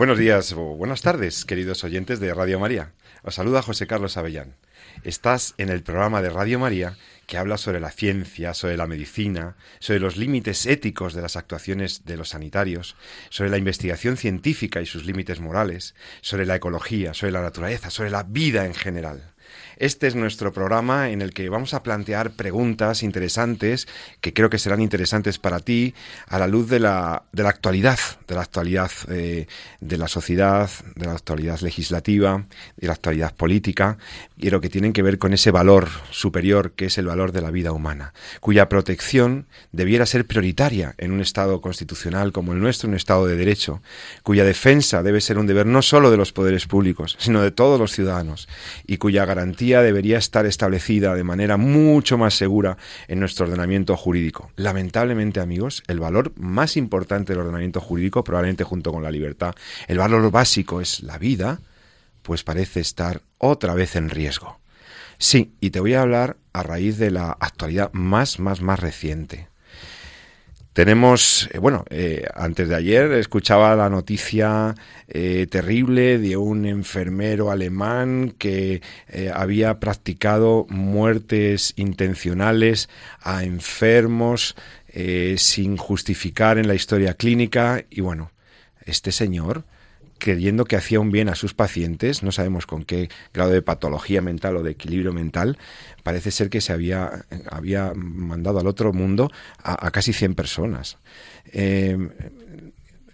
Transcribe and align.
Buenos 0.00 0.18
días 0.18 0.54
o 0.54 0.76
buenas 0.76 1.02
tardes, 1.02 1.44
queridos 1.44 1.84
oyentes 1.84 2.20
de 2.20 2.32
Radio 2.32 2.58
María. 2.58 2.94
Os 3.22 3.34
saluda 3.34 3.60
José 3.60 3.86
Carlos 3.86 4.16
Avellán. 4.16 4.56
Estás 5.04 5.52
en 5.58 5.68
el 5.68 5.82
programa 5.82 6.22
de 6.22 6.30
Radio 6.30 6.58
María 6.58 6.96
que 7.26 7.36
habla 7.36 7.58
sobre 7.58 7.80
la 7.80 7.90
ciencia, 7.90 8.54
sobre 8.54 8.78
la 8.78 8.86
medicina, 8.86 9.56
sobre 9.78 10.00
los 10.00 10.16
límites 10.16 10.64
éticos 10.64 11.12
de 11.12 11.20
las 11.20 11.36
actuaciones 11.36 12.06
de 12.06 12.16
los 12.16 12.30
sanitarios, 12.30 12.96
sobre 13.28 13.50
la 13.50 13.58
investigación 13.58 14.16
científica 14.16 14.80
y 14.80 14.86
sus 14.86 15.04
límites 15.04 15.38
morales, 15.38 15.94
sobre 16.22 16.46
la 16.46 16.56
ecología, 16.56 17.12
sobre 17.12 17.32
la 17.32 17.42
naturaleza, 17.42 17.90
sobre 17.90 18.08
la 18.08 18.22
vida 18.22 18.64
en 18.64 18.72
general. 18.72 19.34
Este 19.80 20.06
es 20.06 20.14
nuestro 20.14 20.52
programa 20.52 21.08
en 21.08 21.22
el 21.22 21.32
que 21.32 21.48
vamos 21.48 21.72
a 21.72 21.82
plantear 21.82 22.32
preguntas 22.32 23.02
interesantes 23.02 23.88
que 24.20 24.34
creo 24.34 24.50
que 24.50 24.58
serán 24.58 24.82
interesantes 24.82 25.38
para 25.38 25.58
ti 25.60 25.94
a 26.26 26.38
la 26.38 26.46
luz 26.46 26.68
de 26.68 26.80
la, 26.80 27.22
de 27.32 27.44
la 27.44 27.48
actualidad, 27.48 27.98
de 28.28 28.34
la 28.34 28.42
actualidad 28.42 28.90
eh, 29.08 29.46
de 29.80 29.96
la 29.96 30.06
sociedad, 30.06 30.68
de 30.96 31.06
la 31.06 31.12
actualidad 31.12 31.60
legislativa, 31.60 32.44
de 32.76 32.88
la 32.88 32.92
actualidad 32.92 33.34
política, 33.34 33.96
pero 34.38 34.60
que 34.60 34.68
tienen 34.68 34.92
que 34.92 35.02
ver 35.02 35.16
con 35.16 35.32
ese 35.32 35.50
valor 35.50 35.88
superior 36.10 36.72
que 36.72 36.84
es 36.84 36.98
el 36.98 37.06
valor 37.06 37.32
de 37.32 37.40
la 37.40 37.50
vida 37.50 37.72
humana, 37.72 38.12
cuya 38.40 38.68
protección 38.68 39.46
debiera 39.72 40.04
ser 40.04 40.26
prioritaria 40.26 40.94
en 40.98 41.10
un 41.10 41.22
Estado 41.22 41.62
constitucional 41.62 42.32
como 42.32 42.52
el 42.52 42.60
nuestro, 42.60 42.86
un 42.86 42.96
Estado 42.96 43.26
de 43.26 43.36
Derecho, 43.36 43.80
cuya 44.24 44.44
defensa 44.44 45.02
debe 45.02 45.22
ser 45.22 45.38
un 45.38 45.46
deber 45.46 45.64
no 45.64 45.80
solo 45.80 46.10
de 46.10 46.18
los 46.18 46.34
poderes 46.34 46.66
públicos, 46.66 47.16
sino 47.18 47.40
de 47.40 47.50
todos 47.50 47.80
los 47.80 47.92
ciudadanos, 47.92 48.46
y 48.86 48.98
cuya 48.98 49.24
garantía 49.24 49.69
debería 49.78 50.18
estar 50.18 50.44
establecida 50.46 51.14
de 51.14 51.22
manera 51.22 51.56
mucho 51.56 52.18
más 52.18 52.34
segura 52.34 52.76
en 53.06 53.20
nuestro 53.20 53.46
ordenamiento 53.46 53.96
jurídico. 53.96 54.50
Lamentablemente, 54.56 55.38
amigos, 55.38 55.84
el 55.86 56.00
valor 56.00 56.32
más 56.36 56.76
importante 56.76 57.32
del 57.32 57.42
ordenamiento 57.42 57.80
jurídico, 57.80 58.24
probablemente 58.24 58.64
junto 58.64 58.92
con 58.92 59.04
la 59.04 59.10
libertad, 59.12 59.54
el 59.86 59.98
valor 59.98 60.30
básico 60.32 60.80
es 60.80 61.02
la 61.04 61.18
vida, 61.18 61.60
pues 62.22 62.42
parece 62.42 62.80
estar 62.80 63.22
otra 63.38 63.74
vez 63.74 63.94
en 63.94 64.10
riesgo. 64.10 64.58
Sí, 65.18 65.52
y 65.60 65.70
te 65.70 65.80
voy 65.80 65.94
a 65.94 66.02
hablar 66.02 66.38
a 66.52 66.62
raíz 66.62 66.98
de 66.98 67.10
la 67.10 67.30
actualidad 67.38 67.90
más, 67.92 68.40
más, 68.40 68.62
más 68.62 68.80
reciente. 68.80 69.49
Tenemos, 70.80 71.46
eh, 71.52 71.58
bueno, 71.58 71.84
eh, 71.90 72.24
antes 72.34 72.70
de 72.70 72.74
ayer 72.74 73.12
escuchaba 73.12 73.76
la 73.76 73.90
noticia 73.90 74.74
eh, 75.08 75.46
terrible 75.50 76.16
de 76.16 76.38
un 76.38 76.64
enfermero 76.64 77.50
alemán 77.50 78.34
que 78.38 78.80
había 79.34 79.78
practicado 79.78 80.66
muertes 80.70 81.74
intencionales 81.76 82.88
a 83.20 83.44
enfermos 83.44 84.56
sin 85.36 85.76
justificar 85.76 86.56
en 86.56 86.66
la 86.66 86.74
historia 86.74 87.12
clínica. 87.12 87.84
Y 87.90 88.00
bueno, 88.00 88.32
este 88.86 89.12
señor 89.12 89.64
creyendo 90.20 90.64
que 90.64 90.76
hacía 90.76 91.00
un 91.00 91.10
bien 91.10 91.28
a 91.28 91.34
sus 91.34 91.54
pacientes, 91.54 92.22
no 92.22 92.30
sabemos 92.30 92.66
con 92.66 92.84
qué 92.84 93.08
grado 93.34 93.50
de 93.50 93.62
patología 93.62 94.22
mental 94.22 94.56
o 94.56 94.62
de 94.62 94.70
equilibrio 94.70 95.12
mental, 95.12 95.58
parece 96.04 96.30
ser 96.30 96.48
que 96.48 96.60
se 96.60 96.72
había, 96.72 97.24
había 97.50 97.92
mandado 97.94 98.60
al 98.60 98.68
otro 98.68 98.92
mundo 98.92 99.32
a, 99.58 99.90
casi 99.90 100.12
100 100.12 100.36
personas. 100.36 100.98
Eh, 101.52 101.98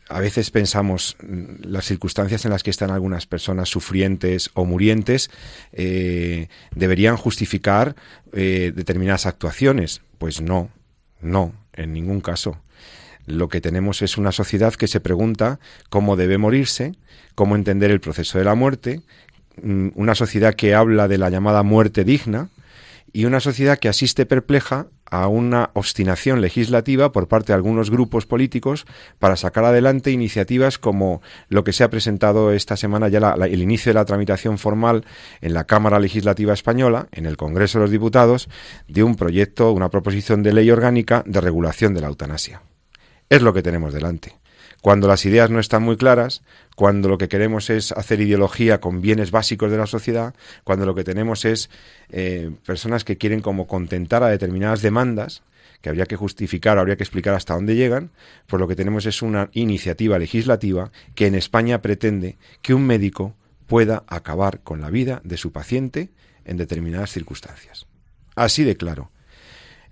a 0.09 0.21
veces 0.21 0.50
pensamos 0.50 1.16
las 1.62 1.84
circunstancias 1.84 2.45
en 2.45 2.53
las 2.53 2.62
que 2.62 2.71
están 2.71 2.91
algunas 2.91 3.27
personas 3.27 3.69
sufrientes 3.69 4.50
o 4.55 4.65
murientes 4.65 5.31
eh, 5.72 6.49
deberían 6.75 7.16
justificar 7.16 7.97
eh, 8.33 8.72
determinadas 8.75 9.27
actuaciones. 9.27 10.03
Pues 10.19 10.41
no, 10.41 10.71
no, 11.21 11.55
en 11.72 11.93
ningún 11.93 12.21
caso. 12.21 12.61
Lo 13.27 13.49
que 13.49 13.61
tenemos 13.61 14.03
es 14.03 14.19
una 14.19 14.33
sociedad 14.33 14.75
que 14.75 14.87
se 14.87 15.01
pregunta 15.01 15.59
cómo 15.91 16.17
debe 16.17 16.39
morirse, 16.39 16.95
cómo 17.35 17.57
entender 17.57 17.91
el 17.91 18.01
proceso 18.01 18.39
de 18.39 18.45
la 18.45 18.55
muerte, 18.55 19.03
mm, 19.61 19.89
una 19.95 20.15
sociedad 20.15 20.55
que 20.55 20.75
habla 20.75 21.09
de 21.09 21.19
la 21.19 21.29
llamada 21.29 21.63
muerte 21.63 22.05
digna 22.05 22.49
y 23.13 23.25
una 23.25 23.41
sociedad 23.41 23.79
que 23.79 23.89
asiste 23.89 24.27
perpleja 24.27 24.89
a 25.11 25.29
una 25.29 25.71
obstinación 25.75 26.41
legislativa 26.41 27.13
por 27.13 27.29
parte 27.29 27.49
de 27.49 27.55
algunos 27.55 27.91
grupos 27.91 28.27
políticos 28.27 28.87
para 29.19 29.37
sacar 29.37 29.65
adelante 29.65 30.11
iniciativas 30.11 30.79
como 30.79 31.23
lo 31.49 31.65
que 31.65 31.73
se 31.73 31.85
ha 31.85 31.91
presentado 31.91 32.53
esta 32.53 32.77
semana 32.77 33.09
ya 33.09 33.35
el 33.41 33.63
inicio 33.63 33.91
de 33.91 33.95
la 33.95 34.05
tramitación 34.05 34.59
formal 34.59 35.05
en 35.41 35.55
la 35.55 35.65
Cámara 35.65 36.01
Legislativa 36.01 36.53
Española, 36.53 37.09
en 37.13 37.27
el 37.27 37.37
Congreso 37.37 37.79
de 37.79 37.85
los 37.85 37.91
Diputados, 37.91 38.49
de 38.89 39.03
un 39.03 39.15
proyecto, 39.15 39.73
una 39.73 39.91
proposición 39.91 40.43
de 40.43 40.53
ley 40.53 40.71
orgánica 40.71 41.23
de 41.27 41.41
regulación 41.41 41.95
de 41.95 42.01
la 42.01 42.09
eutanasia. 42.09 42.63
Es 43.29 43.43
lo 43.43 43.53
que 43.53 43.63
tenemos 43.63 43.93
delante. 43.93 44.37
Cuando 44.83 45.09
las 45.09 45.25
ideas 45.27 45.51
no 45.51 45.59
están 45.59 45.83
muy 45.83 45.97
claras, 45.97 46.43
cuando 46.77 47.09
lo 47.09 47.19
que 47.19 47.29
queremos 47.29 47.71
es 47.71 47.91
hacer 47.93 48.21
ideología 48.21 48.81
con 48.81 49.01
bienes 49.01 49.31
básicos 49.31 49.71
de 49.71 49.79
la 49.79 49.87
sociedad, 49.87 50.35
cuando 50.63 50.87
lo 50.87 50.95
que 50.95 51.03
tenemos 51.03 51.45
es 51.45 51.71
eh, 52.11 52.53
personas 52.65 53.03
que 53.03 53.17
quieren 53.17 53.41
como 53.41 53.67
contentar 53.67 54.23
a 54.23 54.29
determinadas 54.29 54.83
demandas, 54.83 55.43
que 55.81 55.89
habría 55.89 56.07
que 56.07 56.17
justificar, 56.17 56.79
habría 56.79 56.97
que 56.97 57.03
explicar 57.03 57.35
hasta 57.35 57.55
dónde 57.55 57.75
llegan, 57.75 58.11
pues 58.47 58.61
lo 58.61 58.69
que 58.69 58.77
tenemos 58.77 59.07
es 59.07 59.23
una 59.23 59.51
iniciativa 59.53 60.19
legislativa 60.19 60.93
que 61.15 61.27
en 61.27 61.35
España 61.35 61.83
pretende 61.83 62.37
que 62.63 62.75
un 62.75 62.87
médico 62.87 63.35
pueda 63.67 64.05
acabar 64.07 64.61
con 64.61 64.81
la 64.81 64.91
vida 64.91 65.21
de 65.25 65.37
su 65.37 65.53
paciente 65.53 66.11
en 66.45 66.57
determinadas 66.57 67.11
circunstancias. 67.11 67.87
Así 68.37 68.63
de 68.63 68.77
claro. 68.77 69.11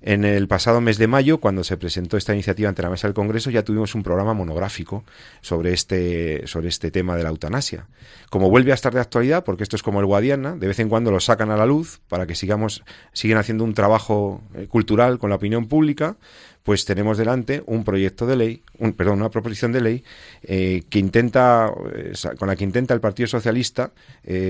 En 0.07 0.27
el 0.27 0.49
pasado 0.49 0.83
mes 0.83 0.99
de 0.99 1.07
mayo, 1.07 1.41
cuando 1.41 1.65
se 1.65 1.79
presentó 1.79 2.19
esta 2.19 2.35
iniciativa 2.35 2.69
ante 2.69 2.83
la 2.83 2.91
mesa 2.91 3.09
del 3.09 3.15
Congreso, 3.15 3.49
ya 3.49 3.65
tuvimos 3.65 3.95
un 3.95 4.03
programa 4.03 4.35
monográfico 4.35 5.03
sobre 5.41 5.73
este, 5.73 6.47
sobre 6.47 6.69
este 6.69 6.91
tema 6.91 7.17
de 7.17 7.23
la 7.23 7.31
eutanasia. 7.31 7.87
Como 8.29 8.51
vuelve 8.51 8.73
a 8.73 8.75
estar 8.75 8.93
de 8.93 9.01
actualidad, 9.01 9.45
porque 9.45 9.63
esto 9.63 9.77
es 9.77 9.83
como 9.83 10.01
el 10.01 10.07
Guadiana, 10.07 10.57
de 10.57 10.69
vez 10.69 10.79
en 10.79 10.91
cuando 10.91 11.11
lo 11.11 11.21
sacan 11.21 11.51
a 11.51 11.57
la 11.57 11.65
luz 11.65 12.03
para 12.07 12.27
que 12.27 12.35
sigamos, 12.35 12.85
siguen 13.15 13.39
haciendo 13.39 13.65
un 13.65 13.73
trabajo 13.73 14.43
eh, 14.55 14.67
cultural 14.67 15.19
con 15.19 15.31
la 15.31 15.37
opinión 15.37 15.69
pública, 15.69 16.19
pues 16.65 16.85
tenemos 16.85 17.17
delante 17.17 17.63
un 17.65 17.83
proyecto 17.83 18.27
de 18.27 18.37
ley, 18.37 18.63
un, 18.77 18.93
perdón, 18.93 19.21
una 19.21 19.31
proposición 19.31 19.73
de 19.73 19.81
ley 19.81 20.05
eh, 20.43 20.83
que 20.91 20.99
intenta, 20.99 21.73
eh, 21.95 22.13
con 22.39 22.49
la 22.49 22.57
que 22.57 22.65
intenta 22.65 22.93
el 22.93 23.01
Partido 23.01 23.27
Socialista 23.27 23.93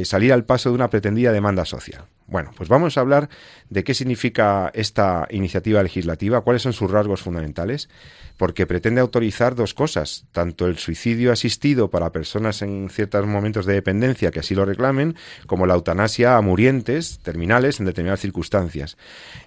salir 0.03 0.33
al 0.33 0.45
paso 0.45 0.71
de 0.71 0.75
una 0.75 0.91
pretendida 0.91 1.31
demanda 1.31 1.65
social. 1.65 2.07
Bueno, 2.27 2.51
pues 2.57 2.69
vamos 2.69 2.97
a 2.97 3.01
hablar 3.01 3.29
de 3.69 3.85
qué 3.85 3.93
significa 3.93 4.71
esta 4.75 5.27
iniciativa 5.31 5.83
legislativa, 5.83 6.41
cuáles 6.41 6.63
son 6.63 6.73
sus 6.73 6.91
rasgos 6.91 7.21
fundamentales 7.21 7.89
porque 8.37 8.67
pretende 8.67 9.01
autorizar 9.01 9.55
dos 9.55 9.75
cosas, 9.75 10.27
tanto 10.33 10.67
el 10.67 10.79
suicidio 10.79 11.33
asistido 11.33 11.91
para 11.91 12.11
personas 12.11 12.63
en 12.63 12.89
ciertos 12.91 13.27
momentos 13.27 13.67
de 13.67 13.75
dependencia 13.75 14.31
que 14.31 14.41
así 14.41 14.55
lo 14.55 14.65
reclamen, 14.65 15.15
como 15.47 15.67
la 15.67 15.75
eutanasia 15.75 16.37
a 16.37 16.41
murientes 16.41 17.21
terminales 17.21 17.79
en 17.79 17.87
determinadas 17.87 18.21
circunstancias. 18.21 18.97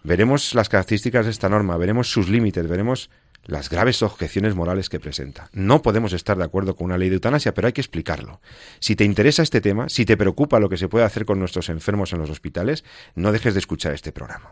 Veremos 0.04 0.56
las 0.56 0.70
características 0.70 1.26
de 1.26 1.32
esta 1.32 1.50
norma, 1.50 1.78
veremos 1.78 2.10
sus 2.10 2.30
límites, 2.30 2.68
veremos 2.68 3.10
las 3.48 3.70
graves 3.70 4.04
objeciones 4.04 4.56
morales 4.56 4.90
que 4.90 5.00
presenta. 5.00 5.50
No 5.54 5.82
podemos 5.82 6.14
estar 6.14 6.38
de 6.38 6.44
acuerdo 6.44 6.76
con 6.76 6.86
una 6.86 6.98
ley 6.98 7.10
de 7.10 7.16
eutanasia, 7.16 7.54
pero 7.54 7.68
hay 7.68 7.74
que 7.74 7.82
explicarlo. 7.82 8.42
Si 8.80 8.96
te 8.96 9.06
interesa 9.06 9.42
este 9.42 9.62
tema, 9.62 9.90
si 9.90 10.06
te 10.06 10.18
preocupa 10.18 10.60
lo 10.60 10.70
que 10.70 10.78
se 10.78 10.90
puede 10.90 11.06
hacer 11.06 11.26
con 11.26 11.40
nuestros 11.40 11.70
enfermos 11.70 12.14
en 12.14 12.20
los 12.20 12.30
hospitales, 12.30 12.84
no 13.16 13.32
dejes 13.32 13.54
de 13.54 13.60
escuchar 13.60 13.94
este 13.94 14.12
programa. 14.12 14.52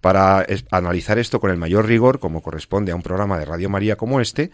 Para 0.00 0.46
analizar 0.70 1.18
esto 1.18 1.40
con 1.40 1.50
el 1.50 1.56
mayor 1.56 1.86
rigor, 1.86 2.20
como 2.20 2.40
corresponde 2.40 2.92
a 2.92 2.96
un 2.96 3.02
programa 3.02 3.38
de 3.38 3.44
Radio 3.44 3.68
María 3.68 3.96
como 3.96 4.20
este, 4.20 4.50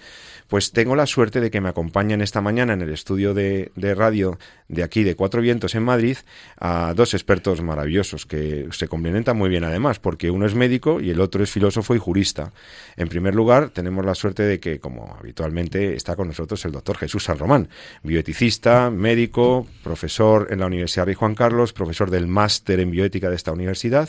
pues 0.48 0.72
tengo 0.72 0.96
la 0.96 1.06
suerte 1.06 1.40
de 1.40 1.50
que 1.50 1.60
me 1.60 1.68
acompañen 1.68 2.22
esta 2.22 2.40
mañana 2.40 2.72
en 2.72 2.82
el 2.82 2.90
estudio 2.90 3.34
de, 3.34 3.72
de 3.76 3.94
radio 3.94 4.38
de 4.68 4.82
aquí, 4.82 5.02
de 5.02 5.14
Cuatro 5.14 5.42
Vientos 5.42 5.74
en 5.74 5.82
Madrid, 5.82 6.16
a 6.58 6.94
dos 6.96 7.12
expertos 7.12 7.60
maravillosos 7.60 8.24
que 8.24 8.68
se 8.72 8.88
complementan 8.88 9.36
muy 9.36 9.50
bien 9.50 9.64
además, 9.64 9.98
porque 9.98 10.30
uno 10.30 10.46
es 10.46 10.54
médico 10.54 11.00
y 11.00 11.10
el 11.10 11.20
otro 11.20 11.42
es 11.44 11.50
filósofo 11.50 11.94
y 11.94 11.98
jurista. 11.98 12.52
En 12.96 13.08
primer 13.08 13.34
lugar, 13.34 13.70
tenemos 13.82 14.06
la 14.06 14.14
suerte 14.14 14.44
de 14.44 14.60
que, 14.60 14.78
como 14.78 15.16
habitualmente, 15.18 15.96
está 15.96 16.14
con 16.14 16.28
nosotros 16.28 16.64
el 16.64 16.70
doctor 16.70 16.98
Jesús 16.98 17.24
San 17.24 17.36
Román, 17.36 17.68
bioeticista, 18.04 18.90
médico, 18.90 19.66
profesor 19.82 20.46
en 20.50 20.60
la 20.60 20.66
Universidad 20.66 21.06
Rey 21.06 21.16
Juan 21.16 21.34
Carlos, 21.34 21.72
profesor 21.72 22.08
del 22.08 22.28
máster 22.28 22.78
en 22.78 22.92
bioética 22.92 23.28
de 23.28 23.34
esta 23.34 23.50
universidad 23.50 24.08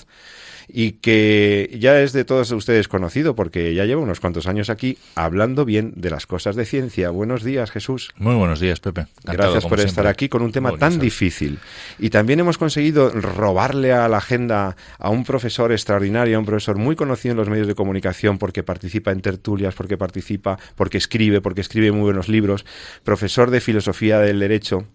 y 0.68 0.94
que 0.94 1.76
ya 1.80 2.00
es 2.00 2.14
de 2.14 2.26
todos 2.26 2.52
ustedes 2.52 2.88
conocido 2.88 3.36
porque 3.36 3.74
ya 3.74 3.86
lleva 3.86 4.02
unos 4.02 4.20
cuantos 4.20 4.48
años 4.48 4.70
aquí 4.70 4.98
hablando 5.16 5.66
bien 5.66 5.94
de 5.96 6.10
las 6.10 6.26
cosas 6.26 6.56
de 6.56 6.66
ciencia. 6.66 7.10
Buenos 7.10 7.44
días, 7.44 7.72
Jesús. 7.72 8.12
Muy 8.18 8.36
buenos 8.36 8.60
días, 8.60 8.80
Pepe. 8.80 9.08
Gracias 9.24 9.66
por 9.66 9.80
estar 9.80 10.08
aquí 10.08 10.30
con 10.30 10.42
un 10.42 10.52
tema 10.52 10.78
tan 10.78 11.00
difícil. 11.00 11.60
Y 12.00 12.10
también 12.10 12.40
hemos 12.40 12.58
conseguido 12.58 13.10
robarle 13.10 13.94
a 13.94 14.08
la 14.08 14.18
agenda 14.18 14.76
a 14.98 15.10
un 15.10 15.24
profesor 15.24 15.72
extraordinario, 15.72 16.38
a 16.38 16.40
un 16.40 16.46
profesor 16.46 16.78
muy 16.78 16.96
conocido 16.96 17.34
en 17.34 17.38
los 17.38 17.50
medios 17.50 17.68
de 17.68 17.76
comunicación 17.76 18.38
porque 18.38 18.64
participa 18.64 19.12
en 19.12 19.22
tertulias, 19.22 19.76
porque 19.76 19.98
participa, 19.98 20.58
porque 20.76 20.98
escribe, 20.98 21.42
porque 21.42 21.62
escribe 21.62 21.92
muy 21.92 22.04
buenos 22.04 22.30
libros, 22.30 22.66
profesor 23.04 23.52
de 23.52 23.62
filosofía 23.62 24.20
del 24.20 24.40
derecho, 24.40 24.86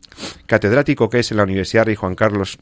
catedrático 0.46 1.08
que 1.10 1.20
es 1.20 1.30
en 1.30 1.38
la 1.38 1.42
Universidad 1.44 1.86
Rey 1.86 1.94
Juan 1.94 2.14
Carlos 2.14 2.58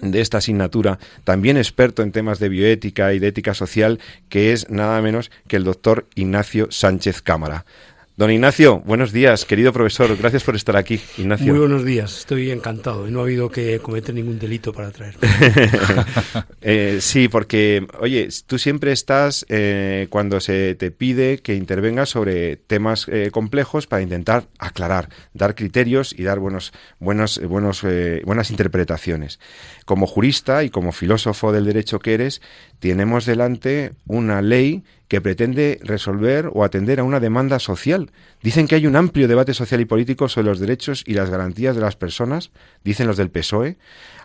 de 0.00 0.20
esta 0.20 0.38
asignatura, 0.38 0.98
también 1.24 1.56
experto 1.56 2.02
en 2.02 2.12
temas 2.12 2.38
de 2.38 2.48
bioética 2.48 3.12
y 3.12 3.18
de 3.18 3.28
ética 3.28 3.54
social, 3.54 4.00
que 4.28 4.52
es 4.52 4.70
nada 4.70 5.00
menos 5.00 5.30
que 5.48 5.56
el 5.56 5.64
doctor 5.64 6.06
Ignacio 6.14 6.68
Sánchez 6.70 7.22
Cámara. 7.22 7.64
Don 8.16 8.30
Ignacio, 8.30 8.80
buenos 8.86 9.12
días, 9.12 9.44
querido 9.44 9.74
profesor. 9.74 10.16
Gracias 10.16 10.42
por 10.42 10.56
estar 10.56 10.74
aquí, 10.74 10.98
Ignacio. 11.18 11.52
Muy 11.52 11.58
buenos 11.58 11.84
días, 11.84 12.20
estoy 12.20 12.50
encantado 12.50 13.06
no 13.08 13.20
ha 13.20 13.24
habido 13.24 13.50
que 13.50 13.78
cometer 13.80 14.14
ningún 14.14 14.38
delito 14.38 14.72
para 14.72 14.90
traerme. 14.90 15.20
eh, 16.62 16.98
sí, 17.02 17.28
porque, 17.28 17.86
oye, 18.00 18.26
tú 18.46 18.58
siempre 18.58 18.92
estás 18.92 19.44
eh, 19.50 20.06
cuando 20.08 20.40
se 20.40 20.74
te 20.76 20.90
pide 20.90 21.40
que 21.40 21.56
intervengas 21.56 22.08
sobre 22.08 22.56
temas 22.56 23.06
eh, 23.08 23.30
complejos 23.30 23.86
para 23.86 24.00
intentar 24.00 24.46
aclarar, 24.58 25.10
dar 25.34 25.54
criterios 25.54 26.14
y 26.18 26.22
dar 26.22 26.38
buenos, 26.38 26.72
buenos, 26.98 27.38
buenos, 27.46 27.84
eh, 27.84 28.22
buenas 28.24 28.50
interpretaciones. 28.50 29.40
Como 29.84 30.06
jurista 30.06 30.64
y 30.64 30.70
como 30.70 30.92
filósofo 30.92 31.52
del 31.52 31.66
derecho 31.66 31.98
que 31.98 32.14
eres, 32.14 32.40
tenemos 32.78 33.26
delante 33.26 33.92
una 34.06 34.40
ley 34.40 34.84
que 35.08 35.20
pretende 35.20 35.78
resolver 35.82 36.50
o 36.52 36.64
atender 36.64 37.00
a 37.00 37.04
una 37.04 37.20
demanda 37.20 37.58
social. 37.58 38.10
Dicen 38.42 38.66
que 38.66 38.74
hay 38.74 38.86
un 38.86 38.96
amplio 38.96 39.28
debate 39.28 39.54
social 39.54 39.80
y 39.80 39.84
político 39.84 40.28
sobre 40.28 40.48
los 40.48 40.58
derechos 40.58 41.04
y 41.06 41.14
las 41.14 41.30
garantías 41.30 41.74
de 41.74 41.82
las 41.82 41.96
personas, 41.96 42.50
dicen 42.84 43.06
los 43.06 43.16
del 43.16 43.30
PSOE, 43.30 43.76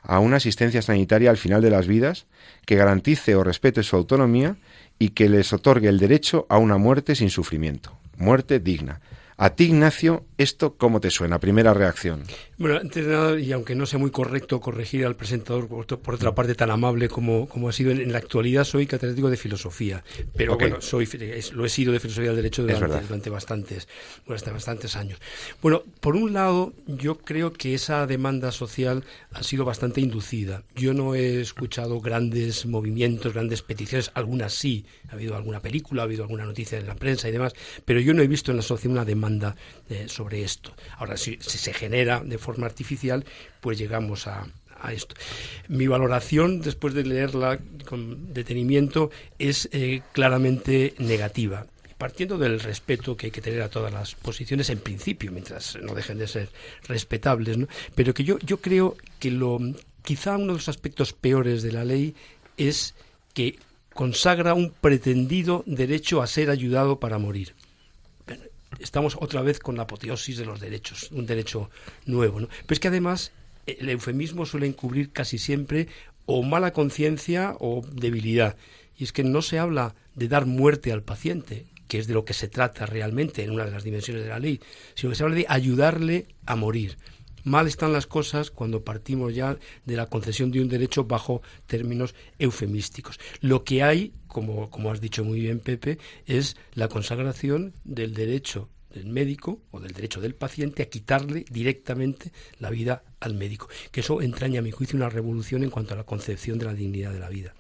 a 0.01 0.19
una 0.19 0.38
asistencia 0.38 0.81
sanitaria 0.81 1.30
al 1.30 1.38
final 1.38 1.62
de 1.62 1.69
las 1.69 1.88
vidas 1.88 2.25
que 2.66 2.75
garantice 2.75 3.36
o 3.36 3.44
respete 3.44 3.83
su 3.83 3.95
autonomía 3.95 4.56
y 4.98 5.10
que 5.10 5.30
les 5.30 5.54
otorgue 5.54 5.89
el 5.89 6.00
derecho 6.00 6.45
a 6.50 6.57
una 6.57 6.78
muerte 6.78 7.16
sin 7.16 7.30
sufrimiento, 7.30 7.98
muerte 8.18 8.60
digna. 8.60 9.01
A 9.38 9.51
ti, 9.51 9.66
Ignacio, 9.66 10.25
¿esto 10.38 10.75
cómo 10.77 11.00
te 11.00 11.10
suena? 11.10 11.39
Primera 11.39 11.74
reacción. 11.74 12.24
Bueno, 12.62 12.78
antes 12.78 13.08
de 13.08 13.12
nada, 13.12 13.40
y 13.40 13.52
aunque 13.54 13.74
no 13.74 13.88
sea 13.88 13.98
muy 13.98 14.12
correcto 14.12 14.62
corregir 14.62 15.04
al 15.08 15.16
presentador, 15.16 15.68
por, 15.68 15.88
por 16.00 16.13
otra 16.13 16.36
parte 16.36 16.54
tan 16.54 16.69
amable 16.69 17.10
como, 17.10 17.50
como 17.50 17.68
ha 17.68 17.72
sido 17.72 17.90
en, 17.90 18.12
la 18.12 18.19
actualidad, 18.19 18.66
soy 18.66 18.86
catedrático 18.86 19.31
de 19.31 19.38
filosofía. 19.38 20.04
Pero 20.36 20.54
okay. 20.54 20.69
bueno, 20.69 20.80
soy, 20.80 21.10
es, 21.19 21.54
lo 21.54 21.66
he 21.66 21.69
sido 21.69 21.92
de 21.92 22.00
filosofía 22.00 22.28
del 22.28 22.36
derecho 22.36 22.62
durante, 22.62 23.02
durante, 23.02 23.30
bastantes, 23.31 23.88
durante 24.28 24.52
bastantes 24.52 24.96
años. 24.96 25.18
Bueno, 25.60 25.81
por 26.02 26.16
un 26.16 26.34
lado, 26.34 26.72
yo 26.86 27.18
creo 27.18 27.52
que 27.52 27.74
esa 27.74 28.06
demanda 28.06 28.52
social 28.52 29.06
ha 29.34 29.42
sido 29.42 29.66
bastante 29.66 30.00
inducida. 30.00 30.62
Yo 30.75 30.94
no 30.94 31.16
he 31.16 31.42
escuchado 31.42 32.00
grandes 32.00 32.68
movimientos, 32.68 33.34
grandes 33.34 33.63
peticiones, 33.63 34.12
algunas 34.13 34.54
sí. 34.54 34.86
Ha 35.10 35.13
habido 35.13 35.36
alguna 35.36 35.62
película, 35.62 36.04
ha 36.04 36.06
habido 36.06 36.25
alguna 36.25 36.46
noticia 36.46 36.78
en 36.78 36.86
la 36.86 36.96
prensa 36.96 37.28
y 37.28 37.31
demás, 37.31 37.54
pero 37.86 38.00
yo 38.00 38.13
no 38.13 38.22
he 38.22 38.28
visto 38.28 38.52
en 38.52 38.58
la 38.58 38.63
sociedad 38.63 38.92
una 38.94 39.06
demanda 39.06 39.56
eh, 39.90 40.06
sobre 40.08 40.44
esto. 40.44 40.75
Ahora, 40.98 41.18
si, 41.18 41.40
si 41.42 41.58
se 41.58 41.74
genera 41.74 42.19
de 42.19 42.38
forma 42.38 42.50
artificial, 42.59 43.25
pues 43.59 43.77
llegamos 43.77 44.27
a, 44.27 44.48
esto. 44.92 45.15
Mi 45.68 45.86
valoración, 45.86 46.62
después 46.62 46.95
de 46.95 47.03
leerla 47.03 47.59
con 47.86 48.33
detenimiento, 48.33 49.12
es 49.38 49.69
eh, 49.71 50.01
claramente 50.12 50.95
negativa. 50.98 51.68
Partiendo 52.00 52.39
del 52.39 52.59
respeto 52.59 53.15
que 53.15 53.27
hay 53.27 53.31
que 53.31 53.42
tener 53.42 53.62
a 53.62 53.69
todas 53.69 53.94
las 53.94 54.15
posiciones 54.15 54.71
en 54.71 54.80
principio, 54.80 55.31
mientras 55.31 55.77
no 55.83 55.94
dejen 55.94 56.18
de 56.18 56.27
ser 56.27 56.50
respetables, 56.88 57.59
¿no? 57.59 57.68
pero 57.94 58.15
que 58.15 58.24
yo, 58.24 58.39
yo 58.39 58.57
creo 58.57 58.98
que 59.19 59.30
lo, 59.30 59.59
quizá 60.01 60.36
uno 60.36 60.53
de 60.53 60.53
los 60.53 60.68
aspectos 60.68 61.13
peores 61.13 61.62
de 61.62 61.74
la 61.74 61.86
ley 61.86 62.15
es 62.57 62.95
que 63.36 63.59
consagra 63.94 64.56
un 64.56 64.71
pretendido 64.71 65.63
derecho 65.68 66.24
a 66.24 66.27
ser 66.27 66.50
ayudado 66.50 67.00
para 67.00 67.19
morir 67.19 67.53
estamos 68.79 69.18
otra 69.19 69.41
vez 69.41 69.59
con 69.59 69.75
la 69.75 69.83
apoteosis 69.83 70.38
de 70.38 70.45
los 70.45 70.59
derechos, 70.59 71.12
un 71.12 71.25
derecho 71.25 71.69
nuevo. 72.06 72.39
¿no? 72.39 72.47
Pero 72.47 72.73
es 72.73 72.79
que 72.79 72.88
además 72.88 73.31
el 73.65 73.89
eufemismo 73.89 74.45
suele 74.45 74.68
encubrir 74.68 75.12
casi 75.12 75.38
siempre 75.38 75.88
o 76.25 76.44
mala 76.44 76.71
conciencia 76.71 77.56
o 77.59 77.83
debilidad. 77.91 78.56
Y 78.97 79.03
es 79.03 79.12
que 79.12 79.23
no 79.23 79.41
se 79.41 79.59
habla 79.59 79.95
de 80.15 80.27
dar 80.27 80.45
muerte 80.45 80.91
al 80.91 81.03
paciente, 81.03 81.65
que 81.88 82.00
es 82.00 82.07
de 82.07 82.13
lo 82.13 82.25
que 82.25 82.33
se 82.33 82.47
trata 82.47 82.85
realmente 82.85 83.44
en 83.44 83.51
una 83.51 83.65
de 83.65 83.71
las 83.71 83.83
dimensiones 83.83 84.23
de 84.23 84.29
la 84.29 84.39
ley, 84.39 84.59
sino 84.95 85.09
que 85.12 85.15
se 85.15 85.24
habla 85.24 85.35
de 85.35 85.45
ayudarle 85.50 86.27
a 86.45 86.56
morir. 86.56 86.97
Mal 87.43 87.67
están 87.67 87.93
las 87.93 88.07
cosas 88.07 88.51
cuando 88.51 88.83
partimos 88.83 89.33
ya 89.33 89.57
de 89.85 89.95
la 89.95 90.07
concesión 90.07 90.51
de 90.51 90.61
un 90.61 90.69
derecho 90.69 91.05
bajo 91.05 91.41
términos 91.67 92.15
eufemísticos. 92.39 93.19
Lo 93.39 93.63
que 93.63 93.83
hay, 93.83 94.13
como, 94.27 94.69
como 94.69 94.91
has 94.91 95.01
dicho 95.01 95.23
muy 95.23 95.39
bien, 95.39 95.59
Pepe, 95.59 95.97
es 96.25 96.57
la 96.73 96.88
consagración 96.88 97.73
del 97.83 98.13
derecho 98.13 98.69
del 98.93 99.07
médico 99.07 99.61
o 99.71 99.79
del 99.79 99.93
derecho 99.93 100.19
del 100.19 100.35
paciente 100.35 100.83
a 100.83 100.89
quitarle 100.89 101.45
directamente 101.49 102.31
la 102.59 102.69
vida 102.69 103.03
al 103.19 103.33
médico. 103.33 103.69
Que 103.91 104.01
eso 104.01 104.21
entraña, 104.21 104.59
a 104.59 104.63
mi 104.63 104.71
juicio, 104.71 104.97
una 104.97 105.09
revolución 105.09 105.63
en 105.63 105.69
cuanto 105.69 105.93
a 105.93 105.97
la 105.97 106.03
concepción 106.03 106.59
de 106.59 106.65
la 106.65 106.73
dignidad 106.73 107.13
de 107.13 107.19
la 107.19 107.29
vida. 107.29 107.53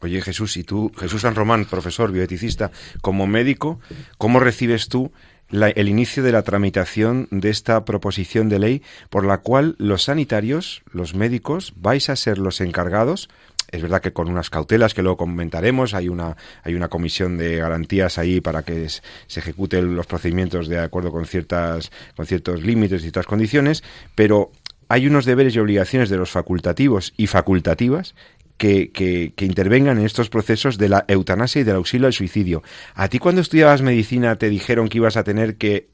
Oye 0.00 0.20
Jesús, 0.20 0.56
y 0.56 0.64
tú, 0.64 0.90
Jesús 0.98 1.22
San 1.22 1.36
Román, 1.36 1.64
profesor, 1.64 2.10
bioeticista, 2.10 2.72
como 3.02 3.28
médico, 3.28 3.78
¿cómo 4.18 4.40
recibes 4.40 4.88
tú 4.88 5.12
la, 5.52 5.68
el 5.68 5.88
inicio 5.88 6.24
de 6.24 6.32
la 6.32 6.42
tramitación 6.42 7.28
de 7.30 7.50
esta 7.50 7.84
proposición 7.84 8.48
de 8.48 8.58
ley 8.58 8.82
por 9.10 9.24
la 9.24 9.38
cual 9.38 9.76
los 9.78 10.04
sanitarios, 10.04 10.82
los 10.90 11.14
médicos, 11.14 11.74
vais 11.76 12.08
a 12.08 12.16
ser 12.16 12.38
los 12.38 12.60
encargados. 12.60 13.28
Es 13.70 13.80
verdad 13.80 14.00
que 14.00 14.12
con 14.12 14.28
unas 14.28 14.50
cautelas 14.50 14.94
que 14.94 15.02
luego 15.02 15.18
comentaremos, 15.18 15.94
hay 15.94 16.08
una, 16.08 16.36
hay 16.64 16.74
una 16.74 16.88
comisión 16.88 17.38
de 17.38 17.56
garantías 17.56 18.18
ahí 18.18 18.40
para 18.40 18.64
que 18.64 18.88
se 18.88 19.00
ejecuten 19.40 19.94
los 19.94 20.06
procedimientos 20.06 20.68
de 20.68 20.80
acuerdo 20.80 21.12
con 21.12 21.26
ciertas, 21.26 21.92
con 22.16 22.26
ciertos 22.26 22.62
límites 22.62 23.00
y 23.00 23.02
ciertas 23.02 23.26
condiciones, 23.26 23.84
pero 24.14 24.50
hay 24.88 25.06
unos 25.06 25.24
deberes 25.24 25.54
y 25.54 25.58
obligaciones 25.58 26.10
de 26.10 26.18
los 26.18 26.30
facultativos 26.30 27.14
y 27.16 27.26
facultativas 27.26 28.14
que, 28.62 29.34
intervengan 29.40 29.98
en 29.98 30.06
estos 30.06 30.30
procesos 30.30 30.78
de 30.78 30.88
la 30.88 31.04
eutanasia 31.08 31.60
y 31.60 31.64
del 31.64 31.76
auxilio 31.76 32.06
al 32.06 32.12
suicidio. 32.12 32.62
¿A 32.94 33.08
ti 33.08 33.18
cuando 33.18 33.40
estudiabas 33.40 33.82
medicina 33.82 34.36
te 34.36 34.48
dijeron 34.48 34.88
que 34.88 34.98
ibas 34.98 35.16
a 35.16 35.24
tener 35.24 35.56
que 35.56 35.88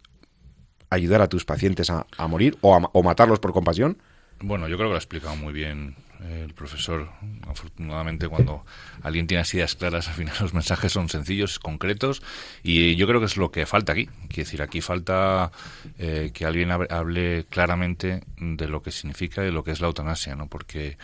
ayudar 0.91 1.23
a 1.23 1.29
tus 1.29 1.45
pacientes 1.45 1.91
a, 1.91 2.07
morir 2.29 2.59
o, 2.61 2.75
a, 2.75 3.03
matarlos 3.03 3.41
por 3.41 3.53
compasión? 3.53 3.99
Bueno, 4.41 4.69
yo 4.69 4.77
creo 4.77 4.89
que 4.89 4.93
lo 4.93 4.97
ha 4.97 4.99
explicado 4.99 5.37
muy 5.37 5.53
bien 5.53 5.97
el 6.29 6.53
profesor. 6.53 7.09
Afortunadamente, 7.47 8.29
cuando 8.29 8.65
alguien 9.03 9.27
tiene 9.27 9.41
las 9.41 9.55
ideas 9.55 9.75
claras, 9.75 10.09
al 10.09 10.15
final 10.15 10.35
los 10.41 10.53
mensajes 10.53 10.93
son 10.93 11.09
sencillos, 11.09 11.59
concretos, 11.59 12.23
y 12.63 12.97
yo 12.97 13.07
creo 13.07 13.21
que 13.21 13.27
es 13.27 13.39
lo 13.39 13.51
que 13.51 13.65
falta 13.65 13.93
aquí. 13.93 14.07
Quiero 14.29 14.45
decir, 14.45 14.61
aquí 14.61 14.83
falta 14.83 15.53
eh, 15.99 16.33
que 16.35 16.45
alguien 16.45 16.71
hable 16.71 17.47
claramente 17.47 18.25
de 18.37 18.69
lo 18.69 18.83
que 18.83 18.91
significa 18.91 19.47
y 19.47 19.51
lo 19.51 19.65
que 19.65 19.71
es 19.71 19.81
la 19.81 19.87
eutanasia, 19.87 20.37
¿no? 20.37 20.49
Porque 20.49 20.99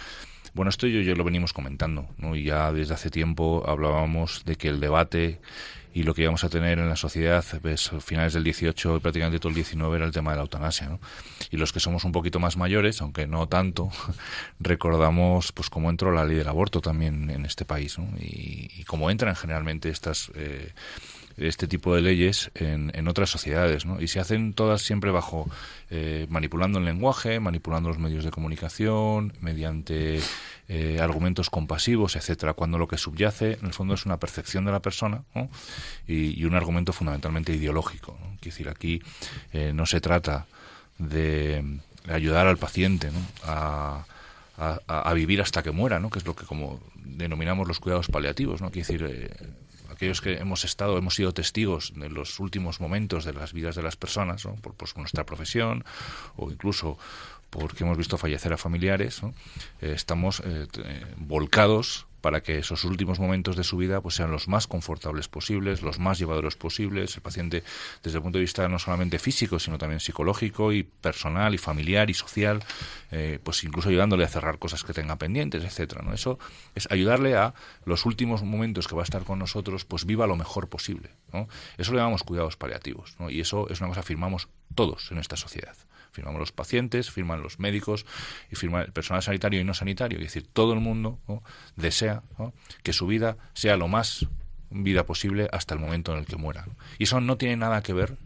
bueno, 0.54 0.70
esto 0.70 0.86
yo, 0.86 1.00
yo 1.00 1.14
lo 1.14 1.24
venimos 1.24 1.52
comentando, 1.52 2.08
¿no? 2.16 2.36
Y 2.36 2.44
ya 2.44 2.72
desde 2.72 2.94
hace 2.94 3.10
tiempo 3.10 3.64
hablábamos 3.66 4.44
de 4.44 4.56
que 4.56 4.68
el 4.68 4.80
debate 4.80 5.40
y 5.94 6.02
lo 6.02 6.12
que 6.12 6.22
íbamos 6.22 6.42
a 6.42 6.48
tener 6.48 6.80
en 6.80 6.88
la 6.88 6.96
sociedad, 6.96 7.44
pues, 7.62 7.90
finales 8.00 8.32
del 8.32 8.42
18 8.42 8.96
y 8.96 9.00
prácticamente 9.00 9.38
todo 9.38 9.50
el 9.50 9.54
19 9.54 9.96
era 9.96 10.04
el 10.04 10.10
tema 10.10 10.32
de 10.32 10.38
la 10.38 10.42
eutanasia, 10.42 10.88
¿no? 10.88 10.98
Y 11.52 11.56
los 11.56 11.72
que 11.72 11.78
somos 11.78 12.04
un 12.04 12.10
poquito 12.10 12.40
más 12.40 12.56
mayores, 12.56 13.00
aunque 13.00 13.28
no 13.28 13.46
tanto, 13.46 13.90
recordamos 14.58 15.52
pues 15.52 15.70
cómo 15.70 15.90
entró 15.90 16.10
la 16.10 16.24
ley 16.24 16.36
del 16.36 16.48
aborto 16.48 16.80
también 16.80 17.30
en 17.30 17.46
este 17.46 17.64
país, 17.64 17.96
¿no? 17.98 18.08
Y, 18.18 18.70
y 18.76 18.84
cómo 18.84 19.10
entran 19.10 19.36
generalmente 19.36 19.88
estas... 19.88 20.32
Eh, 20.34 20.72
este 21.36 21.66
tipo 21.66 21.94
de 21.94 22.02
leyes 22.02 22.50
en, 22.54 22.92
en 22.94 23.08
otras 23.08 23.30
sociedades, 23.30 23.86
¿no? 23.86 24.00
Y 24.00 24.08
se 24.08 24.20
hacen 24.20 24.54
todas 24.54 24.82
siempre 24.82 25.10
bajo 25.10 25.48
eh, 25.90 26.26
manipulando 26.30 26.78
el 26.78 26.84
lenguaje, 26.84 27.40
manipulando 27.40 27.88
los 27.88 27.98
medios 27.98 28.24
de 28.24 28.30
comunicación, 28.30 29.32
mediante 29.40 30.20
eh, 30.68 30.98
argumentos 31.00 31.50
compasivos, 31.50 32.16
etcétera, 32.16 32.54
cuando 32.54 32.78
lo 32.78 32.88
que 32.88 32.98
subyace 32.98 33.58
en 33.60 33.66
el 33.66 33.72
fondo 33.72 33.94
es 33.94 34.06
una 34.06 34.18
percepción 34.18 34.64
de 34.64 34.72
la 34.72 34.80
persona 34.80 35.22
y, 36.06 36.40
y, 36.40 36.44
un 36.44 36.54
argumento 36.54 36.92
fundamentalmente 36.92 37.54
ideológico. 37.54 38.16
¿no? 38.20 38.28
Quiero 38.40 38.54
decir, 38.56 38.68
aquí 38.68 39.02
eh, 39.52 39.72
no 39.74 39.86
se 39.86 40.00
trata 40.00 40.46
de 40.98 41.80
ayudar 42.08 42.46
al 42.46 42.56
paciente 42.56 43.10
¿no? 43.10 43.20
a, 43.44 44.06
a, 44.56 45.12
vivir 45.14 45.42
hasta 45.42 45.62
que 45.62 45.70
muera, 45.70 45.98
¿no? 45.98 46.10
que 46.10 46.18
es 46.18 46.24
lo 46.24 46.34
que 46.34 46.46
como 46.46 46.80
denominamos 46.96 47.68
los 47.68 47.80
cuidados 47.80 48.08
paliativos. 48.08 48.62
¿no? 48.62 48.70
Quiero 48.70 48.88
decir, 48.88 49.30
aquellos 49.94 50.20
que 50.20 50.34
hemos 50.34 50.64
estado, 50.64 50.98
hemos 50.98 51.14
sido 51.14 51.32
testigos 51.32 51.92
de 51.96 52.08
los 52.08 52.40
últimos 52.40 52.80
momentos 52.80 53.24
de 53.24 53.32
las 53.32 53.52
vidas 53.52 53.74
de 53.74 53.82
las 53.82 53.96
personas, 53.96 54.46
por, 54.60 54.74
nuestra 54.96 55.24
profesión 55.24 55.84
o 56.36 56.50
incluso 56.50 56.98
porque 57.50 57.84
hemos 57.84 57.96
visto 57.96 58.18
fallecer 58.18 58.52
a 58.52 58.56
familiares, 58.56 59.22
eh, 59.80 59.92
estamos 59.94 60.42
eh, 60.44 60.66
volcados 61.16 62.06
para 62.24 62.42
que 62.42 62.56
esos 62.56 62.84
últimos 62.84 63.20
momentos 63.20 63.54
de 63.54 63.64
su 63.64 63.76
vida 63.76 64.00
pues 64.00 64.14
sean 64.14 64.30
los 64.30 64.48
más 64.48 64.66
confortables 64.66 65.28
posibles, 65.28 65.82
los 65.82 65.98
más 65.98 66.18
llevaderos 66.18 66.56
posibles, 66.56 67.14
el 67.16 67.20
paciente 67.20 67.62
desde 68.02 68.16
el 68.16 68.22
punto 68.22 68.38
de 68.38 68.44
vista 68.44 68.66
no 68.66 68.78
solamente 68.78 69.18
físico, 69.18 69.58
sino 69.58 69.76
también 69.76 70.00
psicológico 70.00 70.72
y 70.72 70.84
personal 70.84 71.54
y 71.54 71.58
familiar 71.58 72.08
y 72.08 72.14
social, 72.14 72.64
eh, 73.10 73.40
pues 73.44 73.62
incluso 73.62 73.90
ayudándole 73.90 74.24
a 74.24 74.28
cerrar 74.28 74.58
cosas 74.58 74.84
que 74.84 74.94
tenga 74.94 75.16
pendientes, 75.16 75.64
etcétera, 75.64 76.00
¿no? 76.00 76.14
Eso 76.14 76.38
es 76.74 76.90
ayudarle 76.90 77.36
a 77.36 77.52
los 77.84 78.06
últimos 78.06 78.42
momentos 78.42 78.88
que 78.88 78.94
va 78.94 79.02
a 79.02 79.04
estar 79.04 79.24
con 79.24 79.38
nosotros, 79.38 79.84
pues 79.84 80.06
viva 80.06 80.26
lo 80.26 80.36
mejor 80.36 80.70
posible, 80.70 81.10
¿no? 81.30 81.46
Eso 81.76 81.92
le 81.92 81.98
llamamos 81.98 82.22
cuidados 82.22 82.56
paliativos, 82.56 83.16
¿no? 83.18 83.28
Y 83.28 83.40
eso 83.40 83.68
es 83.68 83.82
una 83.82 83.88
cosa 83.88 84.00
que 84.00 84.06
afirmamos 84.06 84.48
todos 84.74 85.12
en 85.12 85.18
esta 85.18 85.36
sociedad 85.36 85.76
firmamos 86.14 86.38
los 86.38 86.52
pacientes, 86.52 87.10
firman 87.10 87.42
los 87.42 87.58
médicos 87.58 88.06
y 88.50 88.56
firma 88.56 88.82
el 88.82 88.92
personal 88.92 89.22
sanitario 89.22 89.60
y 89.60 89.64
no 89.64 89.74
sanitario. 89.74 90.18
Es 90.18 90.24
decir, 90.24 90.46
todo 90.46 90.72
el 90.72 90.80
mundo 90.80 91.18
desea 91.76 92.22
que 92.82 92.92
su 92.92 93.06
vida 93.06 93.36
sea 93.52 93.76
lo 93.76 93.88
más 93.88 94.26
vida 94.70 95.04
posible 95.04 95.48
hasta 95.52 95.74
el 95.74 95.80
momento 95.80 96.12
en 96.12 96.20
el 96.20 96.26
que 96.26 96.36
muera. 96.36 96.66
Y 96.98 97.04
eso 97.04 97.20
no 97.20 97.36
tiene 97.36 97.56
nada 97.56 97.82
que 97.82 97.92
ver 97.92 98.16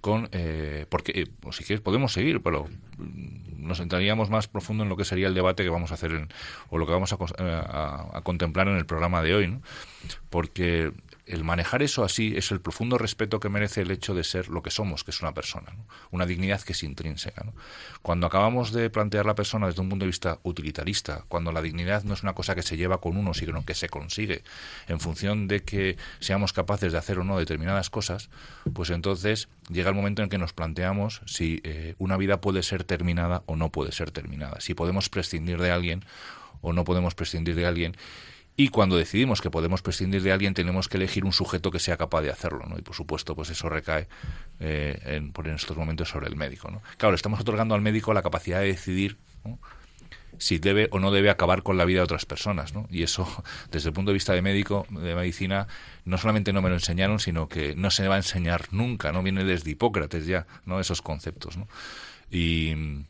con... 0.00 0.28
Eh, 0.32 0.86
porque, 0.88 1.22
eh, 1.22 1.26
si 1.52 1.64
quieres, 1.64 1.80
podemos 1.80 2.12
seguir, 2.12 2.42
pero 2.42 2.66
mm, 2.98 3.66
nos 3.66 3.80
entraríamos 3.80 4.28
más 4.28 4.46
profundo 4.46 4.82
en 4.82 4.90
lo 4.90 4.96
que 4.96 5.04
sería 5.04 5.26
el 5.26 5.34
debate 5.34 5.64
que 5.64 5.70
vamos 5.70 5.90
a 5.90 5.94
hacer 5.94 6.28
o 6.68 6.78
lo 6.78 6.86
que 6.86 6.92
vamos 6.92 7.12
a, 7.12 7.16
a, 7.38 8.18
a 8.18 8.20
contemplar 8.20 8.68
en 8.68 8.76
el 8.76 8.86
programa 8.86 9.22
de 9.22 9.34
hoy. 9.34 9.48
¿no? 9.48 9.62
Porque 10.28 10.92
el 11.26 11.42
manejar 11.42 11.82
eso 11.82 12.04
así 12.04 12.34
es 12.36 12.52
el 12.52 12.60
profundo 12.60 12.98
respeto 12.98 13.40
que 13.40 13.48
merece 13.48 13.82
el 13.82 13.90
hecho 13.90 14.14
de 14.14 14.22
ser 14.22 14.48
lo 14.48 14.62
que 14.62 14.70
somos, 14.70 15.02
que 15.02 15.10
es 15.10 15.20
una 15.20 15.34
persona, 15.34 15.72
una 16.10 16.24
dignidad 16.24 16.60
que 16.62 16.72
es 16.72 16.82
intrínseca. 16.84 17.44
Cuando 18.02 18.26
acabamos 18.26 18.72
de 18.72 18.88
plantear 18.90 19.26
la 19.26 19.34
persona 19.34 19.66
desde 19.66 19.80
un 19.80 19.88
punto 19.88 20.04
de 20.04 20.10
vista 20.10 20.38
utilitarista, 20.44 21.24
cuando 21.28 21.50
la 21.50 21.62
dignidad 21.62 22.04
no 22.04 22.14
es 22.14 22.22
una 22.22 22.34
cosa 22.34 22.54
que 22.54 22.62
se 22.62 22.76
lleva 22.76 23.00
con 23.00 23.16
uno, 23.16 23.34
sino 23.34 23.64
que 23.64 23.74
se 23.74 23.88
consigue 23.88 24.42
en 24.86 25.00
función 25.00 25.48
de 25.48 25.62
que 25.64 25.96
seamos 26.20 26.52
capaces 26.52 26.92
de 26.92 26.98
hacer 26.98 27.18
o 27.18 27.24
no 27.24 27.38
determinadas 27.38 27.90
cosas, 27.90 28.30
pues 28.72 28.90
entonces 28.90 29.48
llega 29.68 29.90
el 29.90 29.96
momento 29.96 30.22
en 30.22 30.28
que 30.28 30.38
nos 30.38 30.52
planteamos 30.52 31.22
si 31.26 31.60
eh, 31.64 31.94
una 31.98 32.16
vida 32.16 32.40
puede 32.40 32.62
ser 32.62 32.84
terminada 32.84 33.42
o 33.46 33.56
no 33.56 33.70
puede 33.70 33.90
ser 33.90 34.12
terminada, 34.12 34.60
si 34.60 34.74
podemos 34.74 35.08
prescindir 35.08 35.58
de 35.58 35.72
alguien 35.72 36.04
o 36.60 36.72
no 36.72 36.84
podemos 36.84 37.14
prescindir 37.14 37.56
de 37.56 37.66
alguien 37.66 37.96
y 38.56 38.68
cuando 38.68 38.96
decidimos 38.96 39.42
que 39.42 39.50
podemos 39.50 39.82
prescindir 39.82 40.22
de 40.22 40.32
alguien, 40.32 40.54
tenemos 40.54 40.88
que 40.88 40.96
elegir 40.96 41.24
un 41.26 41.32
sujeto 41.32 41.70
que 41.70 41.78
sea 41.78 41.98
capaz 41.98 42.22
de 42.22 42.30
hacerlo, 42.30 42.64
¿no? 42.66 42.78
Y 42.78 42.82
por 42.82 42.96
supuesto, 42.96 43.36
pues 43.36 43.50
eso 43.50 43.68
recae 43.68 44.08
eh, 44.60 44.98
en, 45.04 45.32
por 45.32 45.46
en 45.46 45.56
estos 45.56 45.76
momentos 45.76 46.08
sobre 46.08 46.28
el 46.28 46.36
médico, 46.36 46.70
¿no? 46.70 46.82
Claro, 46.96 47.14
estamos 47.14 47.38
otorgando 47.38 47.74
al 47.74 47.82
médico 47.82 48.14
la 48.14 48.22
capacidad 48.22 48.60
de 48.60 48.68
decidir 48.68 49.18
si 50.38 50.58
debe 50.58 50.88
o 50.90 50.98
no 50.98 51.10
debe 51.10 51.30
acabar 51.30 51.62
con 51.62 51.76
la 51.76 51.84
vida 51.84 52.00
de 52.00 52.04
otras 52.04 52.24
personas, 52.24 52.72
¿no? 52.72 52.86
Y 52.90 53.02
eso, 53.02 53.26
desde 53.70 53.90
el 53.90 53.94
punto 53.94 54.10
de 54.10 54.14
vista 54.14 54.32
de 54.32 54.40
médico, 54.40 54.86
de 54.88 55.14
medicina, 55.14 55.66
no 56.06 56.16
solamente 56.16 56.54
no 56.54 56.62
me 56.62 56.70
lo 56.70 56.76
enseñaron, 56.76 57.20
sino 57.20 57.48
que 57.48 57.74
no 57.76 57.90
se 57.90 58.08
va 58.08 58.14
a 58.14 58.18
enseñar 58.18 58.68
nunca, 58.70 59.12
¿no? 59.12 59.22
Viene 59.22 59.44
desde 59.44 59.70
Hipócrates 59.70 60.26
ya, 60.26 60.46
¿no? 60.64 60.80
Esos 60.80 61.02
conceptos, 61.02 61.58
¿no? 61.58 61.68
Y... 62.30 63.04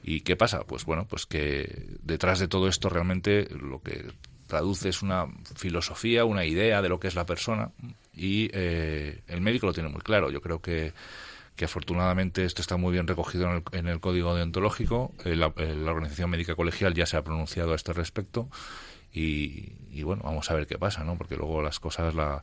¿Y 0.00 0.22
qué 0.22 0.36
pasa? 0.36 0.64
Pues 0.64 0.86
bueno, 0.86 1.06
pues 1.06 1.26
que 1.26 1.98
detrás 2.02 2.38
de 2.38 2.48
todo 2.48 2.68
esto 2.68 2.88
realmente 2.88 3.46
lo 3.50 3.82
que 3.82 4.06
traduces 4.48 5.02
una 5.02 5.26
filosofía, 5.54 6.24
una 6.24 6.44
idea 6.44 6.82
de 6.82 6.88
lo 6.88 6.98
que 6.98 7.06
es 7.06 7.14
la 7.14 7.26
persona 7.26 7.70
y 8.12 8.50
eh, 8.52 9.20
el 9.28 9.40
médico 9.40 9.66
lo 9.66 9.72
tiene 9.72 9.88
muy 9.88 10.00
claro. 10.00 10.30
Yo 10.30 10.40
creo 10.40 10.60
que, 10.60 10.92
que 11.54 11.66
afortunadamente 11.66 12.44
esto 12.44 12.60
está 12.60 12.76
muy 12.76 12.92
bien 12.92 13.06
recogido 13.06 13.62
en 13.72 13.86
el, 13.86 14.00
código 14.00 14.34
deontológico. 14.34 15.12
Eh, 15.24 15.36
la, 15.36 15.52
eh, 15.56 15.76
la, 15.76 15.92
Organización 15.92 16.30
Médica 16.30 16.56
Colegial 16.56 16.94
ya 16.94 17.06
se 17.06 17.16
ha 17.16 17.22
pronunciado 17.22 17.72
a 17.72 17.76
este 17.76 17.92
respecto 17.92 18.48
y, 19.12 19.72
y, 19.90 20.02
bueno, 20.02 20.22
vamos 20.24 20.50
a 20.50 20.54
ver 20.54 20.66
qué 20.66 20.78
pasa, 20.78 21.04
¿no? 21.04 21.16
Porque 21.16 21.36
luego 21.36 21.62
las 21.62 21.78
cosas, 21.78 22.14
la, 22.14 22.42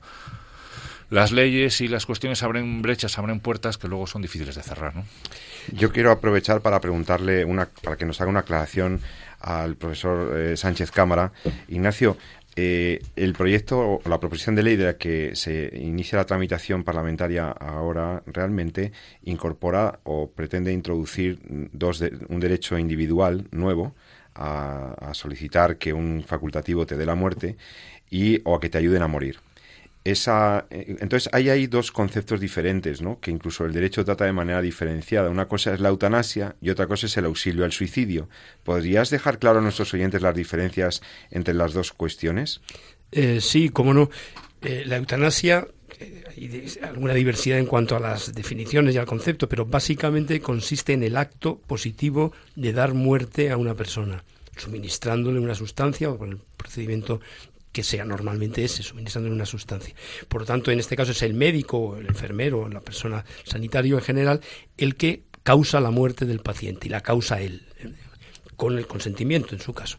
las 1.10 1.32
leyes 1.32 1.82
y 1.82 1.88
las 1.88 2.06
cuestiones 2.06 2.42
abren 2.42 2.82
brechas, 2.82 3.18
abren 3.18 3.40
puertas 3.40 3.78
que 3.78 3.88
luego 3.88 4.08
son 4.08 4.22
difíciles 4.22 4.56
de 4.56 4.64
cerrar, 4.64 4.96
¿no? 4.96 5.06
Yo 5.72 5.92
quiero 5.92 6.12
aprovechar 6.12 6.62
para 6.62 6.80
preguntarle 6.80 7.46
una, 7.46 7.66
para 7.66 7.98
que 7.98 8.06
nos 8.06 8.22
haga 8.22 8.30
una 8.30 8.42
aclaración 8.42 9.02
al 9.40 9.76
profesor 9.76 10.38
eh, 10.38 10.58
Sánchez 10.58 10.92
Cámara. 10.92 11.32
Ignacio, 11.68 12.18
eh, 12.56 13.02
el 13.16 13.34
proyecto 13.34 13.80
o 13.80 14.10
la 14.10 14.20
proposición 14.20 14.56
de 14.56 14.64
ley 14.64 14.76
de 14.78 14.86
la 14.86 14.98
que 14.98 15.36
se 15.36 15.72
inicia 15.76 16.18
la 16.18 16.26
tramitación 16.26 16.84
parlamentaria 16.86 17.50
ahora 17.52 18.24
realmente 18.28 18.94
incorpora 19.24 20.00
o 20.04 20.30
pretende 20.32 20.72
introducir 20.72 21.40
dos 21.74 22.02
un 22.30 22.40
derecho 22.40 22.78
individual 22.78 23.48
nuevo 23.52 23.94
a, 24.36 24.96
a, 25.00 25.14
solicitar 25.14 25.78
que 25.78 25.92
un 25.92 26.24
facultativo 26.26 26.86
te 26.86 26.96
dé 26.96 27.06
la 27.06 27.16
muerte 27.16 27.58
y 28.10 28.40
o 28.46 28.56
a 28.56 28.60
que 28.62 28.70
te 28.70 28.78
ayuden 28.78 29.02
a 29.02 29.08
morir 29.08 29.38
esa 30.06 30.68
eh, 30.70 30.96
entonces 31.00 31.30
ahí 31.34 31.50
hay 31.50 31.68
dos 31.68 31.92
conceptos 31.92 32.40
diferentes 32.40 33.02
no 33.02 33.20
que 33.20 33.32
incluso 33.32 33.66
el 33.66 33.74
derecho 33.74 34.06
trata 34.06 34.24
de 34.24 34.32
manera 34.32 34.62
diferenciada. 34.62 35.30
Una 35.30 35.48
cosa 35.48 35.74
es 35.74 35.82
la 35.82 35.90
eutanasia 35.90 36.56
y 36.62 36.70
otra 36.70 36.88
cosa 36.88 37.08
es 37.08 37.18
el 37.18 37.26
auxilio 37.26 37.66
al 37.66 37.74
suicidio. 37.74 38.30
Podrías 38.64 39.10
dejar 39.10 39.40
claro 39.40 39.60
a 39.60 39.62
nuestros 39.62 39.94
oyentes 39.94 40.22
las 40.22 40.36
diferencias 40.36 41.02
entre 41.32 41.54
las 41.54 41.74
dos 41.74 41.92
cuestiones 41.92 42.62
eh, 43.12 43.40
sí 43.42 43.70
cómo 43.70 43.94
no. 43.94 44.10
Eh, 44.62 44.84
la 44.86 44.98
eutanasia 44.98 45.68
hay 46.00 46.68
alguna 46.84 47.14
diversidad 47.14 47.58
en 47.58 47.66
cuanto 47.66 47.96
a 47.96 48.00
las 48.00 48.34
definiciones 48.34 48.94
y 48.94 48.98
al 48.98 49.06
concepto 49.06 49.48
pero 49.48 49.66
básicamente 49.66 50.40
consiste 50.42 50.94
en 50.94 51.04
el 51.04 51.18
acto 51.18 51.58
positivo 51.66 52.34
de 52.56 52.74
dar 52.74 52.94
muerte 52.94 53.52
a 53.52 53.58
una 53.58 53.76
persona 53.76 54.24
suministrándole 54.58 55.40
una 55.40 55.56
sustancia 55.56 56.10
o 56.10 56.18
con 56.18 56.32
el 56.32 56.40
procedimiento 56.58 57.22
que 57.76 57.84
sea 57.84 58.06
normalmente 58.06 58.64
ese, 58.64 58.84
suministrándole 58.84 59.36
una 59.36 59.46
sustancia. 59.46 59.94
Por 60.30 60.40
lo 60.40 60.48
tanto, 60.48 60.72
en 60.72 60.80
este 60.80 60.96
caso 60.96 61.12
es 61.12 61.22
el 61.24 61.34
médico, 61.34 61.98
el 61.98 62.08
enfermero, 62.08 62.70
la 62.70 62.80
persona 62.80 63.26
sanitario 63.44 63.98
en 63.98 64.02
general, 64.02 64.40
el 64.78 64.96
que 64.96 65.24
causa 65.44 65.82
la 65.82 65.92
muerte 65.92 66.24
del 66.24 66.40
paciente 66.40 66.88
y 66.88 66.90
la 66.90 67.02
causa 67.02 67.42
él, 67.42 67.64
con 68.56 68.78
el 68.78 68.88
consentimiento 68.88 69.56
en 69.56 69.60
su 69.60 69.74
caso. 69.74 69.98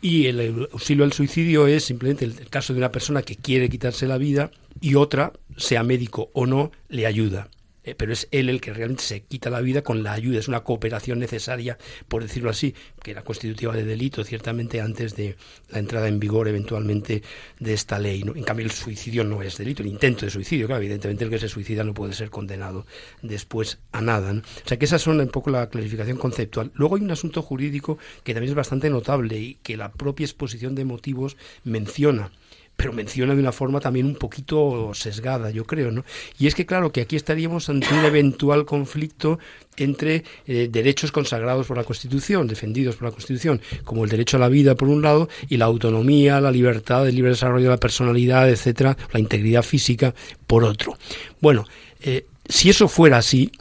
Y 0.00 0.28
el 0.28 0.66
auxilio 0.72 1.04
al 1.04 1.12
suicidio 1.12 1.66
es 1.66 1.84
simplemente 1.84 2.24
el, 2.24 2.48
caso 2.48 2.72
de 2.72 2.78
una 2.78 2.90
persona 2.90 3.20
que 3.20 3.36
quiere 3.36 3.68
quitarse 3.68 4.06
la 4.06 4.16
vida 4.16 4.50
y 4.80 4.94
otra, 4.94 5.34
sea 5.58 5.82
médico 5.82 6.30
o 6.32 6.46
no, 6.46 6.72
le 6.88 7.04
ayuda. 7.04 7.50
Eh, 7.84 7.94
pero 7.94 8.12
es 8.12 8.28
él 8.30 8.48
el 8.48 8.60
que 8.60 8.72
realmente 8.72 9.02
se 9.02 9.22
quita 9.22 9.50
la 9.50 9.60
vida 9.60 9.82
con 9.82 10.02
la 10.02 10.12
ayuda, 10.12 10.38
es 10.38 10.48
una 10.48 10.64
cooperación 10.64 11.18
necesaria, 11.18 11.78
por 12.08 12.22
decirlo 12.22 12.50
así, 12.50 12.74
que 13.02 13.10
era 13.10 13.22
constitutiva 13.22 13.74
de 13.74 13.84
delito, 13.84 14.24
ciertamente 14.24 14.80
antes 14.80 15.14
de 15.16 15.36
la 15.68 15.78
entrada 15.78 16.08
en 16.08 16.18
vigor 16.18 16.48
eventualmente 16.48 17.22
de 17.58 17.74
esta 17.74 17.98
ley. 17.98 18.22
En 18.22 18.44
cambio, 18.44 18.64
el 18.64 18.72
suicidio 18.72 19.24
no 19.24 19.42
es 19.42 19.58
delito, 19.58 19.82
el 19.82 19.88
intento 19.88 20.24
de 20.24 20.30
suicidio, 20.30 20.66
claro, 20.66 20.82
evidentemente 20.82 21.24
el 21.24 21.30
que 21.30 21.38
se 21.38 21.48
suicida 21.48 21.84
no 21.84 21.94
puede 21.94 22.14
ser 22.14 22.30
condenado 22.30 22.86
después 23.22 23.78
a 23.92 24.00
nada. 24.00 24.32
O 24.32 24.68
sea 24.68 24.78
que 24.78 24.86
esa 24.86 24.96
es 24.96 25.06
un 25.06 25.28
poco 25.28 25.50
la 25.50 25.68
clarificación 25.68 26.16
conceptual. 26.16 26.72
Luego 26.74 26.96
hay 26.96 27.02
un 27.02 27.10
asunto 27.10 27.42
jurídico 27.42 27.98
que 28.22 28.32
también 28.32 28.50
es 28.50 28.56
bastante 28.56 28.88
notable 28.90 29.38
y 29.38 29.54
que 29.62 29.76
la 29.76 29.92
propia 29.92 30.24
exposición 30.24 30.74
de 30.74 30.84
motivos 30.84 31.36
menciona 31.64 32.30
pero 32.76 32.92
menciona 32.92 33.34
de 33.34 33.40
una 33.40 33.52
forma 33.52 33.80
también 33.80 34.06
un 34.06 34.16
poquito 34.16 34.92
sesgada, 34.94 35.50
yo 35.50 35.64
creo, 35.64 35.90
¿no? 35.90 36.04
Y 36.38 36.46
es 36.46 36.54
que, 36.54 36.66
claro, 36.66 36.90
que 36.92 37.00
aquí 37.00 37.16
estaríamos 37.16 37.68
ante 37.68 37.92
un 37.94 38.04
eventual 38.04 38.64
conflicto 38.64 39.38
entre 39.76 40.24
eh, 40.46 40.68
derechos 40.70 41.12
consagrados 41.12 41.66
por 41.66 41.76
la 41.76 41.84
Constitución, 41.84 42.46
defendidos 42.46 42.96
por 42.96 43.08
la 43.08 43.12
Constitución, 43.12 43.60
como 43.84 44.04
el 44.04 44.10
derecho 44.10 44.36
a 44.36 44.40
la 44.40 44.48
vida, 44.48 44.74
por 44.74 44.88
un 44.88 45.02
lado, 45.02 45.28
y 45.48 45.56
la 45.56 45.66
autonomía, 45.66 46.40
la 46.40 46.50
libertad, 46.50 47.08
el 47.08 47.14
libre 47.14 47.30
desarrollo 47.30 47.64
de 47.64 47.70
la 47.70 47.80
personalidad, 47.80 48.48
etcétera, 48.50 48.96
la 49.12 49.20
integridad 49.20 49.62
física, 49.62 50.14
por 50.46 50.64
otro. 50.64 50.96
Bueno, 51.40 51.66
eh, 52.00 52.26
si 52.48 52.70
eso 52.70 52.88
fuera 52.88 53.18
así, 53.18 53.52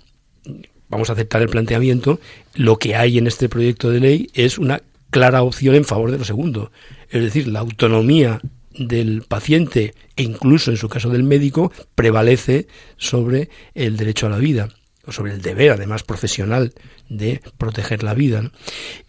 vamos 0.89 1.09
a 1.09 1.13
aceptar 1.13 1.41
el 1.41 1.49
planteamiento, 1.49 2.19
lo 2.55 2.77
que 2.77 2.95
hay 2.95 3.17
en 3.17 3.27
este 3.27 3.49
proyecto 3.49 3.89
de 3.89 3.99
ley 3.99 4.29
es 4.33 4.57
una 4.57 4.81
clara 5.09 5.43
opción 5.43 5.75
en 5.75 5.85
favor 5.85 6.11
de 6.11 6.17
lo 6.17 6.25
segundo. 6.25 6.71
Es 7.09 7.21
decir, 7.21 7.47
la 7.47 7.59
autonomía 7.59 8.41
del 8.77 9.23
paciente 9.23 9.93
e 10.15 10.23
incluso 10.23 10.71
en 10.71 10.77
su 10.77 10.89
caso 10.89 11.09
del 11.09 11.23
médico 11.23 11.71
prevalece 11.95 12.67
sobre 12.97 13.49
el 13.73 13.97
derecho 13.97 14.27
a 14.27 14.29
la 14.29 14.37
vida 14.37 14.69
o 15.05 15.11
sobre 15.11 15.33
el 15.33 15.41
deber, 15.41 15.71
además 15.71 16.03
profesional, 16.03 16.73
de 17.09 17.41
proteger 17.57 18.03
la 18.03 18.13
vida. 18.13 18.51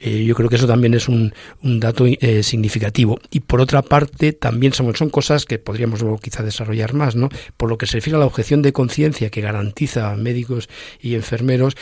Eh, 0.00 0.24
yo 0.24 0.34
creo 0.34 0.48
que 0.48 0.56
eso 0.56 0.66
también 0.66 0.94
es 0.94 1.08
un, 1.08 1.32
dato 1.62 2.06
eh, 2.06 2.42
significativo. 2.42 3.20
Y 3.30 3.40
por 3.40 3.60
otra 3.60 3.82
parte, 3.82 4.32
también 4.32 4.72
son, 4.72 4.94
son 4.96 5.08
cosas 5.08 5.44
que 5.44 5.58
podríamos 5.58 6.00
luego 6.00 6.18
quizá 6.18 6.42
desarrollar 6.42 6.94
más, 6.94 7.14
¿no? 7.14 7.28
Por 7.56 7.68
lo 7.68 7.78
que 7.78 7.86
se 7.86 7.98
refiere 7.98 8.16
a 8.16 8.20
la 8.20 8.26
objeción 8.26 8.60
de 8.62 8.72
conciencia 8.72 9.30
que 9.30 9.40
garantiza 9.40 10.10
a 10.10 10.16
médicos 10.16 10.68
y 11.00 11.14
enfermeros, 11.14 11.76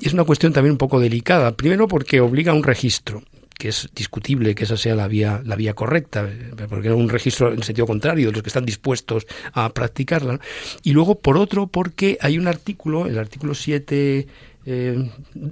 es 0.00 0.12
una 0.12 0.24
cuestión 0.24 0.52
también 0.52 0.72
un 0.72 0.78
poco 0.78 0.98
delicada. 0.98 1.56
Primero 1.56 1.86
porque 1.86 2.20
obliga 2.20 2.50
a 2.52 2.56
un 2.56 2.64
registro 2.64 3.22
que 3.62 3.68
es 3.68 3.88
discutible 3.94 4.56
que 4.56 4.64
esa 4.64 4.76
sea 4.76 4.96
la 4.96 5.06
vía, 5.06 5.40
la 5.44 5.54
vía 5.54 5.72
correcta, 5.72 6.28
porque 6.68 6.88
era 6.88 6.96
un 6.96 7.08
registro 7.08 7.52
en 7.52 7.62
sentido 7.62 7.86
contrario 7.86 8.26
de 8.26 8.32
los 8.32 8.42
que 8.42 8.48
están 8.48 8.64
dispuestos 8.64 9.24
a 9.52 9.72
practicarla. 9.72 10.40
Y 10.82 10.90
luego, 10.90 11.20
por 11.20 11.36
otro, 11.36 11.68
porque 11.68 12.18
hay 12.20 12.38
un 12.38 12.48
artículo, 12.48 13.06
el 13.06 13.16
artículo 13.20 13.54
7 13.54 14.26
eh, 14.66 15.10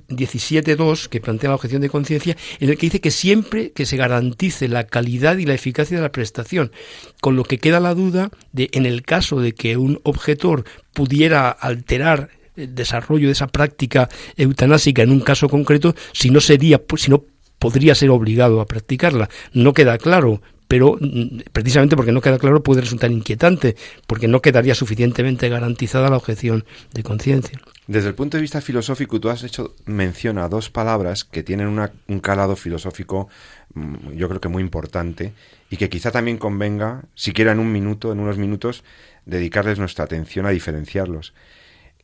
17.2 0.08 1.06
que 1.06 1.20
plantea 1.20 1.50
la 1.50 1.54
objeción 1.54 1.82
de 1.82 1.88
conciencia, 1.88 2.36
en 2.58 2.70
el 2.70 2.76
que 2.76 2.86
dice 2.86 3.00
que 3.00 3.12
siempre 3.12 3.70
que 3.70 3.86
se 3.86 3.96
garantice 3.96 4.66
la 4.66 4.88
calidad 4.88 5.36
y 5.36 5.46
la 5.46 5.54
eficacia 5.54 5.96
de 5.96 6.02
la 6.02 6.10
prestación, 6.10 6.72
con 7.20 7.36
lo 7.36 7.44
que 7.44 7.58
queda 7.58 7.78
la 7.78 7.94
duda 7.94 8.32
de 8.50 8.70
en 8.72 8.86
el 8.86 9.02
caso 9.02 9.40
de 9.40 9.52
que 9.52 9.76
un 9.76 10.00
objetor 10.02 10.64
pudiera 10.94 11.48
alterar 11.48 12.30
el 12.56 12.74
desarrollo 12.74 13.28
de 13.28 13.34
esa 13.34 13.46
práctica 13.46 14.08
eutanásica 14.36 15.02
en 15.02 15.12
un 15.12 15.20
caso 15.20 15.48
concreto, 15.48 15.94
si 16.12 16.30
no 16.30 16.40
sería, 16.40 16.82
si 16.96 17.12
no 17.12 17.22
podría 17.60 17.94
ser 17.94 18.10
obligado 18.10 18.60
a 18.60 18.66
practicarla. 18.66 19.28
No 19.52 19.72
queda 19.72 19.98
claro, 19.98 20.40
pero 20.66 20.96
mm, 21.00 21.50
precisamente 21.52 21.96
porque 21.96 22.12
no 22.12 22.20
queda 22.20 22.38
claro 22.38 22.62
puede 22.62 22.80
resultar 22.80 23.10
inquietante, 23.12 23.76
porque 24.06 24.28
no 24.28 24.40
quedaría 24.40 24.76
suficientemente 24.76 25.48
garantizada 25.48 26.10
la 26.10 26.16
objeción 26.16 26.64
de 26.92 27.02
conciencia. 27.02 27.60
Desde 27.88 28.08
el 28.08 28.14
punto 28.14 28.36
de 28.36 28.42
vista 28.42 28.60
filosófico, 28.60 29.18
tú 29.18 29.30
has 29.30 29.42
hecho 29.42 29.74
mención 29.84 30.38
a 30.38 30.48
dos 30.48 30.70
palabras 30.70 31.24
que 31.24 31.42
tienen 31.42 31.66
un 32.06 32.20
calado 32.20 32.54
filosófico, 32.54 33.28
mm, 33.74 34.12
yo 34.12 34.28
creo 34.28 34.40
que 34.40 34.48
muy 34.48 34.62
importante, 34.62 35.32
y 35.70 35.76
que 35.76 35.88
quizá 35.88 36.12
también 36.12 36.38
convenga, 36.38 37.02
siquiera 37.16 37.50
en 37.50 37.58
un 37.58 37.72
minuto, 37.72 38.12
en 38.12 38.20
unos 38.20 38.38
minutos, 38.38 38.84
dedicarles 39.26 39.80
nuestra 39.80 40.04
atención 40.04 40.46
a 40.46 40.50
diferenciarlos. 40.50 41.34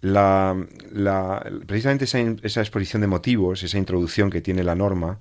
La, 0.00 0.56
precisamente 1.66 2.04
esa, 2.04 2.18
esa 2.42 2.60
exposición 2.60 3.00
de 3.00 3.06
motivos, 3.06 3.62
esa 3.62 3.78
introducción 3.78 4.28
que 4.28 4.40
tiene 4.40 4.64
la 4.64 4.74
norma, 4.74 5.18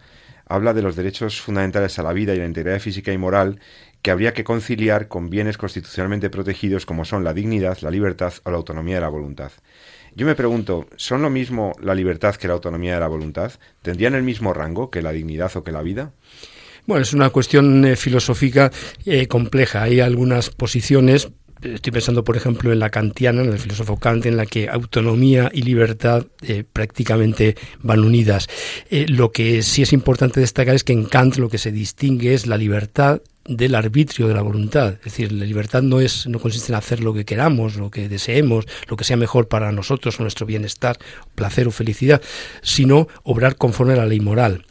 habla 0.47 0.73
de 0.73 0.81
los 0.81 0.95
derechos 0.95 1.41
fundamentales 1.41 1.97
a 1.99 2.03
la 2.03 2.13
vida 2.13 2.33
y 2.33 2.37
la 2.37 2.45
integridad 2.45 2.79
física 2.79 3.11
y 3.11 3.17
moral 3.17 3.59
que 4.01 4.11
habría 4.11 4.33
que 4.33 4.43
conciliar 4.43 5.07
con 5.07 5.29
bienes 5.29 5.57
constitucionalmente 5.57 6.29
protegidos 6.29 6.85
como 6.85 7.05
son 7.05 7.23
la 7.23 7.33
dignidad, 7.33 7.79
la 7.81 7.89
libertad 7.89 8.33
o 8.43 8.51
la 8.51 8.57
autonomía 8.57 8.95
de 8.95 9.01
la 9.01 9.09
voluntad. 9.09 9.51
Yo 10.13 10.25
me 10.25 10.35
pregunto, 10.35 10.87
¿son 10.95 11.21
lo 11.21 11.29
mismo 11.29 11.73
la 11.81 11.95
libertad 11.95 12.35
que 12.35 12.47
la 12.47 12.53
autonomía 12.53 12.93
de 12.93 12.99
la 12.99 13.07
voluntad? 13.07 13.51
¿Tendrían 13.81 14.15
el 14.15 14.23
mismo 14.23 14.53
rango 14.53 14.89
que 14.91 15.01
la 15.01 15.11
dignidad 15.11 15.55
o 15.57 15.63
que 15.63 15.71
la 15.71 15.81
vida? 15.81 16.11
Bueno, 16.85 17.01
es 17.01 17.13
una 17.13 17.31
cuestión 17.31 17.83
eh, 17.83 17.95
filosófica 17.95 18.71
eh, 19.05 19.27
compleja. 19.27 19.81
Hay 19.81 19.99
algunas 19.99 20.51
posiciones 20.51 21.29
estoy 21.61 21.91
pensando, 21.91 22.23
por 22.23 22.37
ejemplo, 22.37 22.71
en 22.71 22.79
la 22.79 22.89
kantiana, 22.89 23.41
en 23.41 23.51
el 23.51 23.59
filósofo 23.59 23.97
Kant, 23.97 24.25
en 24.25 24.37
la 24.37 24.45
que 24.45 24.69
autonomía 24.69 25.49
y 25.53 25.61
libertad 25.61 26.25
eh, 26.41 26.63
prácticamente 26.71 27.55
van 27.81 28.01
unidas. 28.01 28.47
Eh, 28.89 29.05
lo 29.07 29.31
que 29.31 29.63
sí 29.63 29.81
es 29.81 29.93
importante 29.93 30.39
destacar 30.39 30.75
es 30.75 30.83
que 30.83 30.93
en 30.93 31.05
Kant 31.05 31.37
lo 31.37 31.49
que 31.49 31.57
se 31.57 31.71
distingue 31.71 32.33
es 32.33 32.47
la 32.47 32.57
libertad 32.57 33.21
del 33.47 33.75
arbitrio 33.75 34.27
de 34.27 34.33
la 34.33 34.41
voluntad. 34.41 34.95
Es 34.95 35.03
decir, 35.05 35.31
la 35.31 35.45
libertad 35.45 35.83
no 35.83 35.99
es, 35.99 36.27
no 36.27 36.39
consiste 36.39 36.71
en 36.71 36.77
hacer 36.77 37.01
lo 37.01 37.13
que 37.13 37.25
queramos, 37.25 37.75
lo 37.75 37.91
que 37.91 38.09
deseemos, 38.09 38.65
lo 38.87 38.97
que 38.97 39.03
sea 39.03 39.17
mejor 39.17 39.47
para 39.47 39.71
nosotros, 39.71 40.19
nuestro 40.19 40.45
bienestar, 40.45 40.97
placer 41.35 41.67
o 41.67 41.71
felicidad, 41.71 42.21
sino 42.61 43.07
obrar 43.23 43.55
conforme 43.55 43.93
a 43.93 43.97
la 43.97 44.05
ley 44.05 44.19
moral. 44.19 44.65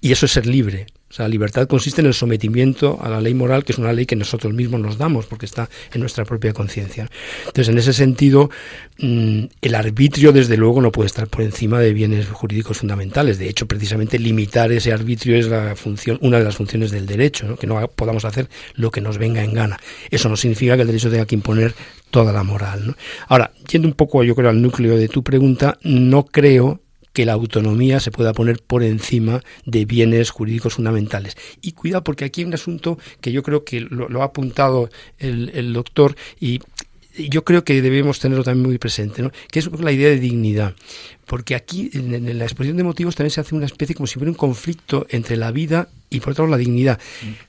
Y 0.00 0.12
eso 0.12 0.26
es 0.26 0.32
ser 0.32 0.46
libre. 0.46 0.86
O 1.08 1.14
sea, 1.14 1.26
la 1.26 1.28
libertad 1.28 1.68
consiste 1.68 2.00
en 2.00 2.08
el 2.08 2.14
sometimiento 2.14 2.98
a 3.00 3.08
la 3.08 3.20
ley 3.20 3.32
moral, 3.32 3.64
que 3.64 3.72
es 3.72 3.78
una 3.78 3.92
ley 3.92 4.06
que 4.06 4.16
nosotros 4.16 4.52
mismos 4.52 4.80
nos 4.80 4.98
damos, 4.98 5.26
porque 5.26 5.46
está 5.46 5.68
en 5.92 6.00
nuestra 6.00 6.24
propia 6.24 6.52
conciencia. 6.52 7.08
Entonces, 7.46 7.68
en 7.68 7.78
ese 7.78 7.92
sentido, 7.92 8.50
mm, 8.98 9.44
el 9.62 9.74
arbitrio, 9.76 10.32
desde 10.32 10.56
luego, 10.56 10.80
no 10.80 10.90
puede 10.90 11.06
estar 11.06 11.28
por 11.28 11.42
encima 11.42 11.78
de 11.78 11.92
bienes 11.92 12.28
jurídicos 12.28 12.78
fundamentales. 12.78 13.38
De 13.38 13.48
hecho, 13.48 13.66
precisamente 13.66 14.18
limitar 14.18 14.72
ese 14.72 14.92
arbitrio 14.92 15.36
es 15.36 15.46
la 15.46 15.76
función, 15.76 16.18
una 16.22 16.38
de 16.38 16.44
las 16.44 16.56
funciones 16.56 16.90
del 16.90 17.06
derecho, 17.06 17.56
que 17.56 17.68
no 17.68 17.86
podamos 17.88 18.24
hacer 18.24 18.48
lo 18.74 18.90
que 18.90 19.00
nos 19.00 19.18
venga 19.18 19.44
en 19.44 19.54
gana. 19.54 19.78
Eso 20.10 20.28
no 20.28 20.36
significa 20.36 20.74
que 20.74 20.82
el 20.82 20.88
derecho 20.88 21.10
tenga 21.10 21.26
que 21.26 21.36
imponer 21.36 21.74
toda 22.10 22.32
la 22.32 22.42
moral. 22.42 22.96
Ahora, 23.28 23.52
yendo 23.70 23.86
un 23.86 23.94
poco, 23.94 24.24
yo 24.24 24.34
creo, 24.34 24.50
al 24.50 24.60
núcleo 24.60 24.96
de 24.96 25.08
tu 25.08 25.22
pregunta, 25.22 25.78
no 25.82 26.24
creo 26.24 26.80
que 27.16 27.24
la 27.24 27.32
autonomía 27.32 27.98
se 27.98 28.10
pueda 28.10 28.34
poner 28.34 28.60
por 28.62 28.82
encima 28.82 29.42
de 29.64 29.86
bienes 29.86 30.28
jurídicos 30.28 30.74
fundamentales. 30.74 31.34
Y 31.62 31.72
cuidado, 31.72 32.04
porque 32.04 32.26
aquí 32.26 32.42
hay 32.42 32.44
un 32.46 32.52
asunto 32.52 32.98
que 33.22 33.32
yo 33.32 33.42
creo 33.42 33.64
que 33.64 33.80
lo, 33.80 34.20
ha 34.20 34.26
apuntado 34.26 34.90
el, 35.16 35.50
el 35.54 35.72
doctor 35.72 36.14
y 36.38 36.60
yo 37.16 37.44
creo 37.44 37.64
que 37.64 37.80
debemos 37.80 38.20
tenerlo 38.20 38.44
también 38.44 38.66
muy 38.66 38.78
presente, 38.78 39.22
¿no? 39.22 39.30
que 39.50 39.58
es 39.58 39.70
la 39.80 39.92
idea 39.92 40.08
de 40.08 40.18
dignidad. 40.18 40.74
Porque 41.26 41.56
aquí, 41.56 41.90
en, 41.92 42.38
la 42.38 42.44
exposición 42.44 42.76
de 42.76 42.84
motivos, 42.84 43.16
también 43.16 43.32
se 43.32 43.40
hace 43.40 43.54
una 43.54 43.66
especie 43.66 43.96
como 43.96 44.06
si 44.06 44.16
hubiera 44.18 44.30
un 44.30 44.36
conflicto 44.36 45.06
entre 45.10 45.36
la 45.36 45.50
vida 45.50 45.88
y, 46.08 46.20
por 46.20 46.32
otro 46.32 46.44
lado, 46.44 46.52
la 46.52 46.58
dignidad, 46.58 47.00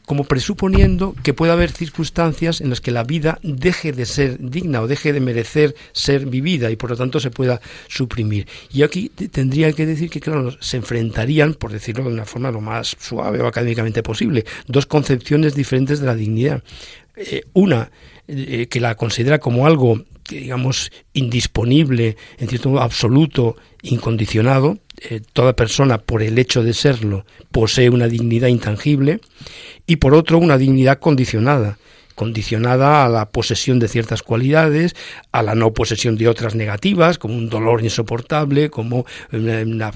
como 0.04 0.24
presuponiendo 0.24 1.14
que 1.24 1.36
puede 1.36 1.52
haber 1.52 1.72
circunstancias 1.72 2.60
en 2.60 2.72
las 2.72 2.82
que 2.82 2.90
la 2.90 3.04
vida 3.04 3.38
deje 3.44 3.92
de 3.92 4.08
ser 4.08 4.40
digna 4.40 4.82
o 4.82 4.88
deje 4.88 5.14
de 5.14 5.20
merecer 5.20 5.76
ser 5.92 6.26
vivida 6.26 6.72
y, 6.72 6.76
por 6.76 6.90
lo 6.90 6.98
tanto, 6.98 7.20
se 7.20 7.30
pueda 7.30 7.62
suprimir. 7.88 8.48
Y 8.72 8.82
aquí 8.82 9.10
tendría 9.10 9.72
que 9.74 9.86
decir 9.86 10.10
que, 10.10 10.22
claro, 10.22 10.58
se 10.60 10.78
enfrentarían, 10.78 11.54
por 11.54 11.72
decirlo 11.72 12.06
de 12.06 12.14
una 12.14 12.26
forma 12.26 12.50
lo 12.50 12.62
más 12.62 12.96
suave 13.00 13.42
o 13.42 13.48
académicamente 13.48 14.02
posible, 14.02 14.44
dos 14.66 14.88
concepciones 14.88 15.54
diferentes 15.54 16.00
de 16.00 16.08
la 16.08 16.16
dignidad. 16.16 16.64
Eh, 17.16 17.44
una 17.54 17.92
eh, 18.28 18.68
que 18.68 18.80
la 18.80 18.96
considera 18.96 19.40
como 19.40 19.66
algo, 19.66 20.04
digamos, 20.30 20.92
indisponible, 21.14 22.18
en 22.38 22.48
cierto 22.48 22.70
modo 22.70 22.82
absoluto, 22.82 23.56
incondicionado, 23.82 24.80
eh, 25.00 25.22
toda 25.34 25.56
persona 25.56 26.00
por 26.00 26.24
el 26.24 26.38
hecho 26.40 26.64
de 26.64 26.74
serlo 26.74 27.26
posee 27.52 27.90
una 27.90 28.08
dignidad 28.08 28.48
intangible, 28.48 29.22
y 29.86 29.98
por 29.98 30.14
otro 30.14 30.38
una 30.38 30.58
dignidad 30.58 31.00
condicionada, 31.00 31.78
condicionada 32.18 33.06
a 33.06 33.10
la 33.10 33.30
posesión 33.30 33.78
de 33.78 33.88
ciertas 33.88 34.24
cualidades, 34.24 34.96
a 35.32 35.44
la 35.44 35.54
no 35.54 35.72
posesión 35.72 36.18
de 36.18 36.28
otras 36.28 36.56
negativas, 36.56 37.20
como 37.20 37.36
un 37.36 37.48
dolor 37.48 37.84
insoportable, 37.84 38.72
como 38.72 39.06
la, 39.30 39.94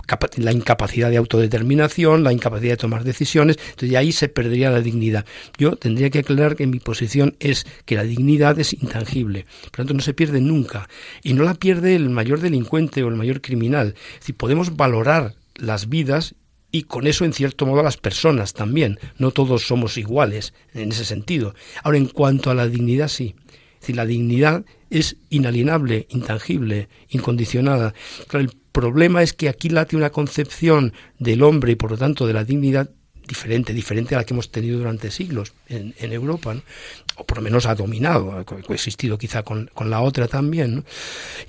incapacidad 0.52 1.10
de 1.10 1.18
autodeterminación, 1.18 2.24
la 2.24 2.32
incapacidad 2.32 2.74
de 2.74 2.78
tomar 2.78 3.04
decisiones, 3.04 3.58
entonces 3.72 3.98
ahí 3.98 4.12
se 4.12 4.30
perdería 4.30 4.70
la 4.70 4.82
dignidad. 4.82 5.26
Yo 5.58 5.76
tendría 5.78 6.12
que 6.12 6.20
aclarar 6.20 6.56
que 6.56 6.68
mi 6.68 6.80
posición 6.80 7.36
es 7.40 7.66
que 7.86 7.96
la 7.96 8.04
dignidad 8.04 8.60
es 8.60 8.74
intangible, 8.74 9.48
por 9.72 9.80
lo 9.80 9.86
tanto 9.86 9.94
no 9.96 10.02
se 10.02 10.14
pierde 10.14 10.42
nunca, 10.42 10.88
y 11.24 11.34
no 11.34 11.44
la 11.44 11.56
pierde 11.56 11.96
el 11.96 12.12
mayor 12.12 12.40
delincuente 12.40 13.02
o 13.02 13.08
el 13.08 13.16
mayor 13.16 13.42
criminal. 13.42 13.96
Es 14.14 14.20
decir, 14.20 14.38
podemos 14.38 14.78
valorar 14.78 15.34
las 15.56 15.90
vidas 15.90 16.36
y 16.72 16.84
con 16.84 17.08
eso 17.08 17.26
en 17.26 17.34
cierto 17.34 17.66
modo 17.66 17.84
las 17.84 17.98
personas 17.98 18.54
también. 18.54 19.00
No 19.18 19.32
todos 19.32 19.64
somos 19.68 19.98
iguales 19.98 20.54
en 20.74 20.92
ese 20.92 21.06
sentido. 21.06 21.54
Ahora, 21.84 21.98
en 21.98 22.08
cuanto 22.08 22.50
a 22.50 22.56
la 22.56 22.68
dignidad, 22.68 23.08
sí. 23.08 23.36
Es 23.76 23.82
decir, 23.82 23.96
la 23.96 24.06
dignidad 24.06 24.64
es 24.90 25.18
inalienable, 25.30 26.08
intangible, 26.10 26.88
incondicionada. 27.10 27.94
el 28.34 28.52
problema 28.72 29.24
es 29.24 29.34
que 29.34 29.50
aquí 29.50 29.70
late 29.70 29.96
una 29.96 30.12
concepción 30.12 30.94
del 31.20 31.44
hombre 31.44 31.74
y 31.74 31.76
por 31.76 31.92
lo 31.92 31.98
tanto 31.98 32.28
de 32.28 32.34
la 32.34 32.44
dignidad 32.44 32.92
diferente, 33.28 33.74
diferente 33.74 34.16
a 34.16 34.20
la 34.20 34.24
que 34.26 34.34
hemos 34.34 34.52
tenido 34.52 34.78
durante 34.78 35.12
siglos 35.12 35.54
en, 35.70 35.94
Europa, 36.12 36.56
o 37.16 37.26
por 37.26 37.38
lo 37.38 37.44
menos 37.44 37.66
ha 37.66 37.76
dominado, 37.76 38.34
ha 38.34 38.44
coexistido 38.44 39.18
quizá 39.18 39.44
con, 39.44 39.70
la 39.86 40.02
otra 40.02 40.28
también. 40.28 40.84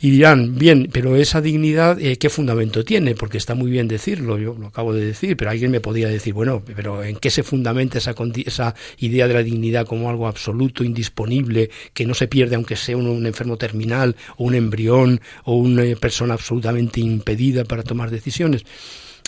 Y 0.00 0.11
dirán, 0.11 0.56
bien, 0.58 0.88
pero 0.92 1.16
esa 1.16 1.40
dignidad, 1.40 2.00
eh, 2.00 2.18
¿qué 2.18 2.30
fundamento 2.30 2.85
tiene? 2.85 3.14
Porque 3.14 3.38
está 3.38 3.54
muy 3.54 3.70
bien 3.70 3.88
decirlo, 3.88 4.38
yo 4.38 4.54
lo 4.58 4.68
acabo 4.68 4.92
de 4.92 5.04
decir, 5.04 5.37
pero 5.37 5.50
alguien 5.50 5.70
me 5.70 5.80
podría 5.80 6.08
decir, 6.08 6.35
bueno, 6.35 6.62
pero 6.64 7.02
¿en 7.02 7.16
qué 7.16 7.30
se 7.30 7.42
fundamenta 7.42 7.98
esa, 7.98 8.14
esa 8.46 8.74
idea 8.98 9.26
de 9.26 9.35
la 9.35 9.42
dignidad 9.42 9.87
como 9.87 10.08
algo 10.08 10.28
absoluto, 10.28 10.85
indisponible, 10.85 11.70
que 11.94 12.06
no 12.06 12.14
se 12.14 12.28
pierde 12.28 12.54
aunque 12.54 12.76
sea 12.76 12.96
un, 12.96 13.26
enfermo 13.26 13.56
terminal, 13.56 14.16
o 14.37 14.44
un 14.44 14.54
embrión, 14.54 15.20
o 15.44 15.56
una 15.56 15.82
persona 15.96 16.35
absolutamente 16.35 17.00
impedida 17.00 17.64
para 17.64 17.82
tomar 17.82 18.11
decisiones? 18.11 18.64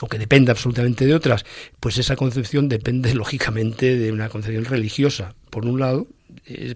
O 0.00 0.09
que 0.09 0.18
depende 0.18 0.50
absolutamente 0.50 1.07
de 1.07 1.14
otras, 1.14 1.44
pues 1.80 1.98
esa 1.98 2.16
concepción 2.16 2.68
depende 2.68 3.14
lógicamente 3.14 3.96
de 3.96 4.12
una 4.12 4.28
concepción 4.28 4.64
religiosa, 4.64 5.35
por 5.50 5.66
un 5.66 5.80
lado, 5.80 6.07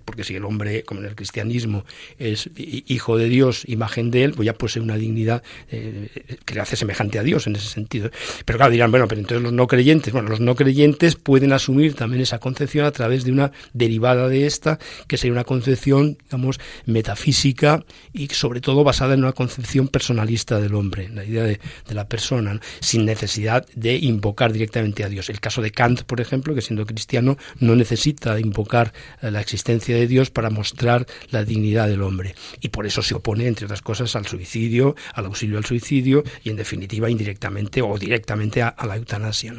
porque 0.05 0.25
si 0.25 0.35
el 0.35 0.45
hombre, 0.45 0.83
como 0.85 1.01
en 1.01 1.07
el 1.07 1.15
cristianismo, 1.15 1.85
es 2.19 2.49
hijo 2.57 3.19
de 3.19 3.29
Dios, 3.29 3.65
imagen 3.67 4.11
de 4.11 4.25
él, 4.25 4.33
pues 4.33 4.47
ya 4.47 4.55
posee 4.55 4.83
una 4.83 4.97
dignidad 4.97 5.43
eh, 5.71 6.09
que 6.45 6.55
le 6.55 6.61
hace 6.61 6.77
semejante 6.77 7.19
a 7.19 7.23
Dios 7.23 7.47
en 7.47 7.57
ese 7.57 7.69
sentido. 7.69 8.11
Pero 8.45 8.59
claro, 8.59 8.73
dirán, 8.73 8.91
bueno, 8.91 9.07
pero 9.09 9.21
entonces 9.21 9.43
los 9.43 9.53
no 9.53 9.67
creyentes, 9.67 10.13
bueno, 10.13 10.31
los 10.31 10.41
no 10.41 10.55
creyentes 10.55 11.17
pueden 11.17 11.53
asumir 11.53 11.95
también 11.95 12.23
esa 12.23 12.39
concepción 12.39 12.87
a 12.87 12.93
través 12.93 13.25
de 13.25 13.33
una 13.33 13.53
derivada 13.75 14.29
de 14.29 14.47
esta, 14.47 14.79
que 15.07 15.19
sería 15.19 15.33
una 15.33 15.45
concepción, 15.45 16.17
digamos, 16.25 16.61
metafísica 16.87 17.85
y 18.13 18.29
sobre 18.29 18.61
todo 18.61 18.85
basada 18.85 19.15
en 19.15 19.21
una 19.21 19.33
concepción 19.33 19.89
personalista 19.89 20.61
del 20.61 20.75
hombre, 20.75 21.11
la 21.11 21.25
idea 21.25 21.45
de, 21.45 21.61
la 21.91 22.09
persona, 22.09 22.61
sin 22.81 23.05
necesidad 23.05 23.67
de 23.75 23.97
invocar 23.97 24.53
directamente 24.53 25.05
a 25.05 25.09
Dios. 25.09 25.31
El 25.31 25.41
caso 25.41 25.63
de 25.63 25.73
Kant, 25.73 26.03
por 26.03 26.21
ejemplo, 26.21 26.55
que 26.55 26.61
siendo 26.61 26.87
cristiano 26.87 27.37
no 27.59 27.75
necesita 27.75 28.39
invocar 28.39 28.93
la 29.21 29.41
existencia 29.41 29.58
de 29.65 30.07
Dios 30.07 30.31
para 30.31 30.51
mostrar 30.51 31.07
la 31.31 31.45
dignidad 31.45 31.89
del 31.89 32.03
hombre. 32.03 32.35
Y 32.61 32.69
por 32.69 32.87
eso 32.87 33.03
se 33.03 33.15
opone, 33.15 33.47
entre 33.47 33.67
otras 33.67 33.83
cosas, 33.83 34.15
al 34.17 34.27
suicidio, 34.27 34.97
al 35.15 35.27
auxilio 35.27 35.59
al 35.59 35.65
suicidio 35.65 36.25
y, 36.43 36.51
en 36.51 36.57
definitiva, 36.57 37.11
indirectamente 37.11 37.83
o 37.83 37.99
directamente 37.99 38.63
a, 38.63 38.75
la 38.87 38.97
eutanasia. 38.97 39.55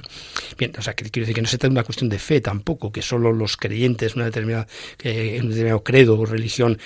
Bien, 0.58 0.74
o 0.78 0.82
sea, 0.82 0.96
que 0.96 1.10
quiero 1.10 1.26
decir 1.26 1.36
que 1.36 1.42
no 1.42 1.48
se 1.48 1.58
trata 1.58 1.70
de 1.70 1.74
una 1.74 1.84
cuestión 1.84 2.10
de 2.10 2.20
fe 2.20 2.42
tampoco, 2.42 2.92
que 2.92 3.02
solo 3.02 3.32
los 3.32 3.58
creyentes 3.58 4.16
una 4.16 4.26
determinada, 4.26 4.68
un 5.04 5.50
determinado 5.50 5.84
credo 5.84 6.20
o 6.20 6.26
religión 6.26 6.80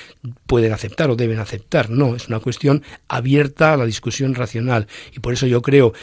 pueden 0.46 0.74
aceptar 0.74 1.10
o 1.10 1.16
deben 1.16 1.40
aceptar. 1.40 1.90
No, 1.90 2.16
es 2.16 2.28
una 2.28 2.40
cuestión 2.40 2.84
abierta 3.08 3.74
a 3.74 3.78
la 3.78 3.86
discusión 3.86 4.36
racional. 4.36 4.88
Y 5.16 5.20
por 5.20 5.34
eso 5.34 5.48
yo 5.48 5.62
creo 5.62 5.94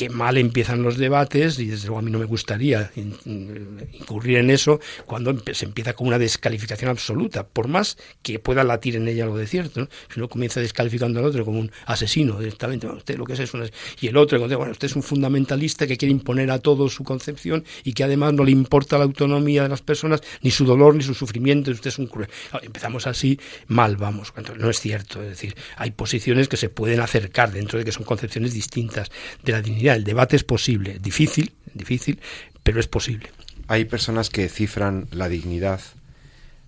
que 0.00 0.08
mal 0.08 0.38
empiezan 0.38 0.82
los 0.82 0.96
debates, 0.96 1.58
y 1.58 1.66
desde 1.66 1.88
luego 1.88 1.98
a 1.98 2.02
mí 2.02 2.10
no 2.10 2.18
me 2.18 2.24
gustaría 2.24 2.90
incurrir 2.94 4.38
en 4.38 4.48
eso, 4.48 4.80
cuando 5.04 5.36
se 5.52 5.66
empieza 5.66 5.92
con 5.92 6.06
una 6.06 6.18
descalificación 6.18 6.88
absoluta, 6.88 7.46
por 7.46 7.68
más 7.68 7.98
que 8.22 8.38
pueda 8.38 8.64
latir 8.64 8.96
en 8.96 9.06
ella 9.08 9.24
algo 9.24 9.36
de 9.36 9.46
cierto. 9.46 9.90
Si 10.08 10.18
uno 10.18 10.30
comienza 10.30 10.58
descalificando 10.58 11.20
al 11.20 11.26
otro 11.26 11.44
como 11.44 11.60
un 11.60 11.70
asesino 11.84 12.38
directamente, 12.38 12.86
usted 12.86 13.18
lo 13.18 13.26
que 13.26 13.34
es 13.34 13.40
es 13.40 13.52
un 13.52 13.68
y 14.00 14.06
el 14.06 14.16
otro, 14.16 14.40
bueno, 14.40 14.72
usted 14.72 14.86
es 14.86 14.96
un 14.96 15.02
fundamentalista 15.02 15.86
que 15.86 15.98
quiere 15.98 16.12
imponer 16.12 16.50
a 16.50 16.60
todos 16.60 16.94
su 16.94 17.04
concepción 17.04 17.66
y 17.84 17.92
que 17.92 18.02
además 18.02 18.32
no 18.32 18.42
le 18.42 18.52
importa 18.52 18.96
la 18.96 19.04
autonomía 19.04 19.64
de 19.64 19.68
las 19.68 19.82
personas, 19.82 20.22
ni 20.40 20.50
su 20.50 20.64
dolor, 20.64 20.94
ni 20.94 21.02
su 21.02 21.12
sufrimiento, 21.12 21.70
usted 21.72 21.88
es 21.88 21.98
un 21.98 22.06
cruel. 22.06 22.30
Empezamos 22.62 23.06
así, 23.06 23.38
mal 23.66 23.98
vamos, 23.98 24.32
no 24.56 24.70
es 24.70 24.80
cierto, 24.80 25.22
es 25.22 25.28
decir, 25.28 25.54
hay 25.76 25.90
posiciones 25.90 26.48
que 26.48 26.56
se 26.56 26.70
pueden 26.70 27.00
acercar 27.00 27.52
dentro 27.52 27.78
de 27.78 27.84
que 27.84 27.92
son 27.92 28.04
concepciones 28.04 28.54
distintas 28.54 29.10
de 29.42 29.52
la 29.52 29.60
dignidad 29.60 29.89
el 29.94 30.04
debate 30.04 30.36
es 30.36 30.44
posible, 30.44 30.98
difícil, 31.00 31.52
difícil, 31.74 32.20
pero 32.62 32.80
es 32.80 32.88
posible. 32.88 33.30
Hay 33.68 33.84
personas 33.84 34.30
que 34.30 34.48
cifran 34.48 35.08
la 35.12 35.28
dignidad 35.28 35.80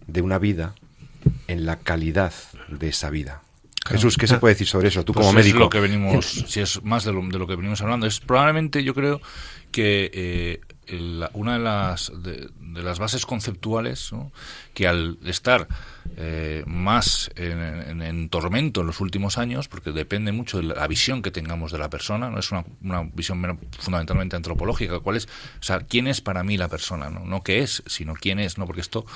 de 0.06 0.22
una 0.22 0.38
vida 0.38 0.74
en 1.48 1.66
la 1.66 1.78
calidad 1.78 2.32
de 2.68 2.88
esa 2.88 3.10
vida. 3.10 3.42
Jesús, 3.86 4.16
¿qué 4.16 4.26
se 4.26 4.38
puede 4.38 4.54
decir 4.54 4.68
sobre 4.68 4.88
eso? 4.88 5.04
Tú 5.04 5.12
pues 5.12 5.26
como 5.26 5.36
médico. 5.36 5.58
lo 5.58 5.70
que 5.70 5.80
venimos, 5.80 6.44
si 6.46 6.60
es 6.60 6.82
más 6.84 7.04
de 7.04 7.12
lo, 7.12 7.46
que 7.46 7.56
venimos 7.56 7.80
hablando, 7.80 8.06
es 8.06 8.20
probablemente 8.20 8.84
yo 8.84 8.94
creo 8.94 9.20
que 9.72 10.10
eh, 10.14 10.60
una 11.32 11.54
de 11.54 11.58
las, 11.58 12.12
de, 12.22 12.50
las 12.82 12.98
bases 12.98 13.26
conceptuales 13.26 14.10
que 14.74 14.86
al 14.86 15.18
estar 15.24 15.66
eh, 16.16 16.62
más 16.66 17.30
en, 17.36 18.28
tormento 18.28 18.82
en 18.82 18.86
los 18.86 19.00
últimos 19.00 19.38
años, 19.38 19.68
porque 19.68 19.92
depende 19.92 20.32
mucho 20.32 20.58
de 20.58 20.64
la 20.64 20.86
visión 20.86 21.22
que 21.22 21.30
tengamos 21.30 21.72
de 21.72 21.78
la 21.78 21.88
persona, 21.90 22.30
no 22.30 22.38
es 22.38 22.50
una, 22.50 22.64
una 22.82 23.02
visión 23.14 23.58
fundamentalmente 23.78 24.36
antropológica, 24.36 25.00
cuál 25.00 25.16
es, 25.16 25.26
o 25.26 25.62
sea, 25.62 25.80
quién 25.80 26.06
es 26.06 26.20
para 26.20 26.42
mí 26.42 26.56
la 26.56 26.68
persona, 26.68 27.08
no, 27.08 27.24
no 27.24 27.42
qué 27.42 27.60
es, 27.60 27.82
sino 27.86 28.14
quién 28.14 28.38
es, 28.38 28.58
no, 28.58 28.66
porque 28.66 28.80
esto 28.82 29.06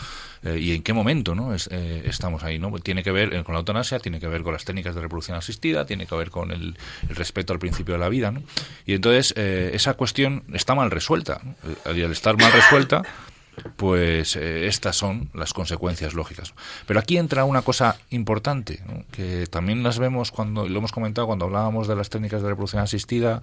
eh, 0.43 0.59
y 0.59 0.75
en 0.75 0.83
qué 0.83 0.93
momento, 0.93 1.35
no, 1.35 1.55
eh, 1.55 2.03
estamos 2.07 2.43
ahí, 2.45 2.59
no, 2.59 2.71
tiene 2.79 3.03
que 3.03 3.13
ver 3.13 3.43
con 3.45 3.55
la 3.55 3.61
eutanasia, 3.61 3.99
tiene 3.99 4.19
que 4.19 4.29
ver 4.29 4.43
con 4.43 4.53
las 4.53 4.65
técnicas 4.65 4.95
de 4.95 5.01
reproducción 5.01 5.37
asistida, 5.37 5.87
tiene 5.87 6.07
que 6.07 6.15
ver 6.15 6.31
con 6.31 6.51
el, 6.51 6.77
respeto 7.09 7.53
al 7.53 7.59
principio 7.59 7.95
de 7.95 8.01
la 8.01 8.09
vida, 8.09 8.31
¿no? 8.31 8.43
y 8.85 8.95
entonces 8.95 9.35
esa 9.37 9.95
cuestión 9.95 10.45
está 10.53 10.75
mal 10.75 10.91
resuelta, 10.91 11.41
y 11.95 12.03
al 12.03 12.13
estar 12.13 12.37
mal 12.37 12.53
resuelta 12.53 13.03
pues 13.77 14.37
eh, 14.37 14.67
estas 14.67 14.97
son 14.97 15.31
las 15.35 15.53
consecuencias 15.53 16.15
lógicas. 16.15 16.55
Pero 16.87 17.01
aquí 17.01 17.19
entra 17.19 17.45
una 17.45 17.63
cosa 17.63 17.97
importante, 18.11 18.81
que 19.11 19.47
también 19.47 19.83
las 19.83 19.99
vemos 19.99 20.31
cuando, 20.31 20.69
lo 20.69 20.79
hemos 20.79 20.93
comentado 20.93 21.27
cuando 21.27 21.47
hablábamos 21.47 21.89
de 21.89 21.97
las 21.97 22.11
técnicas 22.11 22.43
de 22.43 22.49
reproducción 22.49 22.83
asistida, 22.83 23.43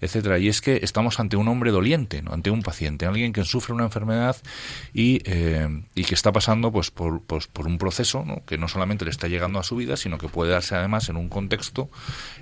etcétera, 0.00 0.38
y 0.38 0.48
es 0.48 0.60
que 0.60 0.80
estamos 0.82 1.18
ante 1.20 1.36
un 1.36 1.48
hombre 1.48 1.70
doliente, 1.70 2.22
¿no? 2.22 2.32
ante 2.32 2.50
un 2.50 2.62
paciente, 2.62 3.06
alguien 3.06 3.32
que 3.32 3.44
sufre 3.44 3.74
una 3.74 3.84
enfermedad 3.84 4.36
y, 4.92 5.20
eh, 5.24 5.68
y 5.94 6.04
que 6.04 6.14
está 6.14 6.32
pasando 6.32 6.70
pues 6.72 6.90
por, 6.90 7.22
pues, 7.22 7.46
por 7.46 7.66
un 7.66 7.78
proceso 7.78 8.24
que 8.46 8.58
no 8.58 8.68
solamente 8.68 9.04
le 9.04 9.10
está 9.10 9.28
llegando 9.28 9.58
a 9.58 9.62
su 9.62 9.76
vida, 9.76 9.96
sino 9.96 10.18
que 10.18 10.28
puede 10.28 10.52
darse 10.52 10.74
además 10.74 11.08
en 11.08 11.16
un 11.16 11.28
contexto 11.28 11.90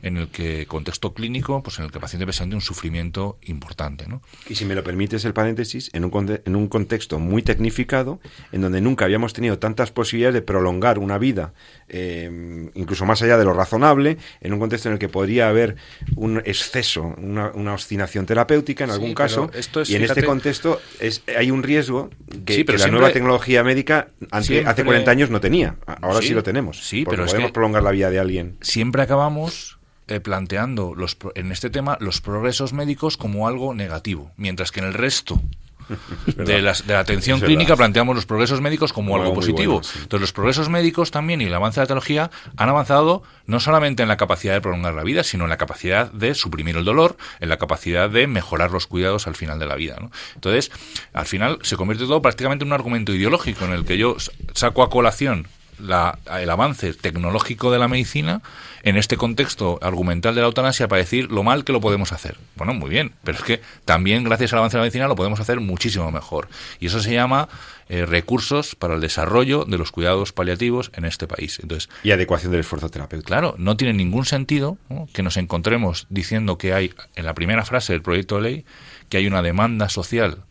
en 0.03 0.17
el 0.17 0.29
que, 0.29 0.67
contexto 0.67 1.15
clínico, 1.15 1.63
pues 1.63 1.79
en 1.79 1.85
el 1.85 1.91
que 1.91 1.99
el 1.99 2.03
paciente 2.03 2.27
presente 2.27 2.55
un 2.55 2.61
sufrimiento 2.61 3.39
importante. 3.43 4.07
¿no? 4.09 4.23
Y 4.49 4.57
si 4.57 4.65
me 4.65 4.75
lo 4.75 4.83
permites 4.83 5.25
el 5.25 5.33
paréntesis, 5.33 5.91
en 5.93 6.05
un, 6.05 6.41
en 6.45 6.57
un 6.57 6.69
contexto 6.69 7.04
muy 7.13 7.43
tecnificado, 7.43 8.21
en 8.53 8.61
donde 8.61 8.81
nunca 8.81 9.05
habíamos 9.05 9.33
tenido 9.33 9.59
tantas 9.59 9.91
posibilidades 9.91 10.35
de 10.35 10.43
prolongar 10.43 10.99
una 10.99 11.19
vida, 11.19 11.53
eh, 11.89 12.71
incluso 12.75 13.05
más 13.05 13.23
allá 13.23 13.37
de 13.39 13.45
lo 13.45 13.53
razonable, 13.53 14.19
en 14.41 14.53
un 14.53 14.59
contexto 14.59 14.89
en 14.89 14.95
el 14.95 14.99
que 14.99 15.09
podría 15.09 15.49
haber 15.49 15.77
un 16.17 16.39
exceso, 16.45 17.15
una, 17.19 17.53
oscilación 17.75 18.27
terapéutica 18.27 18.85
en 18.85 18.91
algún 18.91 19.15
caso, 19.15 19.51
y 19.87 19.95
en 19.95 20.05
este 20.05 20.25
contexto 20.25 20.81
es, 21.01 21.23
hay 21.37 21.51
un 21.51 21.63
riesgo 21.63 22.11
que, 22.45 22.65
la 22.65 22.89
nueva 22.89 23.13
tecnología 23.13 23.63
médica 23.65 24.09
hace 24.31 24.65
40 24.85 25.11
años 25.11 25.31
no 25.31 25.41
tenía. 25.41 25.77
Ahora 26.01 26.21
sí, 26.23 26.35
lo 26.35 26.43
tenemos. 26.43 26.87
Sí, 26.87 27.05
pero 27.09 27.27
podemos 27.27 27.53
prolongar 27.53 27.83
la 27.83 27.91
vida 27.91 28.11
de 28.11 28.19
alguien. 28.19 28.57
Siempre 28.61 29.03
acabamos 29.03 29.79
eh, 30.07 30.21
planteando 30.21 30.95
los, 30.95 31.17
en 31.35 31.51
este 31.51 31.71
tema 31.71 31.97
los 31.99 32.21
progresos 32.21 32.75
médicos 32.75 33.17
como 33.17 33.49
algo 33.49 33.75
negativo, 33.75 34.31
mientras 34.37 34.71
que 34.71 34.81
en 34.81 34.87
el 34.87 34.95
resto 34.95 35.41
de, 36.27 36.63
la 36.63 36.75
atención 36.99 37.41
clínica 37.41 37.77
planteamos 37.77 38.15
los 38.15 38.27
progresos 38.27 38.61
médicos 38.61 38.93
como 38.93 39.17
algo 39.17 39.35
positivo. 39.35 39.81
Entonces, 39.95 40.21
los 40.21 40.33
progresos 40.33 40.69
médicos 40.69 41.11
también 41.11 41.41
y 41.41 41.45
el 41.45 41.55
avance 41.55 41.81
de 41.81 41.85
la 41.85 41.87
tecnología 41.87 42.31
han 42.57 42.69
avanzado 42.69 43.23
no 43.47 43.61
solamente 43.61 44.03
en 44.03 44.09
la 44.09 44.17
capacidad 44.17 44.55
de 44.55 44.61
prolongar 44.61 44.95
la 44.95 45.03
vida, 45.03 45.25
sino 45.25 45.45
en 45.45 45.51
la 45.51 45.57
capacidad 45.57 46.11
de 46.11 46.35
suprimir 46.35 46.77
el 46.77 46.85
dolor, 46.85 47.17
en 47.41 47.49
la 47.49 47.59
capacidad 47.59 48.09
de 48.09 48.27
mejorar 48.27 48.71
los 48.71 48.87
cuidados 48.87 49.27
al 49.27 49.35
final 49.35 49.59
de 49.59 49.67
la 49.67 49.75
vida. 49.75 49.97
Entonces, 50.35 50.71
al 51.13 51.27
final 51.27 51.59
se 51.63 51.77
convierte 51.77 52.07
todo 52.07 52.23
prácticamente 52.23 52.65
en 52.65 52.69
un 52.69 52.75
argumento 52.75 53.13
ideológico 53.13 53.65
en 53.65 53.73
el 53.73 53.85
que 53.85 53.99
yo 53.99 54.17
saco 54.55 54.83
a 54.83 54.91
colación 54.91 55.47
el 55.79 56.51
avance 56.51 56.93
tecnológico 56.95 57.71
de 57.71 57.79
la 57.79 57.89
medicina 57.89 58.43
en 58.83 58.97
este 58.97 59.17
contexto 59.17 59.79
argumental 59.83 60.35
de 60.35 60.43
la 60.43 60.47
eutanasia 60.47 60.89
para 60.89 61.01
decir 61.01 61.31
lo 61.33 61.43
mal 61.43 61.65
que 61.65 61.73
lo 61.73 61.81
podemos 61.81 62.13
hacer. 62.13 62.37
Bueno, 62.57 62.75
muy 62.75 62.91
bien, 62.91 63.13
pero 63.25 63.39
es 63.39 63.45
que 63.45 63.61
también 63.85 64.25
gracias 64.25 64.53
al 64.53 64.59
avance 64.59 64.77
de 64.77 64.81
la 64.81 64.85
medicina 64.85 65.09
lo 65.09 65.17
podemos 65.17 65.41
hacer 65.41 65.61
muchísimo 65.61 66.11
mejor. 66.11 66.49
Y 66.81 66.87
eso 66.87 67.01
se 67.01 67.13
llama 67.13 67.49
eh, 67.89 68.07
recursos 68.07 68.75
para 68.75 68.95
el 68.95 69.01
desarrollo 69.01 69.65
de 69.65 69.79
los 69.79 69.91
cuidados 69.91 70.33
paliativos 70.33 70.91
en 70.95 71.05
este 71.05 71.27
país. 71.27 71.59
Entonces, 71.63 71.91
y 72.03 72.11
adecuación 72.11 72.53
del 72.53 72.61
esfuerzo 72.61 72.89
terapéutico. 72.89 73.29
Claro, 73.29 73.55
no 73.59 73.77
tiene 73.77 73.95
ningún 73.95 74.27
sentido 74.27 74.79
que 75.13 75.23
nos 75.23 75.37
encontremos 75.37 76.07
diciendo 76.11 76.59
que 76.59 76.75
hay, 76.75 76.93
en 77.17 77.25
la 77.25 77.35
primera 77.35 77.65
frase 77.65 77.93
del 77.93 78.03
proyecto 78.03 78.37
de 78.37 78.43
ley, 78.43 78.65
que 79.09 79.17
hay 79.17 79.27
una 79.27 79.43
demanda 79.43 79.89
social 79.89 80.45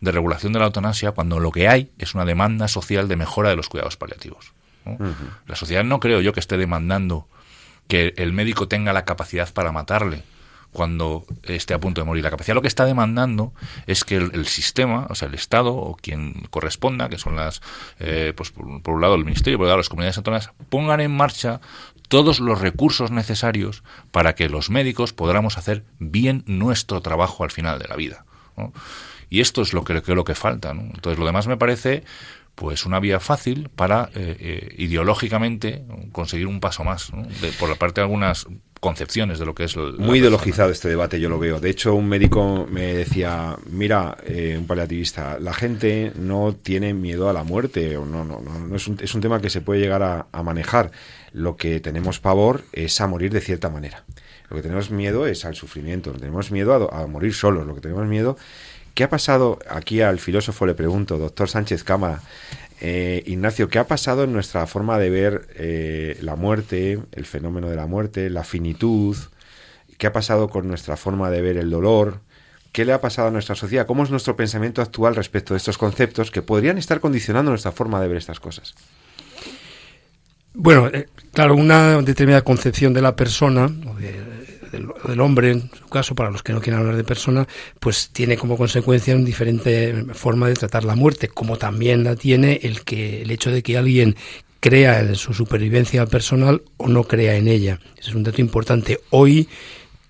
de 0.00 0.12
regulación 0.12 0.52
de 0.52 0.58
la 0.58 0.66
eutanasia 0.66 1.12
cuando 1.12 1.40
lo 1.40 1.52
que 1.52 1.68
hay 1.68 1.90
es 1.98 2.14
una 2.14 2.24
demanda 2.24 2.68
social 2.68 3.08
de 3.08 3.16
mejora 3.16 3.50
de 3.50 3.56
los 3.56 3.68
cuidados 3.68 3.96
paliativos. 3.96 4.52
La 5.46 5.56
sociedad 5.56 5.84
no 5.84 6.00
creo 6.00 6.20
yo 6.20 6.32
que 6.32 6.40
esté 6.40 6.56
demandando 6.56 7.28
que 7.88 8.14
el 8.16 8.32
médico 8.32 8.68
tenga 8.68 8.92
la 8.92 9.04
capacidad 9.04 9.52
para 9.52 9.72
matarle 9.72 10.22
cuando 10.72 11.24
esté 11.42 11.74
a 11.74 11.80
punto 11.80 12.00
de 12.00 12.04
morir. 12.04 12.22
La 12.22 12.30
capacidad 12.30 12.54
lo 12.54 12.62
que 12.62 12.68
está 12.68 12.84
demandando 12.84 13.52
es 13.86 14.04
que 14.04 14.16
el, 14.16 14.46
sistema, 14.46 15.06
o 15.10 15.14
sea, 15.14 15.28
el 15.28 15.34
Estado 15.34 15.74
o 15.74 15.96
quien 15.96 16.46
corresponda, 16.50 17.08
que 17.08 17.18
son 17.18 17.36
las, 17.36 17.60
eh, 17.98 18.32
pues 18.36 18.52
por, 18.52 18.94
un 18.94 19.00
lado 19.00 19.16
el 19.16 19.24
Ministerio, 19.24 19.58
por 19.58 19.64
otro 19.64 19.70
lado 19.70 19.78
las 19.78 19.88
comunidades 19.88 20.18
autónomas, 20.18 20.52
pongan 20.68 21.00
en 21.00 21.10
marcha 21.10 21.60
todos 22.08 22.40
los 22.40 22.60
recursos 22.60 23.10
necesarios 23.10 23.82
para 24.10 24.34
que 24.34 24.48
los 24.48 24.70
médicos 24.70 25.12
podamos 25.12 25.58
hacer 25.58 25.84
bien 25.98 26.44
nuestro 26.46 27.00
trabajo 27.02 27.44
al 27.44 27.50
final 27.50 27.78
de 27.78 27.88
la 27.88 27.96
vida. 27.96 28.24
Y 29.28 29.40
esto 29.40 29.62
es 29.62 29.72
lo 29.72 29.84
que 29.84 30.02
creo 30.02 30.24
que 30.24 30.34
falta. 30.34 30.70
Entonces, 30.70 31.18
lo 31.18 31.26
demás 31.26 31.46
me 31.46 31.56
parece 31.56 32.04
pues 32.60 32.84
una 32.84 33.00
vía 33.00 33.20
fácil 33.20 33.70
para 33.74 34.10
eh, 34.14 34.36
eh, 34.38 34.74
ideológicamente 34.76 35.82
conseguir 36.12 36.46
un 36.46 36.60
paso 36.60 36.84
más 36.84 37.10
por 37.58 37.70
la 37.70 37.76
parte 37.76 38.02
de 38.02 38.04
algunas 38.04 38.46
concepciones 38.80 39.38
de 39.38 39.46
lo 39.46 39.54
que 39.54 39.64
es 39.64 39.78
muy 39.78 40.18
ideologizado 40.18 40.70
este 40.70 40.90
debate 40.90 41.18
yo 41.18 41.30
lo 41.30 41.38
veo. 41.38 41.58
De 41.58 41.70
hecho 41.70 41.94
un 41.94 42.06
médico 42.06 42.68
me 42.70 42.92
decía 42.92 43.56
mira 43.70 44.18
eh, 44.26 44.56
un 44.58 44.66
paliativista 44.66 45.38
la 45.40 45.54
gente 45.54 46.12
no 46.16 46.54
tiene 46.54 46.92
miedo 46.92 47.30
a 47.30 47.32
la 47.32 47.44
muerte 47.44 47.96
o 47.96 48.04
no 48.04 48.24
no 48.26 48.40
no, 48.42 48.76
es, 48.76 48.86
un, 48.86 48.98
es 49.00 49.14
un 49.14 49.22
tema 49.22 49.40
que 49.40 49.48
se 49.48 49.62
puede 49.62 49.80
llegar 49.80 50.02
a, 50.02 50.26
a 50.30 50.42
manejar. 50.42 50.90
Lo 51.32 51.56
que 51.56 51.80
tenemos 51.80 52.20
pavor 52.20 52.64
es 52.72 53.00
a 53.00 53.06
morir 53.06 53.32
de 53.32 53.40
cierta 53.40 53.70
manera. 53.70 54.04
Lo 54.50 54.56
que 54.56 54.62
tenemos 54.62 54.90
miedo 54.90 55.26
es 55.26 55.46
al 55.46 55.54
sufrimiento 55.54 56.12
tenemos 56.12 56.50
miedo 56.50 56.90
a, 56.92 57.04
a 57.04 57.06
morir 57.06 57.32
solos 57.32 57.66
lo 57.66 57.74
que 57.74 57.80
tenemos 57.80 58.06
miedo 58.06 58.36
¿Qué 58.94 59.04
ha 59.04 59.10
pasado? 59.10 59.58
Aquí 59.68 60.00
al 60.00 60.18
filósofo 60.18 60.66
le 60.66 60.74
pregunto, 60.74 61.18
doctor 61.18 61.48
Sánchez 61.48 61.84
Cámara. 61.84 62.20
Eh, 62.80 63.22
Ignacio, 63.26 63.68
¿qué 63.68 63.78
ha 63.78 63.86
pasado 63.86 64.24
en 64.24 64.32
nuestra 64.32 64.66
forma 64.66 64.98
de 64.98 65.10
ver 65.10 65.48
eh, 65.56 66.18
la 66.22 66.36
muerte, 66.36 66.98
el 67.12 67.26
fenómeno 67.26 67.68
de 67.68 67.76
la 67.76 67.86
muerte, 67.86 68.30
la 68.30 68.44
finitud? 68.44 69.16
¿Qué 69.98 70.06
ha 70.06 70.12
pasado 70.12 70.48
con 70.48 70.66
nuestra 70.66 70.96
forma 70.96 71.30
de 71.30 71.42
ver 71.42 71.58
el 71.58 71.70
dolor? 71.70 72.20
¿Qué 72.72 72.84
le 72.84 72.92
ha 72.92 73.00
pasado 73.00 73.28
a 73.28 73.30
nuestra 73.30 73.54
sociedad? 73.54 73.86
¿Cómo 73.86 74.04
es 74.04 74.10
nuestro 74.10 74.36
pensamiento 74.36 74.80
actual 74.80 75.14
respecto 75.14 75.54
de 75.54 75.58
estos 75.58 75.76
conceptos 75.76 76.30
que 76.30 76.40
podrían 76.40 76.78
estar 76.78 77.00
condicionando 77.00 77.50
nuestra 77.50 77.72
forma 77.72 78.00
de 78.00 78.08
ver 78.08 78.16
estas 78.16 78.40
cosas? 78.40 78.74
Bueno, 80.54 80.88
eh, 80.88 81.08
claro, 81.32 81.54
una 81.54 82.00
determinada 82.02 82.42
concepción 82.42 82.92
de 82.92 83.02
la 83.02 83.14
persona, 83.14 83.70
del, 84.70 85.20
hombre, 85.20 85.52
en 85.52 85.70
su 85.70 85.88
caso, 85.88 86.14
para 86.14 86.30
los 86.30 86.42
que 86.42 86.52
no 86.52 86.60
quieran 86.60 86.80
hablar 86.80 86.96
de 86.96 87.04
persona, 87.04 87.46
pues 87.78 88.10
tiene 88.10 88.36
como 88.36 88.56
consecuencia 88.56 89.14
una 89.14 89.24
diferente 89.24 90.06
forma 90.14 90.48
de 90.48 90.54
tratar 90.54 90.84
la 90.84 90.94
muerte, 90.94 91.28
como 91.28 91.56
también 91.56 92.04
la 92.04 92.16
tiene 92.16 92.60
el 92.62 92.82
que 92.82 93.22
el 93.22 93.30
hecho 93.30 93.50
de 93.50 93.62
que 93.62 93.76
alguien 93.76 94.16
crea 94.60 95.00
en 95.00 95.16
su 95.16 95.32
supervivencia 95.32 96.06
personal 96.06 96.62
o 96.76 96.88
no 96.88 97.04
crea 97.04 97.36
en 97.36 97.48
ella. 97.48 97.80
Ese 97.98 98.10
es 98.10 98.14
un 98.14 98.22
dato 98.22 98.40
importante. 98.40 99.00
Hoy 99.10 99.48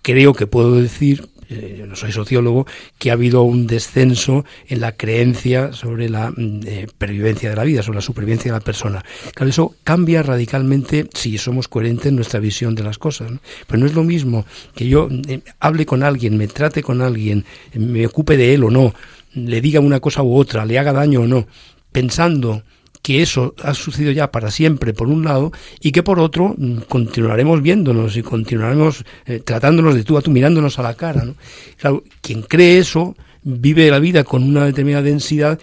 creo 0.03 0.35
que 0.35 0.47
puedo 0.47 0.75
decir, 0.81 1.29
eh, 1.51 1.77
yo 1.79 1.87
no 1.87 1.97
soy 1.97 2.13
sociólogo, 2.13 2.67
que 2.99 3.11
ha 3.11 3.15
habido 3.15 3.43
un 3.43 3.67
descenso 3.67 4.45
en 4.69 4.81
la 4.81 4.93
creencia 4.93 5.73
sobre 5.73 6.09
la 6.09 6.31
mm, 6.31 6.61
eh, 6.65 6.87
pervivencia 6.97 7.51
de 7.51 7.57
la 7.57 7.65
vida, 7.65 7.83
sobre 7.83 7.97
la 7.97 8.03
supervivencia 8.03 8.53
de 8.53 8.59
la 8.59 8.65
persona. 8.65 9.05
Claro, 9.35 9.51
eso 9.51 9.75
cambia 9.83 10.23
radicalmente 10.23 11.09
si 11.13 11.39
somos 11.39 11.67
coherentes 11.69 12.07
en 12.07 12.17
nuestra 12.17 12.41
visión 12.41 12.75
de 12.75 12.85
las 12.85 12.99
cosas. 12.99 13.33
Pero 13.67 13.81
no 13.81 13.87
es 13.87 13.95
lo 13.95 14.05
mismo 14.05 14.47
que 14.75 14.87
yo 14.89 15.09
eh, 15.29 15.41
hable 15.59 15.87
con 15.87 16.03
alguien, 16.03 16.37
me 16.37 16.47
trate 16.47 16.83
con 16.83 17.03
alguien, 17.03 17.45
me 17.75 18.07
ocupe 18.07 18.37
de 18.37 18.55
él 18.55 18.65
o 18.65 18.71
no, 18.71 18.95
le 19.35 19.61
diga 19.61 19.81
una 19.81 20.01
cosa 20.01 20.23
u 20.23 20.37
otra, 20.37 20.65
le 20.65 20.79
haga 20.79 20.93
daño 20.93 21.23
o 21.23 21.27
no, 21.27 21.47
pensando 21.93 22.63
que 23.11 23.23
eso 23.23 23.57
ha 23.65 23.75
sucedido 23.75 24.13
ya 24.13 24.31
para 24.31 24.53
siempre, 24.53 24.95
por 24.95 25.09
un 25.09 25.25
lado, 25.25 25.51
y 25.81 25.91
que 25.91 26.05
por 26.05 26.21
otro 26.21 26.55
mm, 26.57 26.83
continuaremos 26.89 27.61
viéndonos 27.61 28.17
y 28.17 28.23
continuaremos 28.23 29.05
eh, 29.27 29.41
tratándonos 29.45 29.97
de 29.97 30.05
tú 30.05 30.17
a 30.17 30.23
tú, 30.23 30.31
mirándonos 30.31 30.79
a 30.79 30.83
la 30.83 30.95
cara. 30.95 31.25
¿no? 31.25 31.35
Claro, 31.77 32.05
quien 32.21 32.43
cree 32.43 32.79
eso 32.79 33.17
vive 33.43 33.91
la 33.91 33.99
vida 33.99 34.23
con 34.23 34.45
una 34.45 34.65
determinada 34.65 35.03
densidad 35.03 35.59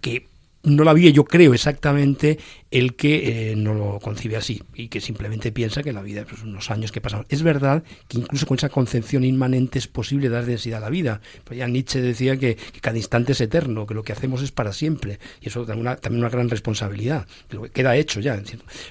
que 0.00 0.26
no 0.64 0.82
la 0.82 0.92
vive, 0.92 1.12
yo 1.12 1.22
creo, 1.22 1.54
exactamente 1.54 2.40
el 2.70 2.96
que 2.96 3.52
eh, 3.52 3.56
no 3.56 3.72
lo 3.74 3.98
concibe 3.98 4.36
así 4.36 4.62
y 4.74 4.88
que 4.88 5.00
simplemente 5.00 5.52
piensa 5.52 5.82
que 5.82 5.92
la 5.92 6.02
vida, 6.02 6.24
pues 6.28 6.42
unos 6.42 6.70
años 6.70 6.92
que 6.92 7.00
pasamos. 7.00 7.26
Es 7.30 7.42
verdad 7.42 7.82
que 8.08 8.18
incluso 8.18 8.46
con 8.46 8.58
esa 8.58 8.68
concepción 8.68 9.24
inmanente 9.24 9.78
es 9.78 9.88
posible 9.88 10.28
dar 10.28 10.44
densidad 10.44 10.78
a 10.78 10.86
la 10.86 10.90
vida. 10.90 11.20
Pues 11.44 11.58
ya 11.58 11.66
Nietzsche 11.66 12.00
decía 12.00 12.36
que, 12.36 12.58
cada 12.80 12.96
instante 12.96 13.32
es 13.32 13.40
eterno, 13.40 13.86
que 13.86 13.94
lo 13.94 14.02
que 14.02 14.12
hacemos 14.12 14.42
es 14.42 14.52
para 14.52 14.72
siempre. 14.72 15.18
Y 15.40 15.48
eso 15.48 15.64
también 15.64 15.86
una, 15.86 15.96
también 15.96 16.22
una 16.22 16.30
gran 16.30 16.50
responsabilidad. 16.50 17.26
Pero 17.48 17.62
queda 17.72 17.96
hecho 17.96 18.20
ya. 18.20 18.40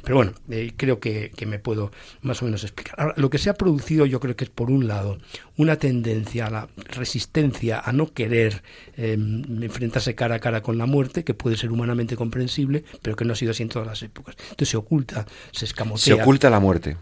Pero 0.04 0.16
bueno, 0.16 0.34
eh, 0.50 0.74
creo 0.76 1.00
que, 1.00 1.32
me 1.48 1.60
puedo 1.60 1.92
más 2.22 2.42
o 2.42 2.46
menos 2.46 2.64
explicar. 2.64 2.96
Ahora, 2.98 3.14
lo 3.16 3.30
que 3.30 3.38
se 3.38 3.50
ha 3.50 3.54
producido 3.54 4.06
yo 4.06 4.20
creo 4.20 4.36
que 4.36 4.44
es 4.44 4.50
por 4.50 4.70
un 4.70 4.88
lado 4.88 5.18
una 5.56 5.78
tendencia 5.78 6.48
a 6.48 6.50
la 6.50 6.70
resistencia, 6.90 7.80
a 7.80 7.94
no 7.94 8.12
querer 8.12 8.64
em, 8.98 9.64
enfrentarse 9.64 10.14
cara 10.14 10.36
a 10.36 10.40
cara 10.40 10.62
con 10.62 10.78
la 10.78 10.86
muerte, 10.86 11.24
que 11.24 11.34
puede 11.34 11.56
ser 11.56 11.72
humanamente 11.72 12.18
comprensible, 12.18 12.84
pero 13.02 13.16
que 13.16 13.24
no 13.24 13.32
ha 13.32 13.36
sido 13.36 13.52
así 13.52 13.64
en 13.68 13.72
todas 13.72 13.88
las 13.88 14.02
épocas. 14.02 14.36
Entonces 14.40 14.70
se 14.70 14.78
oculta, 14.78 15.26
se 15.52 15.66
escamotea. 15.66 16.04
Se 16.04 16.14
oculta 16.14 16.50
la 16.50 16.60
muerte. 16.60 16.98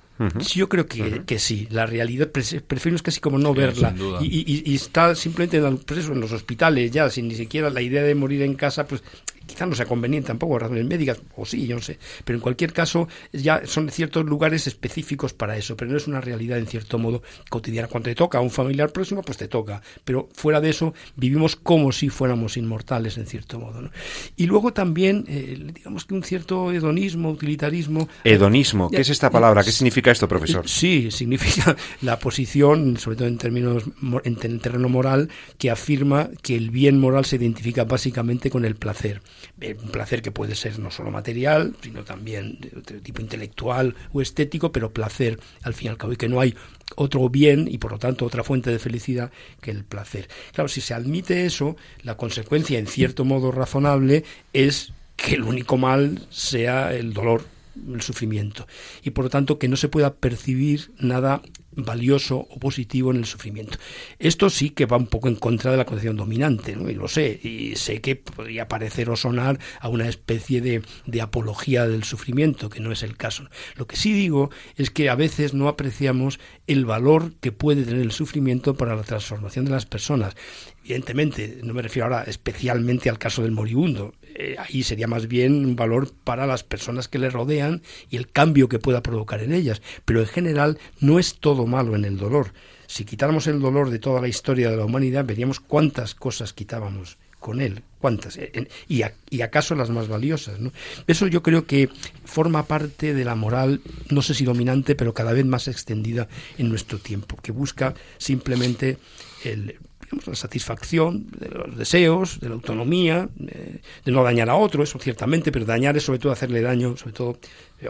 Yo 0.53 0.69
creo 0.69 0.87
que, 0.87 1.23
que, 1.25 1.39
sí. 1.39 1.67
La 1.71 1.85
realidad 1.85 2.29
prefiero 2.29 2.95
es 2.95 3.01
casi 3.01 3.19
como 3.19 3.37
no 3.37 3.53
verla. 3.53 3.93
Y, 4.21 4.63
y, 4.65 4.75
está 4.75 5.13
simplemente 5.13 5.57
en, 5.57 5.77
pues 5.77 6.07
en 6.07 6.21
los 6.21 6.31
hospitales 6.31 6.89
ya, 6.91 7.09
sin 7.09 7.27
ni 7.27 7.35
siquiera 7.35 7.69
la 7.69 7.81
idea 7.81 8.01
de 8.01 8.15
morir 8.15 8.41
en 8.41 8.55
casa, 8.55 8.87
pues 8.87 9.03
quizá 9.45 9.65
no 9.65 9.75
sea 9.75 9.85
conveniente 9.85 10.27
tampoco 10.27 10.59
razones 10.59 10.85
médicas, 10.85 11.21
o 11.35 11.45
sí, 11.45 11.67
yo 11.67 11.75
no 11.75 11.81
sé, 11.81 11.97
pero 12.23 12.37
en 12.37 12.41
cualquier 12.41 12.73
caso 12.73 13.07
ya 13.31 13.61
son 13.65 13.89
ciertos 13.89 14.25
lugares 14.25 14.67
específicos 14.67 15.33
para 15.33 15.57
eso, 15.57 15.75
pero 15.77 15.91
no 15.91 15.97
es 15.97 16.07
una 16.07 16.21
realidad 16.21 16.57
en 16.57 16.67
cierto 16.67 16.97
modo 16.97 17.21
cotidiana. 17.49 17.87
Cuando 17.87 18.09
te 18.09 18.15
toca 18.15 18.37
a 18.37 18.41
un 18.41 18.51
familiar 18.51 18.91
próximo, 18.91 19.21
pues 19.21 19.37
te 19.37 19.47
toca, 19.47 19.81
pero 20.03 20.29
fuera 20.33 20.61
de 20.61 20.69
eso 20.69 20.93
vivimos 21.15 21.55
como 21.55 21.91
si 21.91 22.09
fuéramos 22.09 22.57
inmortales 22.57 23.17
en 23.17 23.27
cierto 23.27 23.59
modo. 23.59 23.81
¿no? 23.81 23.91
Y 24.35 24.45
luego 24.45 24.73
también, 24.73 25.25
eh, 25.27 25.71
digamos 25.73 26.05
que 26.05 26.13
un 26.13 26.23
cierto 26.23 26.71
hedonismo, 26.71 27.31
utilitarismo. 27.31 28.07
Hedonismo, 28.23 28.89
¿qué 28.89 29.01
es 29.01 29.09
esta 29.09 29.29
palabra? 29.29 29.63
¿Qué 29.63 29.71
significa 29.71 30.11
esto, 30.11 30.27
profesor? 30.27 30.67
Sí, 30.67 31.11
significa 31.11 31.75
la 32.01 32.19
posición, 32.19 32.97
sobre 32.97 33.17
todo 33.17 33.27
en 33.27 33.37
términos 33.37 33.83
en 34.23 34.37
el 34.41 34.59
terreno 34.59 34.89
moral, 34.89 35.29
que 35.57 35.69
afirma 35.69 36.29
que 36.41 36.55
el 36.55 36.69
bien 36.69 36.99
moral 36.99 37.25
se 37.25 37.35
identifica 37.37 37.83
básicamente 37.83 38.49
con 38.49 38.65
el 38.65 38.75
placer. 38.75 39.21
Eh, 39.61 39.75
un 39.81 39.89
placer 39.89 40.21
que 40.21 40.31
puede 40.31 40.55
ser 40.55 40.79
no 40.79 40.91
solo 40.91 41.11
material, 41.11 41.75
sino 41.81 42.03
también 42.03 42.59
de 42.59 42.99
tipo 42.99 43.21
intelectual 43.21 43.95
o 44.11 44.21
estético, 44.21 44.71
pero 44.71 44.91
placer 44.91 45.39
al 45.63 45.73
fin 45.73 45.87
y 45.87 45.89
al 45.89 45.97
cabo, 45.97 46.13
y 46.13 46.17
que 46.17 46.27
no 46.27 46.41
hay 46.41 46.55
otro 46.95 47.29
bien 47.29 47.67
y 47.69 47.77
por 47.77 47.91
lo 47.91 47.99
tanto 47.99 48.25
otra 48.25 48.43
fuente 48.43 48.69
de 48.69 48.79
felicidad 48.79 49.31
que 49.61 49.71
el 49.71 49.83
placer. 49.83 50.27
Claro, 50.53 50.67
si 50.67 50.81
se 50.81 50.93
admite 50.93 51.45
eso, 51.45 51.75
la 52.03 52.17
consecuencia 52.17 52.79
en 52.79 52.87
cierto 52.87 53.25
modo 53.25 53.51
razonable 53.51 54.23
es 54.53 54.93
que 55.15 55.35
el 55.35 55.43
único 55.43 55.77
mal 55.77 56.27
sea 56.29 56.93
el 56.93 57.13
dolor, 57.13 57.45
el 57.87 58.01
sufrimiento, 58.01 58.67
y 59.03 59.11
por 59.11 59.25
lo 59.25 59.29
tanto 59.29 59.57
que 59.57 59.67
no 59.67 59.77
se 59.77 59.89
pueda 59.89 60.13
percibir 60.15 60.91
nada 60.99 61.41
valioso 61.75 62.47
o 62.49 62.59
positivo 62.59 63.11
en 63.11 63.17
el 63.17 63.25
sufrimiento. 63.25 63.77
Esto 64.19 64.49
sí 64.49 64.69
que 64.69 64.85
va 64.85 64.97
un 64.97 65.07
poco 65.07 65.27
en 65.27 65.35
contra 65.35 65.71
de 65.71 65.77
la 65.77 65.85
concepción 65.85 66.17
dominante, 66.17 66.75
¿no? 66.75 66.89
y 66.89 66.93
lo 66.93 67.07
sé, 67.07 67.39
y 67.43 67.75
sé 67.75 68.01
que 68.01 68.15
podría 68.15 68.67
parecer 68.67 69.09
o 69.09 69.15
sonar 69.15 69.59
a 69.79 69.89
una 69.89 70.07
especie 70.07 70.61
de, 70.61 70.81
de 71.05 71.21
apología 71.21 71.87
del 71.87 72.03
sufrimiento, 72.03 72.69
que 72.69 72.79
no 72.79 72.91
es 72.91 73.03
el 73.03 73.17
caso. 73.17 73.47
Lo 73.75 73.87
que 73.87 73.95
sí 73.95 74.13
digo 74.13 74.49
es 74.75 74.89
que 74.89 75.09
a 75.09 75.15
veces 75.15 75.53
no 75.53 75.67
apreciamos 75.67 76.39
el 76.67 76.85
valor 76.85 77.33
que 77.41 77.51
puede 77.51 77.83
tener 77.83 78.01
el 78.01 78.11
sufrimiento 78.11 78.75
para 78.75 78.95
la 78.95 79.03
transformación 79.03 79.65
de 79.65 79.71
las 79.71 79.85
personas. 79.85 80.35
Evidentemente, 80.83 81.59
no 81.63 81.73
me 81.73 81.81
refiero 81.81 82.05
ahora 82.05 82.23
especialmente 82.23 83.09
al 83.09 83.17
caso 83.17 83.41
del 83.41 83.51
moribundo, 83.51 84.13
eh, 84.37 84.57
ahí 84.59 84.83
sería 84.83 85.07
más 85.07 85.27
bien 85.27 85.65
un 85.65 85.75
valor 85.77 86.11
para 86.23 86.45
las 86.45 86.63
personas 86.63 87.07
que 87.07 87.19
le 87.19 87.29
rodean 87.29 87.81
y 88.09 88.17
el 88.17 88.29
cambio 88.29 88.67
que 88.67 88.79
pueda 88.79 89.01
provocar 89.01 89.41
en 89.41 89.53
ellas. 89.53 89.81
Pero 90.03 90.19
en 90.19 90.27
general 90.27 90.77
no 90.99 91.19
es 91.19 91.35
todo 91.39 91.64
malo 91.65 91.95
en 91.95 92.05
el 92.05 92.17
dolor. 92.17 92.53
Si 92.87 93.05
quitáramos 93.05 93.47
el 93.47 93.59
dolor 93.59 93.89
de 93.89 93.99
toda 93.99 94.21
la 94.21 94.27
historia 94.27 94.69
de 94.69 94.77
la 94.77 94.85
humanidad, 94.85 95.25
veríamos 95.25 95.59
cuántas 95.59 96.15
cosas 96.15 96.53
quitábamos 96.53 97.17
con 97.39 97.61
él, 97.61 97.83
cuántas, 97.99 98.37
eh, 98.37 98.67
y, 98.87 99.03
acaso 99.41 99.75
las 99.75 99.91
más 99.91 100.07
valiosas. 100.07 100.59
¿no? 100.59 100.71
Eso 101.05 101.27
yo 101.27 101.43
creo 101.43 101.67
que 101.67 101.89
forma 102.23 102.63
parte 102.63 103.13
de 103.13 103.23
la 103.23 103.35
moral, 103.35 103.81
no 104.09 104.23
sé 104.23 104.33
si 104.33 104.45
dominante, 104.45 104.95
pero 104.95 105.13
cada 105.13 105.31
vez 105.31 105.45
más 105.45 105.67
extendida 105.67 106.27
en 106.57 106.69
nuestro 106.69 106.97
tiempo, 106.97 107.37
que 107.41 107.51
busca 107.51 107.93
simplemente 108.17 108.97
el 109.43 109.77
la 110.25 110.35
satisfacción 110.35 111.27
de 111.37 111.49
los 111.49 111.77
deseos, 111.77 112.39
de 112.39 112.49
la 112.49 112.55
autonomía, 112.55 113.29
de, 113.35 113.81
no 114.05 114.23
dañar 114.23 114.49
a 114.49 114.55
otro, 114.55 114.83
eso 114.83 114.99
ciertamente, 114.99 115.51
pero 115.51 115.65
dañar 115.65 115.97
es 115.97 116.03
sobre 116.03 116.19
todo 116.19 116.31
hacerle 116.31 116.61
daño, 116.61 116.95
sobre 116.97 117.13
todo 117.13 117.31
eh, 117.31 117.37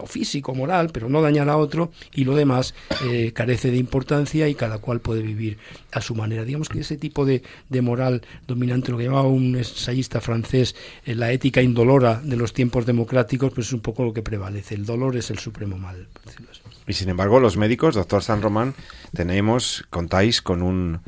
o 0.01 0.05
físico, 0.05 0.53
moral, 0.53 0.89
pero 0.91 1.09
no 1.09 1.21
dañar 1.21 1.49
a 1.49 1.57
otro, 1.57 1.91
y 2.13 2.23
lo 2.23 2.35
demás 2.35 2.73
eh, 3.05 3.31
carece 3.33 3.71
de 3.71 3.77
importancia 3.77 4.47
y 4.47 4.55
cada 4.55 4.79
cual 4.79 4.99
puede 4.99 5.21
vivir 5.21 5.57
a 5.91 6.01
su 6.01 6.15
manera. 6.15 6.43
Digamos 6.43 6.69
que 6.69 6.79
ese 6.79 6.97
tipo 6.97 7.25
de, 7.25 7.43
de 7.69 7.81
moral 7.81 8.21
dominante, 8.47 8.91
lo 8.91 8.97
que 8.97 9.05
llamaba 9.05 9.27
un 9.27 9.55
ensayista 9.55 10.21
francés, 10.21 10.75
eh, 11.05 11.15
la 11.15 11.31
ética 11.31 11.61
indolora 11.61 12.21
de 12.23 12.35
los 12.35 12.53
tiempos 12.53 12.85
democráticos, 12.85 13.53
pues 13.53 13.67
es 13.67 13.73
un 13.73 13.81
poco 13.81 14.03
lo 14.03 14.13
que 14.13 14.21
prevalece. 14.21 14.75
El 14.75 14.85
dolor 14.85 15.15
es 15.15 15.29
el 15.29 15.39
supremo 15.39 15.77
mal, 15.77 16.07
Y 16.87 16.93
sin 16.93 17.09
embargo, 17.09 17.39
los 17.39 17.57
médicos, 17.57 17.95
doctor 17.95 18.23
San 18.23 18.41
Román, 18.41 18.75
tenemos, 19.13 19.85
contáis 19.89 20.41
con 20.41 20.61
un 20.61 20.99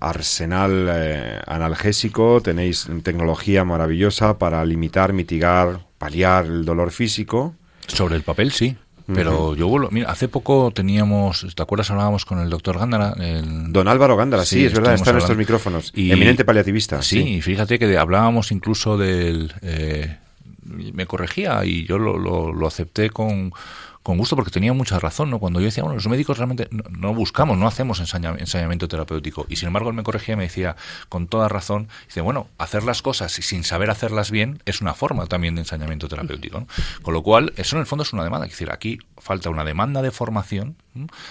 arsenal 0.00 0.88
eh, 0.90 1.40
analgésico, 1.46 2.40
tenéis 2.40 2.88
tecnología 3.02 3.64
maravillosa 3.64 4.38
para 4.38 4.64
limitar, 4.64 5.12
mitigar, 5.12 5.86
paliar 5.98 6.46
el 6.46 6.64
dolor 6.64 6.90
físico. 6.90 7.54
Sobre 7.94 8.16
el 8.16 8.22
papel, 8.22 8.52
sí. 8.52 8.76
Pero 9.14 9.56
yo 9.56 9.66
vuelvo, 9.66 9.88
mira, 9.90 10.10
hace 10.10 10.28
poco 10.28 10.70
teníamos, 10.70 11.46
¿te 11.54 11.62
acuerdas? 11.62 11.90
Hablábamos 11.90 12.24
con 12.24 12.38
el 12.38 12.48
doctor 12.48 12.78
Gándara. 12.78 13.14
Don 13.42 13.88
Álvaro 13.88 14.16
Gándara, 14.16 14.44
sí, 14.44 14.64
es 14.64 14.72
verdad, 14.72 14.94
está 14.94 15.10
en 15.10 15.16
nuestros 15.16 15.36
micrófonos. 15.36 15.92
Y, 15.94 16.12
Eminente 16.12 16.44
paliativista. 16.44 17.02
Sí, 17.02 17.36
y 17.36 17.42
fíjate 17.42 17.78
que 17.78 17.98
hablábamos 17.98 18.52
incluso 18.52 18.96
del... 18.96 19.52
Eh, 19.62 20.16
me 20.62 21.06
corregía 21.06 21.64
y 21.64 21.84
yo 21.84 21.98
lo, 21.98 22.16
lo 22.52 22.66
acepté 22.66 23.10
con 23.10 23.52
con 24.02 24.16
gusto 24.16 24.34
porque 24.34 24.50
tenía 24.50 24.72
mucha 24.72 24.98
razón, 24.98 25.30
¿no? 25.30 25.38
Cuando 25.38 25.60
yo 25.60 25.66
decía, 25.66 25.82
bueno, 25.82 25.96
los 25.96 26.08
médicos 26.08 26.38
realmente 26.38 26.68
no, 26.70 27.14
buscamos, 27.14 27.58
no 27.58 27.66
hacemos 27.66 28.00
ensañamiento 28.00 28.88
terapéutico. 28.88 29.46
Y 29.48 29.56
sin 29.56 29.66
embargo 29.66 29.90
él 29.90 29.94
me 29.94 30.02
corregía 30.02 30.34
y 30.34 30.36
me 30.36 30.44
decía, 30.44 30.76
con 31.08 31.26
toda 31.26 31.48
razón, 31.48 31.88
dice, 32.06 32.22
bueno, 32.22 32.48
hacer 32.58 32.82
las 32.84 33.02
cosas 33.02 33.32
sin 33.32 33.62
saber 33.62 33.90
hacerlas 33.90 34.30
bien 34.30 34.62
es 34.64 34.80
una 34.80 34.94
forma 34.94 35.26
también 35.26 35.54
de 35.54 35.62
ensañamiento 35.62 36.08
terapéutico. 36.08 36.66
Con 37.02 37.14
lo 37.14 37.22
cual, 37.22 37.52
eso 37.56 37.76
en 37.76 37.80
el 37.80 37.86
fondo 37.86 38.02
es 38.02 38.12
una 38.12 38.24
demanda. 38.24 38.46
Es 38.46 38.52
decir, 38.52 38.70
aquí 38.70 38.98
falta 39.18 39.50
una 39.50 39.64
demanda 39.64 40.00
de 40.00 40.10
formación, 40.10 40.76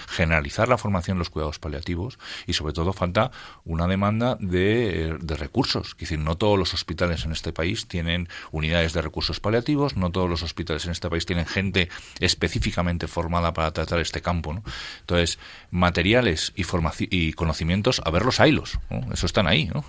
generalizar 0.08 0.68
la 0.68 0.78
formación 0.78 1.16
en 1.16 1.20
los 1.20 1.30
cuidados 1.30 1.58
paliativos 1.58 2.18
y 2.46 2.54
sobre 2.54 2.72
todo 2.72 2.92
falta 2.92 3.30
una 3.64 3.86
demanda 3.86 4.36
de, 4.40 5.16
de, 5.20 5.36
recursos. 5.36 5.90
Es 5.92 5.98
decir, 5.98 6.18
no 6.18 6.36
todos 6.36 6.58
los 6.58 6.74
hospitales 6.74 7.24
en 7.24 7.32
este 7.32 7.52
país 7.52 7.86
tienen 7.86 8.28
unidades 8.52 8.92
de 8.92 9.02
recursos 9.02 9.40
paliativos, 9.40 9.96
no 9.96 10.10
todos 10.10 10.28
los 10.28 10.42
hospitales 10.42 10.84
en 10.86 10.92
este 10.92 11.10
país 11.10 11.26
tienen 11.26 11.46
gente 11.46 11.88
específicamente 12.20 13.08
formada 13.08 13.52
para 13.52 13.72
tratar 13.72 14.00
este 14.00 14.22
campo. 14.22 14.54
¿no? 14.54 14.62
Entonces, 15.00 15.38
materiales 15.70 16.52
y, 16.56 16.64
y 17.10 17.32
conocimientos, 17.32 18.00
a 18.04 18.10
ver 18.10 18.24
los 18.24 18.40
hilos, 18.40 18.78
eso 19.12 19.26
están 19.26 19.46
ahí, 19.46 19.70
¿no? 19.72 19.84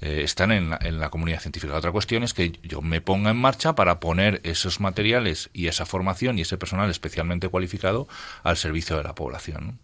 Eh, 0.00 0.22
están 0.24 0.50
en 0.50 0.70
la, 0.70 0.78
en 0.80 0.98
la 0.98 1.10
comunidad 1.10 1.40
científica. 1.40 1.74
Otra 1.74 1.92
cuestión 1.92 2.22
es 2.22 2.32
que 2.32 2.58
yo 2.62 2.80
me 2.80 3.00
ponga 3.00 3.30
en 3.30 3.36
marcha 3.36 3.74
para 3.74 4.00
poner 4.00 4.40
esos 4.44 4.80
materiales 4.80 5.50
y 5.52 5.66
esa 5.66 5.84
formación 5.84 6.38
y 6.38 6.42
ese 6.42 6.56
personal 6.56 6.90
especialmente 6.90 7.48
cualificado 7.48 8.08
al 8.42 8.56
servicio 8.56 8.96
de 8.96 9.04
la 9.04 9.09
población. 9.14 9.78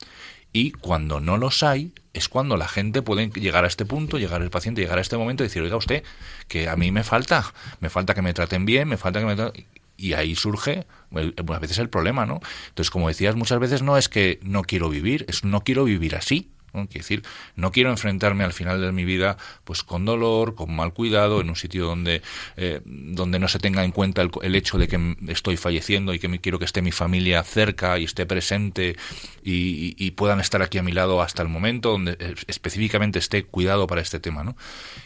y 0.52 0.70
cuando 0.70 1.20
no 1.20 1.36
los 1.36 1.62
hay 1.62 1.92
es 2.14 2.30
cuando 2.30 2.56
la 2.56 2.66
gente 2.66 3.02
puede 3.02 3.28
llegar 3.28 3.64
a 3.64 3.68
este 3.68 3.84
punto, 3.84 4.18
llegar 4.18 4.40
el 4.40 4.48
paciente, 4.48 4.80
llegar 4.80 4.96
a 4.96 5.02
este 5.02 5.18
momento 5.18 5.44
y 5.44 5.48
decir, 5.48 5.62
oiga 5.62 5.76
usted, 5.76 6.02
que 6.48 6.68
a 6.68 6.76
mí 6.76 6.90
me 6.90 7.04
falta, 7.04 7.52
me 7.80 7.90
falta 7.90 8.14
que 8.14 8.22
me 8.22 8.32
traten 8.32 8.64
bien, 8.64 8.88
me 8.88 8.96
falta 8.96 9.20
que 9.20 9.26
me 9.26 9.36
traten... 9.36 9.66
Y 9.98 10.14
ahí 10.14 10.34
surge 10.34 10.86
a 11.12 11.58
veces 11.58 11.78
el 11.78 11.88
problema, 11.88 12.26
¿no? 12.26 12.40
Entonces, 12.68 12.90
como 12.90 13.08
decías, 13.08 13.34
muchas 13.34 13.58
veces 13.58 13.82
no 13.82 13.96
es 13.96 14.08
que 14.08 14.38
no 14.42 14.62
quiero 14.62 14.88
vivir, 14.88 15.24
es 15.28 15.44
no 15.44 15.62
quiero 15.62 15.84
vivir 15.84 16.16
así. 16.16 16.50
¿No? 16.76 16.86
Quiero 16.86 17.02
decir, 17.02 17.22
no 17.56 17.72
quiero 17.72 17.90
enfrentarme 17.90 18.44
al 18.44 18.52
final 18.52 18.80
de 18.80 18.92
mi 18.92 19.04
vida 19.04 19.36
pues 19.64 19.82
con 19.82 20.04
dolor, 20.04 20.54
con 20.54 20.74
mal 20.74 20.92
cuidado, 20.92 21.40
en 21.40 21.48
un 21.48 21.56
sitio 21.56 21.86
donde, 21.86 22.22
eh, 22.56 22.80
donde 22.84 23.38
no 23.38 23.48
se 23.48 23.58
tenga 23.58 23.84
en 23.84 23.92
cuenta 23.92 24.22
el, 24.22 24.54
hecho 24.54 24.78
de 24.78 24.88
que 24.88 25.16
estoy 25.28 25.56
falleciendo 25.56 26.14
y 26.14 26.18
que 26.18 26.28
me, 26.28 26.40
quiero 26.40 26.58
que 26.58 26.64
esté 26.64 26.82
mi 26.82 26.92
familia 26.92 27.42
cerca 27.42 27.98
y 27.98 28.04
esté 28.04 28.26
presente 28.26 28.96
y, 29.42 30.10
puedan 30.16 30.40
estar 30.40 30.62
aquí 30.62 30.78
a 30.78 30.82
mi 30.82 30.92
lado 30.92 31.20
hasta 31.20 31.42
el 31.42 31.48
momento 31.48 31.90
donde 31.90 32.16
eh, 32.18 32.34
específicamente 32.46 33.18
esté 33.18 33.44
cuidado 33.44 33.86
para 33.86 34.00
este 34.00 34.18
tema. 34.18 34.54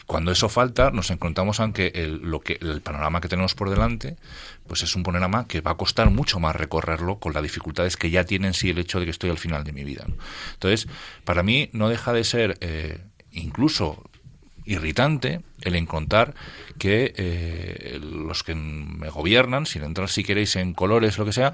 Cuando 0.05 0.31
eso 0.31 0.47
falta, 0.47 0.91
nos 0.91 1.09
encontramos 1.11 1.59
aunque 1.59 1.91
el, 1.95 2.17
lo 2.21 2.39
que, 2.39 2.57
el 2.61 2.81
panorama 2.81 3.19
que 3.19 3.27
tenemos 3.27 3.55
por 3.55 3.69
delante 3.69 4.15
pues 4.71 4.83
es 4.83 4.95
un 4.95 5.03
panorama 5.03 5.49
que 5.49 5.59
va 5.59 5.71
a 5.71 5.75
costar 5.75 6.09
mucho 6.11 6.39
más 6.39 6.55
recorrerlo 6.55 7.19
con 7.19 7.33
las 7.33 7.43
dificultades 7.43 7.97
que 7.97 8.09
ya 8.09 8.23
tiene 8.23 8.47
en 8.47 8.53
sí 8.53 8.69
el 8.69 8.77
hecho 8.77 9.01
de 9.01 9.05
que 9.05 9.11
estoy 9.11 9.29
al 9.29 9.37
final 9.37 9.65
de 9.65 9.73
mi 9.73 9.83
vida. 9.83 10.05
Entonces, 10.53 10.87
para 11.25 11.43
mí 11.43 11.69
no 11.73 11.89
deja 11.89 12.13
de 12.13 12.23
ser 12.23 12.57
eh, 12.61 12.99
incluso 13.33 14.01
irritante 14.63 15.41
el 15.59 15.75
encontrar 15.75 16.35
que 16.79 17.13
eh, 17.17 17.99
los 18.01 18.43
que 18.43 18.55
me 18.55 19.09
gobiernan, 19.09 19.65
sin 19.65 19.83
entrar 19.83 20.07
si 20.07 20.23
queréis 20.23 20.55
en 20.55 20.73
colores, 20.73 21.17
lo 21.17 21.25
que 21.25 21.33
sea, 21.33 21.51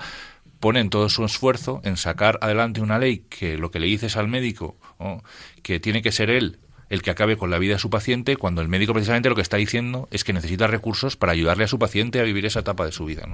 ponen 0.59 0.91
todo 0.91 1.09
su 1.09 1.25
esfuerzo 1.25 1.81
en 1.85 1.97
sacar 1.97 2.37
adelante 2.43 2.81
una 2.81 2.99
ley 2.99 3.25
que 3.31 3.57
lo 3.57 3.71
que 3.71 3.79
le 3.79 3.87
dices 3.87 4.15
al 4.15 4.27
médico, 4.27 4.77
que 5.63 5.79
tiene 5.79 6.03
que 6.03 6.11
ser 6.11 6.29
él 6.29 6.59
el 6.89 7.01
que 7.01 7.11
acabe 7.11 7.37
con 7.37 7.49
la 7.49 7.59
vida 7.59 7.73
de 7.73 7.79
su 7.79 7.89
paciente 7.89 8.37
cuando 8.37 8.61
el 8.61 8.67
médico 8.67 8.93
precisamente 8.93 9.29
lo 9.29 9.35
que 9.35 9.41
está 9.41 9.57
diciendo 9.57 10.07
es 10.11 10.23
que 10.23 10.33
necesita 10.33 10.67
recursos 10.67 11.17
para 11.17 11.33
ayudarle 11.33 11.65
a 11.65 11.67
su 11.67 11.79
paciente 11.79 12.19
a 12.19 12.23
vivir 12.23 12.45
esa 12.45 12.61
etapa 12.61 12.85
de 12.85 12.91
su 12.91 13.05
vida. 13.05 13.27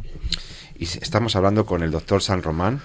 Y 0.78 0.86
estamos 0.86 1.36
hablando 1.36 1.66
con 1.66 1.84
el 1.84 1.92
doctor 1.92 2.22
San 2.22 2.42
Román, 2.42 2.82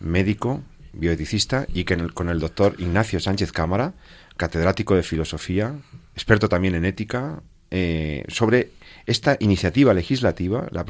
médico, 0.00 0.62
bioeticista, 0.92 1.66
y 1.72 1.84
con 1.84 2.28
el 2.28 2.40
doctor 2.40 2.74
Ignacio 2.78 3.20
Sánchez 3.20 3.52
Cámara, 3.52 3.94
catedrático 4.36 4.94
de 4.94 5.02
filosofía, 5.02 5.74
experto 6.14 6.48
también 6.48 6.74
en 6.74 6.84
ética, 6.84 7.42
eh, 7.70 8.24
sobre 8.28 8.70
esta 9.04 9.36
iniciativa 9.40 9.92
legislativa, 9.92 10.68
la, 10.70 10.84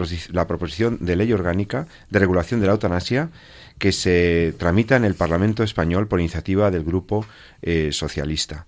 proposición 0.46 0.98
de 1.00 1.16
ley 1.16 1.32
orgánica 1.32 1.86
de 2.10 2.18
regulación 2.18 2.60
de 2.60 2.66
la 2.66 2.72
eutanasia, 2.72 3.30
que 3.78 3.92
se 3.92 4.54
tramita 4.58 4.96
en 4.96 5.04
el 5.04 5.14
Parlamento 5.14 5.62
español 5.62 6.08
por 6.08 6.20
iniciativa 6.20 6.70
del 6.70 6.84
Grupo 6.84 7.26
eh, 7.62 7.90
Socialista. 7.92 8.66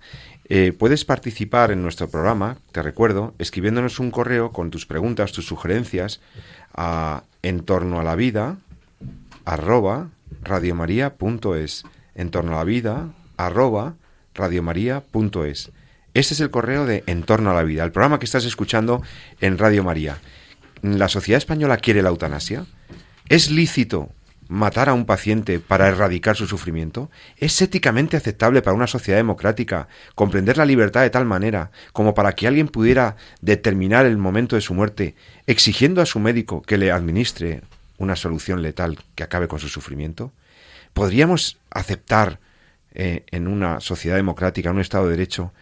Eh, 0.53 0.73
puedes 0.73 1.05
participar 1.05 1.71
en 1.71 1.81
nuestro 1.81 2.09
programa, 2.09 2.57
te 2.73 2.83
recuerdo, 2.83 3.33
escribiéndonos 3.39 3.99
un 3.99 4.11
correo 4.11 4.51
con 4.51 4.69
tus 4.69 4.85
preguntas, 4.85 5.31
tus 5.31 5.45
sugerencias 5.45 6.19
a 6.73 7.23
en 7.41 7.61
torno 7.61 8.01
a 8.01 8.03
la 8.03 8.15
vida 8.17 8.57
arroba 9.45 10.09
radiomaria.es 10.43 11.85
en 12.15 12.31
torno 12.31 12.51
a 12.51 12.57
la 12.57 12.63
vida 12.65 13.13
arroba 13.37 13.95
radiomaria.es 14.33 15.71
este 16.13 16.33
es 16.33 16.41
el 16.41 16.51
correo 16.51 16.85
de 16.85 17.05
En 17.07 17.23
torno 17.23 17.51
a 17.51 17.53
la 17.53 17.63
vida, 17.63 17.85
el 17.85 17.93
programa 17.93 18.19
que 18.19 18.25
estás 18.25 18.43
escuchando 18.43 19.01
en 19.39 19.57
Radio 19.57 19.85
María. 19.85 20.17
¿La 20.81 21.07
sociedad 21.07 21.37
española 21.37 21.77
quiere 21.77 22.01
la 22.01 22.09
eutanasia? 22.09 22.65
¿Es 23.29 23.49
lícito 23.49 24.09
matar 24.51 24.89
a 24.89 24.93
un 24.93 25.05
paciente 25.05 25.61
para 25.61 25.87
erradicar 25.87 26.35
su 26.35 26.45
sufrimiento? 26.45 27.09
¿Es 27.37 27.61
éticamente 27.61 28.17
aceptable 28.17 28.61
para 28.61 28.75
una 28.75 28.85
sociedad 28.85 29.17
democrática 29.17 29.87
comprender 30.13 30.57
la 30.57 30.65
libertad 30.65 31.03
de 31.03 31.09
tal 31.09 31.25
manera 31.25 31.71
como 31.93 32.13
para 32.13 32.33
que 32.33 32.47
alguien 32.47 32.67
pudiera 32.67 33.15
determinar 33.39 34.05
el 34.05 34.17
momento 34.17 34.57
de 34.57 34.61
su 34.61 34.73
muerte 34.73 35.15
exigiendo 35.47 36.01
a 36.01 36.05
su 36.05 36.19
médico 36.19 36.61
que 36.61 36.77
le 36.77 36.91
administre 36.91 37.61
una 37.97 38.17
solución 38.17 38.61
letal 38.61 38.99
que 39.15 39.23
acabe 39.23 39.47
con 39.47 39.59
su 39.59 39.69
sufrimiento? 39.69 40.33
¿Podríamos 40.93 41.57
aceptar 41.69 42.39
eh, 42.93 43.23
en 43.31 43.47
una 43.47 43.79
sociedad 43.79 44.17
democrática, 44.17 44.69
en 44.69 44.75
un 44.75 44.81
Estado 44.81 45.05
de 45.05 45.11
Derecho, 45.11 45.53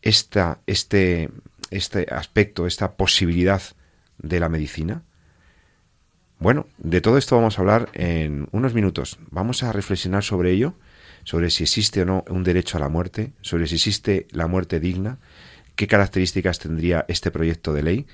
esta, 0.00 0.58
este, 0.66 1.28
este 1.70 2.06
aspecto, 2.10 2.66
esta 2.66 2.92
posibilidad 2.92 3.60
de 4.16 4.40
la 4.40 4.48
medicina? 4.48 5.02
Bueno, 6.42 6.66
de 6.78 7.00
todo 7.00 7.18
esto 7.18 7.36
vamos 7.36 7.56
a 7.56 7.60
hablar 7.60 7.88
en 7.92 8.48
unos 8.50 8.74
minutos. 8.74 9.20
Vamos 9.30 9.62
a 9.62 9.70
reflexionar 9.70 10.24
sobre 10.24 10.50
ello, 10.50 10.74
sobre 11.22 11.50
si 11.50 11.62
existe 11.62 12.02
o 12.02 12.04
no 12.04 12.24
un 12.28 12.42
derecho 12.42 12.76
a 12.76 12.80
la 12.80 12.88
muerte, 12.88 13.30
sobre 13.42 13.68
si 13.68 13.76
existe 13.76 14.26
la 14.32 14.48
muerte 14.48 14.80
digna, 14.80 15.18
qué 15.76 15.86
características 15.86 16.58
tendría 16.58 17.04
este 17.06 17.30
proyecto 17.30 17.72
de 17.72 17.84
ley, 17.84 18.06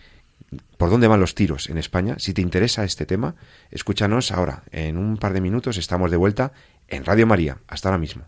por 0.77 0.91
dónde 0.91 1.09
van 1.09 1.21
los 1.21 1.35
tiros 1.35 1.71
en 1.71 1.79
España. 1.79 2.17
Si 2.19 2.35
te 2.35 2.43
interesa 2.43 2.85
este 2.85 3.07
tema, 3.07 3.35
escúchanos 3.71 4.31
ahora. 4.31 4.63
En 4.73 4.99
un 4.99 5.17
par 5.17 5.33
de 5.33 5.41
minutos 5.41 5.79
estamos 5.79 6.11
de 6.11 6.19
vuelta 6.19 6.53
en 6.89 7.07
Radio 7.07 7.27
María. 7.27 7.57
Hasta 7.67 7.89
ahora 7.89 7.99
mismo. 7.99 8.27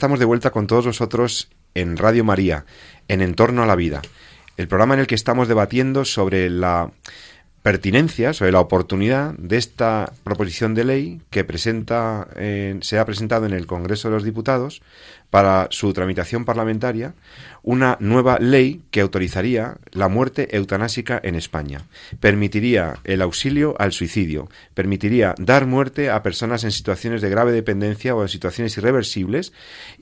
Estamos 0.00 0.18
de 0.18 0.24
vuelta 0.24 0.50
con 0.50 0.66
todos 0.66 0.86
vosotros 0.86 1.50
en 1.74 1.98
Radio 1.98 2.24
María, 2.24 2.64
en 3.06 3.20
Entorno 3.20 3.62
a 3.62 3.66
la 3.66 3.76
Vida, 3.76 4.00
el 4.56 4.66
programa 4.66 4.94
en 4.94 5.00
el 5.00 5.06
que 5.06 5.14
estamos 5.14 5.46
debatiendo 5.46 6.06
sobre 6.06 6.48
la 6.48 6.90
pertinencia, 7.62 8.32
sobre 8.32 8.52
la 8.52 8.60
oportunidad 8.60 9.34
de 9.34 9.56
esta 9.56 10.12
proposición 10.24 10.74
de 10.74 10.84
ley 10.84 11.20
que 11.30 11.44
presenta, 11.44 12.28
se 12.80 12.98
ha 12.98 13.04
presentado 13.04 13.46
en 13.46 13.52
el 13.52 13.66
Congreso 13.66 14.08
de 14.08 14.14
los 14.14 14.24
Diputados 14.24 14.82
para 15.30 15.68
su 15.70 15.92
tramitación 15.92 16.44
parlamentaria 16.44 17.14
una 17.62 17.96
nueva 18.00 18.38
ley 18.38 18.82
que 18.90 19.00
autorizaría 19.00 19.76
la 19.92 20.08
muerte 20.08 20.56
eutanásica 20.56 21.20
en 21.22 21.34
España. 21.34 21.82
Permitiría 22.18 22.98
el 23.04 23.22
auxilio 23.22 23.74
al 23.78 23.92
suicidio, 23.92 24.48
permitiría 24.74 25.34
dar 25.38 25.66
muerte 25.66 26.10
a 26.10 26.22
personas 26.22 26.64
en 26.64 26.72
situaciones 26.72 27.20
de 27.20 27.30
grave 27.30 27.52
dependencia 27.52 28.14
o 28.14 28.22
en 28.22 28.28
situaciones 28.28 28.76
irreversibles 28.76 29.52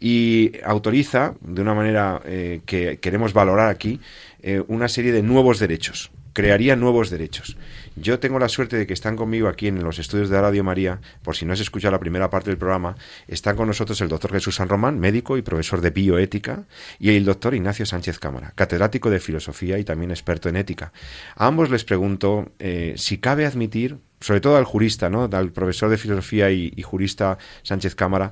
y 0.01 0.53
autoriza, 0.65 1.35
de 1.41 1.63
una 1.63 1.75
manera 1.75 2.21
eh, 2.25 2.61
que 2.65 2.99
queremos 2.99 3.33
valorar 3.33 3.69
aquí, 3.69 4.01
eh, 4.41 4.63
una 4.69 4.89
serie 4.89 5.13
de 5.13 5.23
nuevos 5.23 5.59
derechos 5.59 6.11
crearía 6.39 6.76
nuevos 6.76 7.11
derechos. 7.11 7.57
Yo 7.97 8.20
tengo 8.20 8.39
la 8.39 8.49
suerte 8.49 8.76
de 8.76 8.86
que 8.86 8.93
están 8.93 9.16
conmigo 9.16 9.49
aquí 9.49 9.66
en 9.66 9.82
los 9.82 9.99
estudios 9.99 10.28
de 10.30 10.41
Radio 10.41 10.62
María, 10.62 11.01
por 11.24 11.34
si 11.34 11.45
no 11.45 11.53
has 11.53 11.59
escuchado 11.59 11.91
la 11.91 11.99
primera 11.99 12.30
parte 12.30 12.49
del 12.49 12.59
programa, 12.59 12.95
están 13.26 13.57
con 13.57 13.66
nosotros 13.66 14.01
el 14.03 14.09
doctor 14.09 14.30
Jesús 14.30 14.55
San 14.55 14.68
Román, 14.68 15.01
médico 15.01 15.36
y 15.36 15.43
profesor 15.43 15.80
de 15.80 15.91
bioética, 15.91 16.62
y 17.01 17.11
el 17.11 17.24
doctor 17.24 17.57
Ignacio 17.57 17.84
Sánchez 17.86 18.20
Cámara, 18.20 18.53
catedrático 18.55 19.11
de 19.11 19.18
filosofía 19.18 19.80
y 19.80 19.84
también 19.84 20.12
experto 20.12 20.49
en 20.49 20.55
ética. 20.55 20.93
A 21.34 21.49
ambos 21.49 21.70
les 21.70 21.82
pregunto 21.82 22.53
eh, 22.61 22.95
si 22.97 23.18
cabe 23.18 23.45
admitir, 23.45 23.99
sobre 24.20 24.41
todo 24.41 24.59
al 24.59 24.64
jurista, 24.64 25.11
¿no? 25.11 25.28
al 25.32 25.51
profesor 25.51 25.91
de 25.91 25.99
filosofía 25.99 26.53
y, 26.53 26.72
y 26.76 26.82
jurista 26.82 27.36
Sánchez 27.64 27.97
Cámara, 27.97 28.30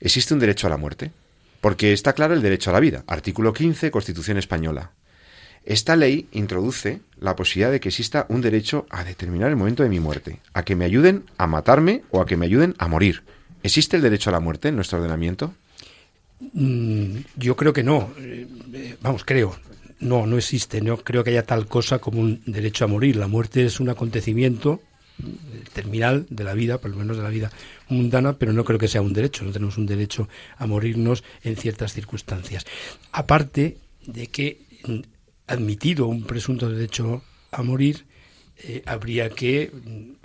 ¿existe 0.00 0.32
un 0.32 0.40
derecho 0.40 0.66
a 0.66 0.70
la 0.70 0.78
muerte? 0.78 1.10
Porque 1.60 1.92
está 1.92 2.14
claro 2.14 2.32
el 2.32 2.40
derecho 2.40 2.70
a 2.70 2.72
la 2.72 2.80
vida, 2.80 3.04
artículo 3.06 3.52
15, 3.52 3.90
Constitución 3.90 4.38
Española. 4.38 4.92
Esta 5.70 5.94
ley 5.94 6.26
introduce 6.32 7.00
la 7.20 7.36
posibilidad 7.36 7.70
de 7.70 7.78
que 7.78 7.90
exista 7.90 8.26
un 8.28 8.40
derecho 8.40 8.86
a 8.90 9.04
determinar 9.04 9.50
el 9.50 9.54
momento 9.54 9.84
de 9.84 9.88
mi 9.88 10.00
muerte, 10.00 10.40
a 10.52 10.64
que 10.64 10.74
me 10.74 10.84
ayuden 10.84 11.26
a 11.38 11.46
matarme 11.46 12.02
o 12.10 12.20
a 12.20 12.26
que 12.26 12.36
me 12.36 12.46
ayuden 12.46 12.74
a 12.78 12.88
morir. 12.88 13.22
¿Existe 13.62 13.94
el 13.94 14.02
derecho 14.02 14.30
a 14.30 14.32
la 14.32 14.40
muerte 14.40 14.66
en 14.66 14.74
nuestro 14.74 14.98
ordenamiento? 14.98 15.54
Mm, 16.54 17.18
yo 17.36 17.54
creo 17.54 17.72
que 17.72 17.84
no. 17.84 18.10
Eh, 18.18 18.96
vamos, 19.00 19.22
creo. 19.24 19.60
No, 20.00 20.26
no 20.26 20.38
existe. 20.38 20.80
No 20.80 20.96
creo 20.96 21.22
que 21.22 21.30
haya 21.30 21.46
tal 21.46 21.68
cosa 21.68 22.00
como 22.00 22.20
un 22.20 22.42
derecho 22.46 22.84
a 22.84 22.88
morir. 22.88 23.14
La 23.14 23.28
muerte 23.28 23.64
es 23.64 23.78
un 23.78 23.90
acontecimiento 23.90 24.80
eh, 25.20 25.62
terminal 25.72 26.26
de 26.30 26.42
la 26.42 26.54
vida, 26.54 26.78
por 26.78 26.90
lo 26.90 26.96
menos 26.96 27.16
de 27.16 27.22
la 27.22 27.28
vida 27.28 27.52
mundana, 27.88 28.32
pero 28.32 28.52
no 28.52 28.64
creo 28.64 28.80
que 28.80 28.88
sea 28.88 29.02
un 29.02 29.12
derecho. 29.12 29.44
No 29.44 29.52
tenemos 29.52 29.78
un 29.78 29.86
derecho 29.86 30.28
a 30.56 30.66
morirnos 30.66 31.22
en 31.44 31.54
ciertas 31.54 31.92
circunstancias. 31.92 32.66
Aparte 33.12 33.78
de 34.04 34.26
que 34.26 34.62
mm, 34.84 35.19
admitido 35.50 36.06
un 36.06 36.24
presunto 36.24 36.70
derecho 36.70 37.22
a 37.50 37.62
morir, 37.62 38.06
eh, 38.62 38.82
habría 38.86 39.30
que 39.30 39.72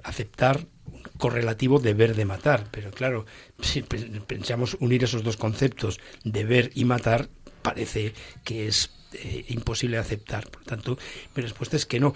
aceptar 0.03 0.67
un 0.86 1.01
correlativo 1.17 1.80
deber 1.80 2.15
de 2.15 2.26
matar. 2.26 2.67
Pero 2.71 2.91
claro, 2.91 3.26
si 3.59 3.82
pensamos 3.82 4.78
unir 4.80 5.03
esos 5.03 5.23
dos 5.23 5.38
conceptos, 5.38 5.99
deber 6.23 6.71
y 6.76 6.86
matar, 6.86 7.30
parece 7.61 8.13
que 8.43 8.67
es 8.67 8.91
eh, 9.13 9.45
imposible 9.49 9.97
aceptar. 9.97 10.49
Por 10.49 10.61
lo 10.61 10.65
tanto, 10.67 10.97
mi 11.36 11.41
respuesta 11.41 11.76
es 11.76 11.86
que 11.86 11.99
no. 11.99 12.13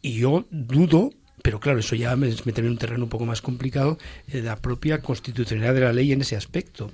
Y 0.00 0.18
yo 0.18 0.46
dudo 0.50 1.10
pero 1.42 1.60
claro, 1.60 1.80
eso 1.80 1.94
ya 1.94 2.16
me 2.16 2.34
mete 2.46 2.62
en 2.62 2.68
un 2.68 2.78
terreno 2.78 3.04
un 3.04 3.10
poco 3.10 3.26
más 3.26 3.42
complicado, 3.42 3.98
de 4.26 4.40
la 4.40 4.56
propia 4.56 5.02
constitucionalidad 5.02 5.74
de 5.74 5.80
la 5.80 5.92
ley 5.92 6.10
en 6.10 6.22
ese 6.22 6.36
aspecto, 6.36 6.90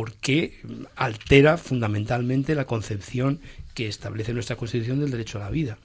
porque 0.00 0.54
altera 0.96 1.58
fundamentalmente 1.58 2.54
la 2.54 2.64
concepción 2.64 3.38
que 3.74 3.86
establece 3.86 4.32
nuestra 4.32 4.56
Constitución 4.56 4.98
del 4.98 5.10
derecho 5.10 5.36
a 5.36 5.42
la 5.42 5.50
vida. 5.50 5.76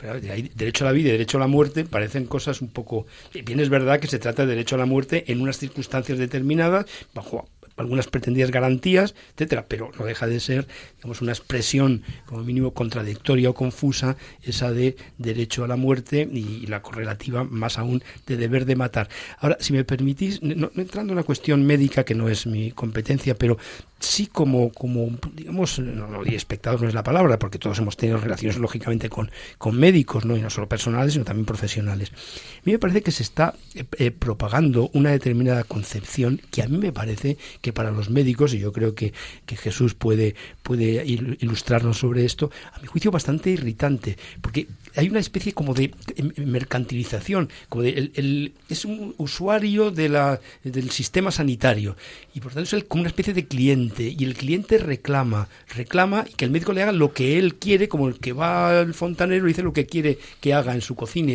Pero 0.00 0.20
derecho 0.20 0.82
a 0.82 0.88
la 0.88 0.92
vida 0.92 1.10
y 1.10 1.12
derecho 1.12 1.36
a 1.36 1.40
la 1.42 1.46
muerte 1.46 1.84
parecen 1.84 2.26
cosas 2.26 2.60
un 2.60 2.70
poco... 2.70 3.06
Bien 3.32 3.60
es 3.60 3.68
verdad 3.68 4.00
que 4.00 4.08
se 4.08 4.18
trata 4.18 4.42
de 4.42 4.48
derecho 4.48 4.74
a 4.74 4.78
la 4.78 4.84
muerte 4.84 5.30
en 5.30 5.40
unas 5.40 5.58
circunstancias 5.58 6.18
determinadas, 6.18 6.86
bajo 7.14 7.48
algunas 7.76 8.06
pretendidas 8.06 8.50
garantías, 8.50 9.14
etcétera, 9.34 9.66
pero 9.68 9.90
no 9.98 10.04
deja 10.04 10.26
de 10.26 10.40
ser, 10.40 10.66
digamos, 10.96 11.20
una 11.20 11.32
expresión 11.32 12.02
como 12.24 12.42
mínimo 12.42 12.72
contradictoria 12.72 13.50
o 13.50 13.54
confusa 13.54 14.16
esa 14.42 14.72
de 14.72 14.96
derecho 15.18 15.64
a 15.64 15.68
la 15.68 15.76
muerte 15.76 16.28
y, 16.30 16.66
la 16.66 16.82
correlativa 16.82 17.44
más 17.44 17.78
aún 17.78 18.02
de 18.26 18.36
deber 18.36 18.64
de 18.64 18.74
matar. 18.76 19.08
Ahora, 19.38 19.56
si 19.60 19.72
me 19.72 19.84
permitís, 19.84 20.42
no, 20.42 20.70
entrando 20.74 21.12
en 21.12 21.18
una 21.18 21.22
cuestión 21.22 21.64
médica 21.64 22.04
que 22.04 22.14
no 22.14 22.28
es 22.28 22.46
mi 22.46 22.72
competencia, 22.72 23.36
pero 23.36 23.56
sí 23.98 24.26
como, 24.26 24.70
como 24.72 25.10
digamos, 25.34 25.78
no, 25.78 26.06
no 26.06 26.22
espectador 26.24 26.82
no 26.82 26.88
es 26.88 26.94
la 26.94 27.02
palabra, 27.02 27.38
porque 27.38 27.58
todos 27.58 27.78
hemos 27.78 27.96
tenido 27.96 28.18
relaciones 28.18 28.58
lógicamente 28.58 29.08
con, 29.08 29.30
con 29.58 29.76
médicos, 29.76 30.24
¿no? 30.24 30.36
y 30.36 30.42
no 30.42 30.50
solo 30.50 30.68
personales, 30.68 31.14
sino 31.14 31.24
también 31.24 31.46
profesionales. 31.46 32.10
A 32.12 32.62
mí 32.64 32.72
me 32.72 32.78
parece 32.78 33.02
que 33.02 33.10
se 33.10 33.22
está 33.22 33.54
eh, 33.74 33.84
eh, 33.98 34.10
propagando 34.10 34.90
una 34.92 35.10
determinada 35.10 35.64
concepción 35.64 36.40
que 36.50 36.62
a 36.62 36.68
mí 36.68 36.78
me 36.78 36.92
parece 36.92 37.38
que 37.60 37.72
para 37.72 37.90
los 37.90 38.10
médicos, 38.10 38.52
y 38.54 38.58
yo 38.58 38.72
creo 38.72 38.94
que, 38.94 39.12
que 39.46 39.56
Jesús 39.56 39.94
puede, 39.94 40.34
puede 40.62 41.04
ilustrarnos 41.06 41.98
sobre 41.98 42.24
esto, 42.24 42.50
a 42.72 42.80
mi 42.80 42.86
juicio 42.86 43.10
bastante 43.10 43.50
irritante, 43.50 44.16
porque 44.40 44.66
hay 44.96 45.08
una 45.08 45.20
especie 45.20 45.52
como 45.52 45.74
de 45.74 45.92
mercantilización, 46.36 47.50
como 47.68 47.82
de 47.82 48.10
el, 48.14 48.54
es 48.68 48.84
un 48.84 49.14
usuario 49.18 49.90
de 49.90 50.08
la, 50.08 50.40
del 50.64 50.90
sistema 50.90 51.30
sanitario 51.30 51.96
y 52.34 52.40
por 52.40 52.52
tanto 52.52 52.76
es 52.76 52.84
como 52.84 53.02
una 53.02 53.08
especie 53.08 53.34
de 53.34 53.46
cliente 53.46 54.14
y 54.16 54.24
el 54.24 54.34
cliente 54.34 54.78
reclama, 54.78 55.48
reclama 55.74 56.24
que 56.36 56.44
el 56.44 56.50
médico 56.50 56.72
le 56.72 56.82
haga 56.82 56.92
lo 56.92 57.12
que 57.12 57.38
él 57.38 57.56
quiere, 57.56 57.88
como 57.88 58.08
el 58.08 58.18
que 58.18 58.32
va 58.32 58.80
al 58.80 58.94
fontanero 58.94 59.46
y 59.46 59.48
dice 59.48 59.62
lo 59.62 59.72
que 59.72 59.86
quiere 59.86 60.18
que 60.40 60.54
haga 60.54 60.74
en 60.74 60.80
su 60.80 60.94
cocina. 60.94 61.26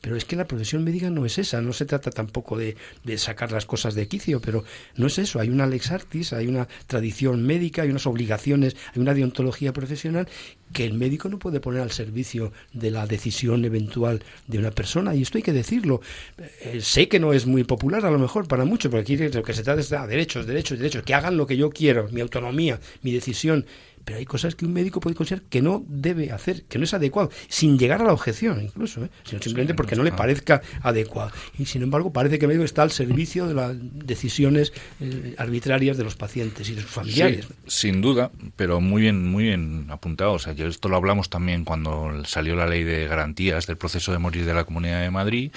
Pero 0.00 0.16
es 0.16 0.24
que 0.24 0.36
la 0.36 0.46
profesión 0.46 0.82
médica 0.82 1.10
no 1.10 1.24
es 1.26 1.38
esa, 1.38 1.60
no 1.60 1.72
se 1.72 1.84
trata 1.84 2.10
tampoco 2.10 2.56
de, 2.56 2.76
de 3.04 3.18
sacar 3.18 3.52
las 3.52 3.66
cosas 3.66 3.94
de 3.94 4.08
quicio, 4.08 4.40
pero 4.40 4.64
no 4.96 5.06
es 5.06 5.18
eso, 5.18 5.40
hay 5.40 5.50
una 5.50 5.66
lex 5.66 5.90
artis, 5.90 6.32
hay 6.32 6.48
una 6.48 6.66
tradición 6.86 7.44
médica, 7.44 7.82
hay 7.82 7.90
unas 7.90 8.06
obligaciones, 8.06 8.76
hay 8.94 9.02
una 9.02 9.14
deontología 9.14 9.72
profesional 9.72 10.28
que 10.72 10.84
el 10.84 10.94
médico 10.94 11.28
no 11.28 11.38
puede 11.38 11.60
poner 11.60 11.80
al 11.80 11.90
servicio 11.90 12.52
de 12.72 12.90
la 12.90 13.06
decisión 13.06 13.64
eventual 13.64 14.22
de 14.46 14.58
una 14.58 14.70
persona, 14.70 15.14
y 15.14 15.22
esto 15.22 15.38
hay 15.38 15.42
que 15.42 15.52
decirlo. 15.52 16.00
Eh, 16.38 16.80
sé 16.80 17.08
que 17.08 17.20
no 17.20 17.32
es 17.32 17.46
muy 17.46 17.64
popular 17.64 18.04
a 18.04 18.10
lo 18.10 18.18
mejor 18.18 18.46
para 18.48 18.64
muchos, 18.64 18.90
porque 18.90 19.14
aquí 19.14 19.16
lo 19.16 19.42
que 19.42 19.54
se 19.54 19.62
trata 19.62 19.80
es 19.80 19.90
de 19.90 20.06
derechos, 20.06 20.46
derechos, 20.46 20.78
derechos, 20.78 21.02
que 21.02 21.14
hagan 21.14 21.36
lo 21.36 21.46
que 21.46 21.56
yo 21.56 21.70
quiero, 21.70 22.08
mi 22.10 22.20
autonomía, 22.20 22.80
mi 23.02 23.12
decisión 23.12 23.64
pero 24.06 24.20
hay 24.20 24.24
cosas 24.24 24.54
que 24.54 24.64
un 24.64 24.72
médico 24.72 25.00
puede 25.00 25.16
considerar 25.16 25.44
que 25.50 25.60
no 25.60 25.84
debe 25.88 26.30
hacer, 26.30 26.62
que 26.66 26.78
no 26.78 26.84
es 26.84 26.94
adecuado, 26.94 27.28
sin 27.48 27.76
llegar 27.76 28.00
a 28.00 28.04
la 28.04 28.12
objeción 28.12 28.62
incluso, 28.62 29.04
¿eh? 29.04 29.10
sino 29.24 29.42
simplemente 29.42 29.74
porque 29.74 29.96
no 29.96 30.04
le 30.04 30.12
parezca 30.12 30.62
adecuado. 30.80 31.32
Y 31.58 31.66
sin 31.66 31.82
embargo 31.82 32.12
parece 32.12 32.38
que 32.38 32.44
el 32.44 32.50
médico 32.50 32.64
está 32.64 32.82
al 32.82 32.92
servicio 32.92 33.48
de 33.48 33.54
las 33.54 33.76
decisiones 33.76 34.72
eh, 35.00 35.34
arbitrarias 35.38 35.96
de 35.96 36.04
los 36.04 36.14
pacientes 36.14 36.70
y 36.70 36.76
de 36.76 36.82
sus 36.82 36.90
familiares. 36.90 37.48
sin 37.66 38.00
duda, 38.00 38.30
pero 38.54 38.80
muy 38.80 39.02
bien, 39.02 39.26
muy 39.28 39.42
bien 39.42 39.88
apuntado. 39.90 40.34
O 40.34 40.38
sea, 40.38 40.52
esto 40.52 40.88
lo 40.88 40.94
hablamos 40.94 41.28
también 41.28 41.64
cuando 41.64 42.24
salió 42.26 42.54
la 42.54 42.68
ley 42.68 42.84
de 42.84 43.08
garantías 43.08 43.66
del 43.66 43.76
proceso 43.76 44.12
de 44.12 44.18
morir 44.18 44.44
de 44.44 44.54
la 44.54 44.62
Comunidad 44.62 45.02
de 45.02 45.10
Madrid, 45.10 45.50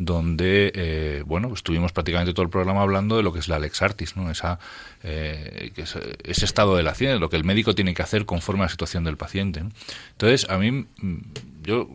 donde, 0.00 0.72
eh, 0.74 1.22
bueno, 1.26 1.52
estuvimos 1.52 1.92
prácticamente 1.92 2.32
todo 2.32 2.42
el 2.42 2.48
programa 2.48 2.80
hablando 2.80 3.18
de 3.18 3.22
lo 3.22 3.34
que 3.34 3.38
es 3.38 3.48
la 3.48 3.58
Lex 3.58 3.82
Artis, 3.82 4.16
¿no? 4.16 4.30
Esa, 4.30 4.58
eh, 5.02 5.72
ese 6.24 6.44
estado 6.46 6.74
de 6.74 6.82
la 6.82 6.94
ciencia, 6.94 7.18
lo 7.18 7.28
que 7.28 7.36
el 7.36 7.44
médico 7.44 7.74
tiene 7.74 7.92
que 7.92 8.02
hacer 8.02 8.24
conforme 8.24 8.62
a 8.62 8.64
la 8.64 8.70
situación 8.70 9.04
del 9.04 9.18
paciente. 9.18 9.62
Entonces, 10.12 10.48
a 10.48 10.56
mí, 10.56 10.70
mm, 10.70 11.18
yo 11.64 11.90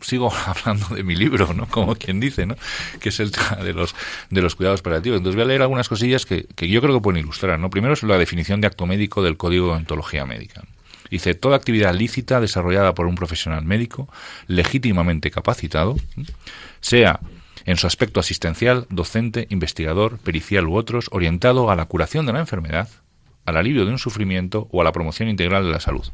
sigo 0.00 0.32
hablando 0.46 0.92
de 0.92 1.04
mi 1.04 1.14
libro, 1.14 1.54
¿no? 1.54 1.68
Como 1.68 1.94
quien 1.94 2.18
dice, 2.18 2.46
¿no? 2.46 2.56
Que 2.98 3.10
es 3.10 3.20
el 3.20 3.30
de 3.30 3.72
los, 3.72 3.94
de 4.30 4.42
los 4.42 4.56
cuidados 4.56 4.82
paliativos. 4.82 5.18
Entonces 5.18 5.36
voy 5.36 5.44
a 5.44 5.48
leer 5.48 5.62
algunas 5.62 5.88
cosillas 5.88 6.26
que, 6.26 6.46
que 6.56 6.68
yo 6.68 6.80
creo 6.80 6.94
que 6.94 7.00
pueden 7.00 7.22
ilustrar, 7.22 7.60
¿no? 7.60 7.70
Primero 7.70 7.94
es 7.94 8.02
la 8.02 8.18
definición 8.18 8.60
de 8.60 8.66
acto 8.66 8.86
médico 8.86 9.22
del 9.22 9.36
Código 9.36 9.68
de 9.68 9.74
Ontología 9.74 10.26
Médica. 10.26 10.64
Dice, 11.10 11.34
toda 11.34 11.56
actividad 11.56 11.94
lícita 11.94 12.40
desarrollada 12.40 12.94
por 12.94 13.06
un 13.06 13.14
profesional 13.14 13.64
médico 13.64 14.08
legítimamente 14.46 15.30
capacitado, 15.30 15.96
sea 16.80 17.20
en 17.64 17.76
su 17.76 17.86
aspecto 17.86 18.20
asistencial, 18.20 18.86
docente, 18.88 19.46
investigador, 19.50 20.18
pericial 20.18 20.66
u 20.66 20.74
otros, 20.76 21.08
orientado 21.12 21.70
a 21.70 21.76
la 21.76 21.84
curación 21.84 22.24
de 22.24 22.32
la 22.32 22.40
enfermedad, 22.40 22.88
al 23.44 23.56
alivio 23.56 23.84
de 23.84 23.92
un 23.92 23.98
sufrimiento 23.98 24.68
o 24.72 24.80
a 24.80 24.84
la 24.84 24.92
promoción 24.92 25.28
integral 25.28 25.64
de 25.64 25.72
la 25.72 25.80
salud. 25.80 26.06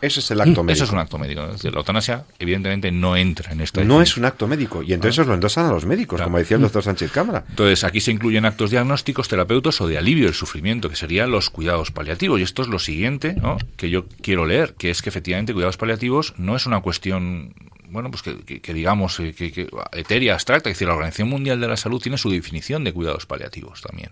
Eso 0.00 0.20
es 0.20 0.30
el 0.30 0.40
acto 0.40 0.62
médico. 0.62 0.72
Eso 0.72 0.84
es 0.84 0.90
un 0.92 0.98
acto 0.98 1.18
médico. 1.18 1.42
la 1.42 1.78
eutanasia, 1.78 2.24
evidentemente, 2.38 2.90
no 2.90 3.16
entra 3.16 3.52
en 3.52 3.60
esta. 3.60 3.84
No 3.84 4.00
es 4.00 4.16
un 4.16 4.24
acto 4.24 4.46
médico. 4.46 4.82
Y 4.82 4.92
entonces 4.92 5.26
lo 5.26 5.34
endosan 5.34 5.66
a 5.66 5.70
los 5.70 5.84
médicos, 5.84 6.20
como 6.20 6.38
decía 6.38 6.56
el 6.56 6.62
doctor 6.62 6.82
Sánchez 6.82 7.10
Cámara. 7.12 7.44
Entonces, 7.48 7.84
aquí 7.84 8.00
se 8.00 8.10
incluyen 8.10 8.44
actos 8.44 8.70
diagnósticos, 8.70 9.28
terapeutas 9.28 9.80
o 9.80 9.88
de 9.88 9.98
alivio 9.98 10.26
del 10.26 10.34
sufrimiento, 10.34 10.88
que 10.88 10.96
serían 10.96 11.30
los 11.30 11.50
cuidados 11.50 11.90
paliativos. 11.90 12.40
Y 12.40 12.42
esto 12.42 12.62
es 12.62 12.68
lo 12.68 12.78
siguiente 12.78 13.36
que 13.76 13.90
yo 13.90 14.06
quiero 14.22 14.46
leer, 14.46 14.74
que 14.74 14.90
es 14.90 15.02
que 15.02 15.10
efectivamente 15.10 15.52
cuidados 15.52 15.76
paliativos 15.76 16.34
no 16.38 16.56
es 16.56 16.66
una 16.66 16.80
cuestión 16.80 17.54
bueno, 17.90 18.10
pues 18.10 18.22
que, 18.22 18.72
digamos, 18.72 19.18
eh, 19.18 19.34
que, 19.34 19.68
etérea, 19.92 20.34
abstracta, 20.34 20.70
es 20.70 20.76
decir, 20.76 20.86
la 20.86 20.94
Organización 20.94 21.28
Mundial 21.28 21.60
de 21.60 21.66
la 21.66 21.76
Salud 21.76 22.00
tiene 22.00 22.18
su 22.18 22.30
definición 22.30 22.84
de 22.84 22.92
cuidados 22.92 23.26
paliativos 23.26 23.82
también, 23.82 24.10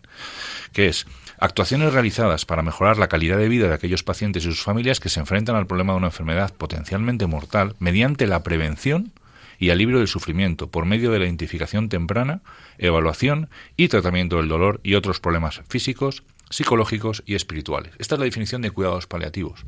que 0.72 0.89
es 0.89 1.07
actuaciones 1.39 1.93
realizadas 1.93 2.45
para 2.45 2.62
mejorar 2.62 2.99
la 2.99 3.09
calidad 3.09 3.39
de 3.39 3.49
vida 3.49 3.68
de 3.68 3.74
aquellos 3.74 4.03
pacientes 4.03 4.45
y 4.45 4.49
sus 4.49 4.62
familias 4.62 5.01
que 5.01 5.09
se 5.09 5.20
enfrentan 5.20 5.57
al 5.57 5.66
problema 5.66 5.93
de 5.93 5.99
una 5.99 6.09
enfermedad 6.09 6.53
potencialmente 6.55 7.26
mortal 7.26 7.74
mediante 7.78 8.26
la 8.26 8.43
prevención 8.43 9.12
y 9.59 9.70
alivio 9.70 9.99
del 9.99 10.09
sufrimiento 10.09 10.70
por 10.70 10.84
medio 10.84 11.11
de 11.11 11.18
la 11.18 11.24
identificación 11.24 11.89
temprana, 11.89 12.43
evaluación 12.78 13.49
y 13.76 13.89
tratamiento 13.89 14.36
del 14.36 14.49
dolor 14.49 14.80
y 14.82 14.95
otros 14.95 15.20
problemas 15.20 15.62
físicos, 15.68 16.22
psicológicos 16.51 17.22
y 17.26 17.34
espirituales. 17.34 17.93
Esta 17.99 18.14
es 18.14 18.18
la 18.20 18.24
definición 18.24 18.62
de 18.62 18.70
cuidados 18.70 19.07
paliativos 19.07 19.64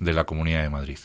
de 0.00 0.12
la 0.12 0.24
Comunidad 0.24 0.62
de 0.62 0.70
Madrid. 0.70 0.98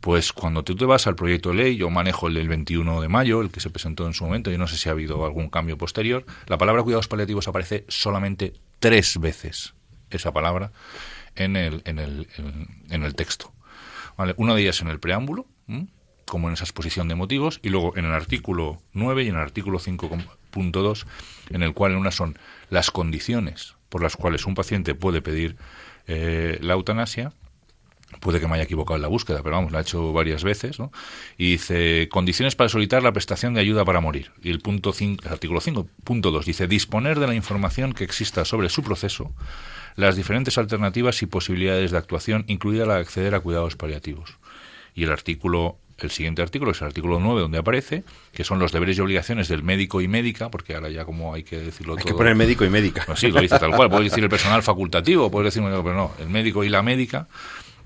Pues 0.00 0.32
cuando 0.32 0.64
tú 0.64 0.76
te 0.76 0.84
vas 0.84 1.06
al 1.06 1.16
proyecto 1.16 1.48
de 1.48 1.56
ley, 1.56 1.76
yo 1.76 1.88
manejo 1.88 2.28
el 2.28 2.34
del 2.34 2.46
21 2.46 3.00
de 3.00 3.08
mayo, 3.08 3.40
el 3.40 3.50
que 3.50 3.60
se 3.60 3.70
presentó 3.70 4.06
en 4.06 4.12
su 4.12 4.24
momento, 4.24 4.52
y 4.52 4.58
no 4.58 4.66
sé 4.66 4.76
si 4.76 4.90
ha 4.90 4.92
habido 4.92 5.24
algún 5.24 5.48
cambio 5.48 5.78
posterior, 5.78 6.26
la 6.46 6.58
palabra 6.58 6.82
cuidados 6.82 7.08
paliativos 7.08 7.48
aparece 7.48 7.86
solamente 7.88 8.52
tres 8.84 9.18
veces, 9.18 9.72
esa 10.10 10.30
palabra, 10.34 10.70
en 11.36 11.56
el, 11.56 11.80
en 11.86 11.98
el, 11.98 12.28
en, 12.90 13.02
el 13.02 13.14
texto. 13.14 13.50
¿Vale? 14.18 14.34
Una 14.36 14.54
de 14.54 14.60
ellas 14.60 14.82
en 14.82 14.88
el 14.88 15.00
preámbulo, 15.00 15.46
como 16.26 16.48
en 16.48 16.52
esa 16.52 16.64
exposición 16.64 17.08
de 17.08 17.14
motivos, 17.14 17.60
y 17.62 17.70
luego 17.70 17.96
en 17.96 18.04
el 18.04 18.12
artículo 18.12 18.82
9 18.92 19.24
y 19.24 19.28
en 19.28 19.36
el 19.36 19.40
artículo 19.40 19.78
5.2, 19.78 21.06
en 21.48 21.62
el 21.62 21.72
cual 21.72 21.96
una 21.96 22.10
son 22.10 22.38
las 22.68 22.90
condiciones 22.90 23.74
por 23.88 24.02
las 24.02 24.16
cuales 24.16 24.44
un 24.44 24.54
paciente 24.54 24.94
puede 24.94 25.22
pedir 25.22 25.56
eh, 26.06 26.58
la 26.60 26.74
eutanasia, 26.74 27.32
puede 28.24 28.40
que 28.40 28.48
me 28.48 28.54
haya 28.54 28.64
equivocado 28.64 28.96
en 28.96 29.02
la 29.02 29.08
búsqueda, 29.08 29.42
pero 29.42 29.56
vamos, 29.56 29.70
la 29.70 29.78
ha 29.78 29.82
hecho 29.82 30.12
varias 30.14 30.42
veces, 30.42 30.78
¿no? 30.80 30.90
Y 31.36 31.52
dice, 31.52 32.08
condiciones 32.10 32.56
para 32.56 32.70
solicitar 32.70 33.02
la 33.02 33.12
prestación 33.12 33.52
de 33.52 33.60
ayuda 33.60 33.84
para 33.84 34.00
morir. 34.00 34.32
Y 34.42 34.50
el 34.50 34.60
punto 34.60 34.94
5, 34.94 35.24
el 35.26 35.32
artículo 35.32 35.60
5.2 35.60 36.44
dice, 36.44 36.66
disponer 36.66 37.20
de 37.20 37.26
la 37.26 37.34
información 37.34 37.92
que 37.92 38.02
exista 38.02 38.46
sobre 38.46 38.70
su 38.70 38.82
proceso, 38.82 39.30
las 39.94 40.16
diferentes 40.16 40.56
alternativas 40.56 41.22
y 41.22 41.26
posibilidades 41.26 41.90
de 41.90 41.98
actuación, 41.98 42.44
incluida 42.48 42.86
la 42.86 42.94
de 42.94 43.00
acceder 43.02 43.34
a 43.34 43.40
cuidados 43.40 43.76
paliativos. 43.76 44.38
Y 44.94 45.04
el 45.04 45.12
artículo 45.12 45.76
el 45.98 46.10
siguiente 46.10 46.42
artículo, 46.42 46.72
es 46.72 46.80
el 46.80 46.88
artículo 46.88 47.20
9, 47.20 47.42
donde 47.42 47.58
aparece, 47.58 48.02
que 48.32 48.42
son 48.42 48.58
los 48.58 48.72
deberes 48.72 48.98
y 48.98 49.00
obligaciones 49.00 49.46
del 49.46 49.62
médico 49.62 50.00
y 50.00 50.08
médica, 50.08 50.50
porque 50.50 50.74
ahora 50.74 50.88
ya 50.88 51.04
como 51.04 51.32
hay 51.34 51.44
que 51.44 51.56
decirlo 51.58 51.92
hay 51.92 51.98
todo. 51.98 52.08
Hay 52.08 52.12
que 52.12 52.18
poner 52.18 52.34
médico 52.34 52.64
y 52.64 52.68
médica. 52.68 53.06
sí, 53.14 53.30
lo 53.30 53.40
dice 53.40 53.60
tal 53.60 53.70
cual. 53.76 53.88
Puedes 53.88 54.10
decir 54.10 54.24
el 54.24 54.30
personal 54.30 54.64
facultativo, 54.64 55.30
puedes 55.30 55.54
decir, 55.54 55.62
pero 55.68 55.94
no, 55.94 56.12
el 56.18 56.28
médico 56.30 56.64
y 56.64 56.68
la 56.68 56.82
médica 56.82 57.28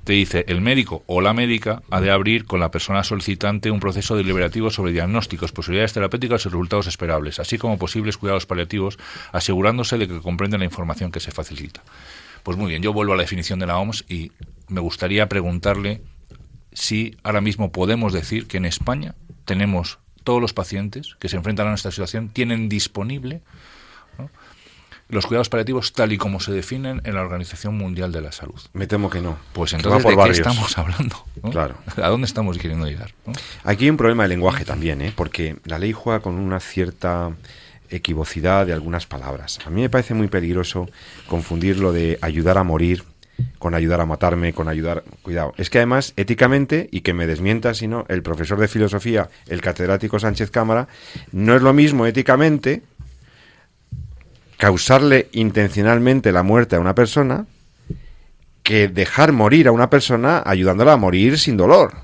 te 0.08 0.14
dice 0.14 0.46
el 0.48 0.62
médico 0.62 1.02
o 1.06 1.20
la 1.20 1.34
médica 1.34 1.82
ha 1.90 2.00
de 2.00 2.10
abrir 2.10 2.46
con 2.46 2.60
la 2.60 2.70
persona 2.70 3.04
solicitante 3.04 3.70
un 3.70 3.78
proceso 3.78 4.16
deliberativo 4.16 4.70
sobre 4.70 4.92
diagnósticos, 4.92 5.52
posibilidades 5.52 5.92
terapéuticas 5.92 6.46
y 6.46 6.48
resultados 6.48 6.86
esperables, 6.86 7.38
así 7.38 7.58
como 7.58 7.76
posibles 7.76 8.16
cuidados 8.16 8.46
paliativos, 8.46 8.98
asegurándose 9.32 9.98
de 9.98 10.08
que 10.08 10.20
comprenden 10.20 10.60
la 10.60 10.64
información 10.64 11.12
que 11.12 11.20
se 11.20 11.30
facilita. 11.30 11.82
Pues 12.42 12.56
muy 12.56 12.70
bien, 12.70 12.82
yo 12.82 12.94
vuelvo 12.94 13.12
a 13.12 13.16
la 13.16 13.22
definición 13.22 13.58
de 13.58 13.66
la 13.66 13.76
OMS 13.76 14.06
y 14.08 14.32
me 14.68 14.80
gustaría 14.80 15.28
preguntarle 15.28 16.00
si 16.72 17.18
ahora 17.22 17.42
mismo 17.42 17.70
podemos 17.70 18.14
decir 18.14 18.46
que 18.46 18.56
en 18.56 18.64
España 18.64 19.14
tenemos 19.44 19.98
todos 20.24 20.40
los 20.40 20.54
pacientes 20.54 21.16
que 21.18 21.28
se 21.28 21.36
enfrentan 21.36 21.66
a 21.66 21.70
nuestra 21.70 21.90
situación 21.90 22.30
tienen 22.30 22.70
disponible 22.70 23.42
los 25.08 25.26
cuidados 25.26 25.48
paliativos 25.48 25.92
tal 25.92 26.12
y 26.12 26.18
como 26.18 26.40
se 26.40 26.52
definen 26.52 27.00
en 27.04 27.14
la 27.14 27.22
Organización 27.22 27.76
Mundial 27.76 28.12
de 28.12 28.20
la 28.20 28.32
Salud. 28.32 28.60
Me 28.72 28.86
temo 28.86 29.08
que 29.08 29.20
no. 29.20 29.38
Pues 29.52 29.72
entonces, 29.72 30.04
¿de 30.04 30.16
qué 30.22 30.30
estamos 30.30 30.76
hablando? 30.76 31.24
Claro. 31.50 31.76
¿A 31.96 32.08
dónde 32.08 32.26
estamos 32.26 32.58
queriendo 32.58 32.86
llegar? 32.86 33.12
Aquí 33.64 33.84
hay 33.84 33.90
un 33.90 33.96
problema 33.96 34.24
de 34.24 34.30
lenguaje 34.30 34.64
también, 34.64 35.00
¿eh? 35.00 35.12
porque 35.14 35.56
la 35.64 35.78
ley 35.78 35.92
juega 35.92 36.20
con 36.20 36.34
una 36.34 36.60
cierta 36.60 37.32
equivocidad 37.90 38.66
de 38.66 38.74
algunas 38.74 39.06
palabras. 39.06 39.58
A 39.64 39.70
mí 39.70 39.80
me 39.80 39.88
parece 39.88 40.12
muy 40.12 40.28
peligroso 40.28 40.88
confundir 41.26 41.78
lo 41.78 41.92
de 41.92 42.18
ayudar 42.20 42.58
a 42.58 42.64
morir 42.64 43.04
con 43.58 43.74
ayudar 43.74 44.00
a 44.00 44.06
matarme, 44.06 44.52
con 44.52 44.68
ayudar... 44.68 45.04
Cuidado. 45.22 45.54
Es 45.56 45.70
que 45.70 45.78
además, 45.78 46.12
éticamente, 46.16 46.88
y 46.90 47.02
que 47.02 47.14
me 47.14 47.26
desmienta 47.26 47.72
si 47.72 47.86
no, 47.86 48.04
el 48.08 48.22
profesor 48.22 48.58
de 48.58 48.68
filosofía, 48.68 49.28
el 49.46 49.60
catedrático 49.60 50.18
Sánchez 50.18 50.50
Cámara, 50.50 50.88
no 51.32 51.54
es 51.54 51.62
lo 51.62 51.72
mismo 51.72 52.06
éticamente 52.06 52.82
causarle 54.58 55.28
intencionalmente 55.32 56.32
la 56.32 56.42
muerte 56.42 56.76
a 56.76 56.80
una 56.80 56.94
persona 56.94 57.46
que 58.64 58.88
dejar 58.88 59.32
morir 59.32 59.68
a 59.68 59.72
una 59.72 59.88
persona 59.88 60.42
ayudándola 60.44 60.92
a 60.92 60.96
morir 60.98 61.38
sin 61.38 61.56
dolor. 61.56 61.94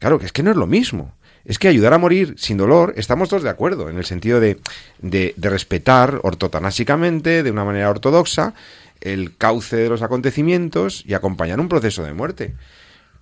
Claro, 0.00 0.18
que 0.18 0.26
es 0.26 0.32
que 0.32 0.42
no 0.42 0.50
es 0.50 0.56
lo 0.56 0.66
mismo. 0.66 1.14
Es 1.46 1.58
que 1.58 1.68
ayudar 1.68 1.94
a 1.94 1.98
morir 1.98 2.34
sin 2.36 2.56
dolor, 2.56 2.94
estamos 2.96 3.28
todos 3.28 3.42
de 3.42 3.50
acuerdo, 3.50 3.88
en 3.88 3.96
el 3.96 4.04
sentido 4.04 4.40
de, 4.40 4.58
de, 5.00 5.34
respetar 5.38 6.20
ortotanásicamente, 6.22 7.42
de 7.42 7.50
una 7.50 7.64
manera 7.64 7.90
ortodoxa, 7.90 8.54
el 9.00 9.36
cauce 9.36 9.76
de 9.76 9.88
los 9.88 10.02
acontecimientos 10.02 11.04
y 11.06 11.14
acompañar 11.14 11.60
un 11.60 11.68
proceso 11.68 12.02
de 12.02 12.12
muerte. 12.12 12.54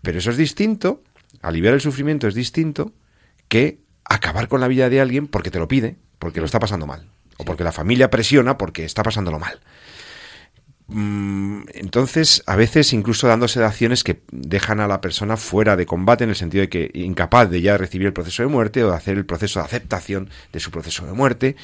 Pero 0.02 0.18
eso 0.18 0.30
es 0.30 0.36
distinto, 0.36 1.02
aliviar 1.42 1.74
el 1.74 1.80
sufrimiento 1.80 2.26
es 2.26 2.34
distinto 2.34 2.92
que 3.48 3.80
acabar 4.04 4.48
con 4.48 4.60
la 4.60 4.68
vida 4.68 4.88
de 4.88 5.00
alguien 5.00 5.26
porque 5.26 5.50
te 5.50 5.58
lo 5.58 5.68
pide, 5.68 5.96
porque 6.18 6.40
lo 6.40 6.46
está 6.46 6.58
pasando 6.58 6.86
mal 6.86 7.06
o 7.38 7.44
porque 7.44 7.64
la 7.64 7.72
familia 7.72 8.10
presiona 8.10 8.58
porque 8.58 8.84
está 8.84 9.02
pasándolo 9.02 9.38
mal. 9.38 9.60
Mm, 10.88 11.62
entonces, 11.72 12.42
a 12.46 12.54
veces 12.54 12.92
incluso 12.92 13.26
dando 13.26 13.48
sedaciones 13.48 14.04
que 14.04 14.22
dejan 14.30 14.80
a 14.80 14.88
la 14.88 15.00
persona 15.00 15.36
fuera 15.38 15.74
de 15.76 15.86
combate 15.86 16.24
en 16.24 16.30
el 16.30 16.36
sentido 16.36 16.60
de 16.62 16.68
que 16.68 16.90
incapaz 16.92 17.48
de 17.48 17.62
ya 17.62 17.78
recibir 17.78 18.08
el 18.08 18.12
proceso 18.12 18.42
de 18.42 18.48
muerte 18.48 18.84
o 18.84 18.90
de 18.90 18.96
hacer 18.96 19.16
el 19.16 19.24
proceso 19.24 19.60
de 19.60 19.64
aceptación 19.64 20.28
de 20.52 20.60
su 20.60 20.70
proceso 20.70 21.06
de 21.06 21.12
muerte 21.12 21.56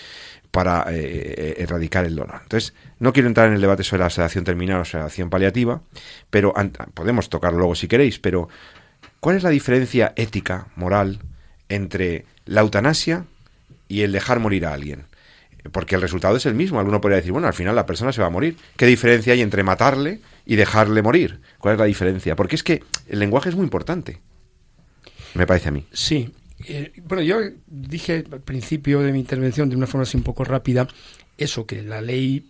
para 0.51 0.87
eh, 0.91 0.97
eh, 0.99 1.55
erradicar 1.59 2.07
el 2.07 2.17
dolor. 2.17 2.41
Entonces, 2.43 2.73
no 3.01 3.13
quiero 3.13 3.29
entrar 3.29 3.49
en 3.49 3.55
el 3.55 3.61
debate 3.61 3.85
sobre 3.85 4.05
la 4.05 4.11
sedación 4.11 4.45
terminal 4.45 4.81
o 4.81 4.85
sedación 4.85 5.29
paliativa, 5.29 5.83
pero 6.31 6.55
podemos 6.95 7.29
tocarlo 7.29 7.59
luego 7.59 7.75
si 7.75 7.87
queréis, 7.87 8.19
pero 8.19 8.49
¿cuál 9.21 9.37
es 9.37 9.43
la 9.43 9.51
diferencia 9.51 10.15
ética, 10.17 10.69
moral, 10.75 11.21
entre 11.69 12.25
la 12.47 12.63
eutanasia 12.63 13.27
y 13.89 14.03
el 14.03 14.13
dejar 14.13 14.41
morir 14.41 14.65
a 14.65 14.73
alguien? 14.73 15.08
Porque 15.73 15.95
el 15.95 16.03
resultado 16.03 16.37
es 16.37 16.47
el 16.47 16.55
mismo. 16.55 16.79
Alguno 16.79 17.01
podría 17.01 17.17
decir, 17.17 17.33
bueno, 17.33 17.47
al 17.47 17.55
final 17.55 17.75
la 17.75 17.87
persona 17.87 18.13
se 18.13 18.21
va 18.21 18.27
a 18.27 18.31
morir. 18.31 18.57
¿Qué 18.77 18.87
diferencia 18.87 19.33
hay 19.33 19.41
entre 19.41 19.63
matarle 19.63 20.21
y 20.47 20.57
dejarle 20.57 21.03
morir? 21.03 21.41
¿Cuál 21.59 21.75
es 21.75 21.81
la 21.81 21.87
diferencia? 21.87 22.37
Porque 22.37 22.57
es 22.57 22.63
que 22.63 22.83
el 23.09 23.19
lenguaje 23.19 23.49
es 23.49 23.55
muy 23.55 23.65
importante, 23.65 24.21
me 25.35 25.47
parece 25.47 25.69
a 25.69 25.73
mí. 25.73 25.87
Sí. 25.93 26.31
Eh, 26.67 26.93
bueno, 27.05 27.23
yo 27.23 27.39
dije 27.67 28.25
al 28.33 28.41
principio 28.41 29.01
de 29.01 29.13
mi 29.13 29.21
intervención, 29.21 29.69
de 29.69 29.77
una 29.77 29.87
forma 29.87 30.03
así 30.03 30.17
un 30.17 30.25
poco 30.25 30.45
rápida, 30.45 30.89
eso, 31.37 31.67
que 31.67 31.83
la 31.83 32.01
ley 32.01 32.49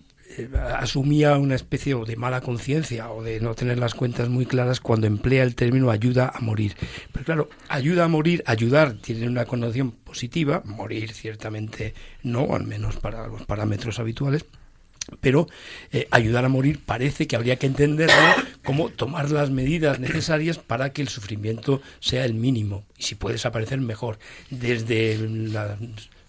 asumía 0.76 1.37
una 1.39 1.55
especie 1.55 1.95
de 1.95 2.16
mala 2.16 2.41
conciencia 2.41 3.11
o 3.11 3.22
de 3.22 3.41
no 3.41 3.55
tener 3.55 3.79
las 3.79 3.95
cuentas 3.95 4.29
muy 4.29 4.47
claras 4.47 4.81
cuando 4.81 5.07
emplea 5.07 5.43
el 5.43 5.55
término 5.55 5.91
ayuda 5.91 6.33
a 6.35 6.41
morir. 6.41 6.76
Pero 7.12 7.24
claro, 7.24 7.51
ayuda 7.68 8.05
a 8.05 8.09
morir, 8.09 8.43
ayudar 8.47 8.95
tiene 8.95 9.26
una 9.26 9.47
connotación 9.47 9.93
positiva, 9.93 10.62
morir 10.64 11.12
ciertamente 11.12 11.95
no, 12.22 12.55
al 12.55 12.64
menos 12.64 12.97
para 12.97 13.26
los 13.26 13.45
parámetros 13.45 13.99
habituales. 13.99 14.45
Pero 15.22 15.49
eh, 15.91 16.07
ayudar 16.11 16.45
a 16.45 16.51
morir 16.51 16.81
parece 16.85 17.26
que 17.26 17.35
habría 17.35 17.57
que 17.57 17.66
entenderlo 17.66 18.14
como 18.62 18.91
tomar 18.91 19.31
las 19.31 19.51
medidas 19.51 19.99
necesarias 20.01 20.59
para 20.59 20.93
que 20.93 21.01
el 21.01 21.09
sufrimiento 21.09 21.81
sea 21.99 22.26
el 22.26 22.35
mínimo 22.35 22.85
y 22.99 23.05
si 23.05 23.14
puede 23.14 23.35
desaparecer 23.35 23.81
mejor. 23.81 24.18
Desde 24.51 25.16
la 25.16 25.79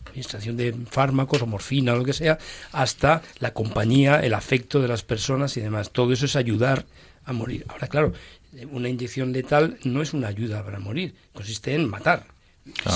administración 0.10 0.58
de 0.58 0.76
fármacos 0.90 1.42
o 1.42 1.48
morfina 1.48 1.94
o 1.94 1.98
lo 1.98 2.06
que 2.06 2.14
sea, 2.14 2.38
hasta 2.72 3.22
la 3.40 3.54
compañía, 3.54 4.20
el 4.20 4.34
afecto 4.34 4.82
de 4.82 4.88
las 4.88 5.04
personas 5.04 5.56
y 5.58 5.62
demás. 5.62 5.92
Todo 5.92 6.14
eso 6.14 6.26
es 6.26 6.36
ayudar 6.36 6.86
a 7.26 7.34
morir. 7.34 7.66
Ahora, 7.70 7.88
claro, 7.88 8.14
una 8.72 8.90
inyección 8.90 9.32
letal 9.32 9.78
no 9.84 10.02
es 10.02 10.14
una 10.14 10.28
ayuda 10.28 10.64
para 10.64 10.80
morir, 10.80 11.16
consiste 11.34 11.74
en 11.74 11.90
matar. 11.90 12.26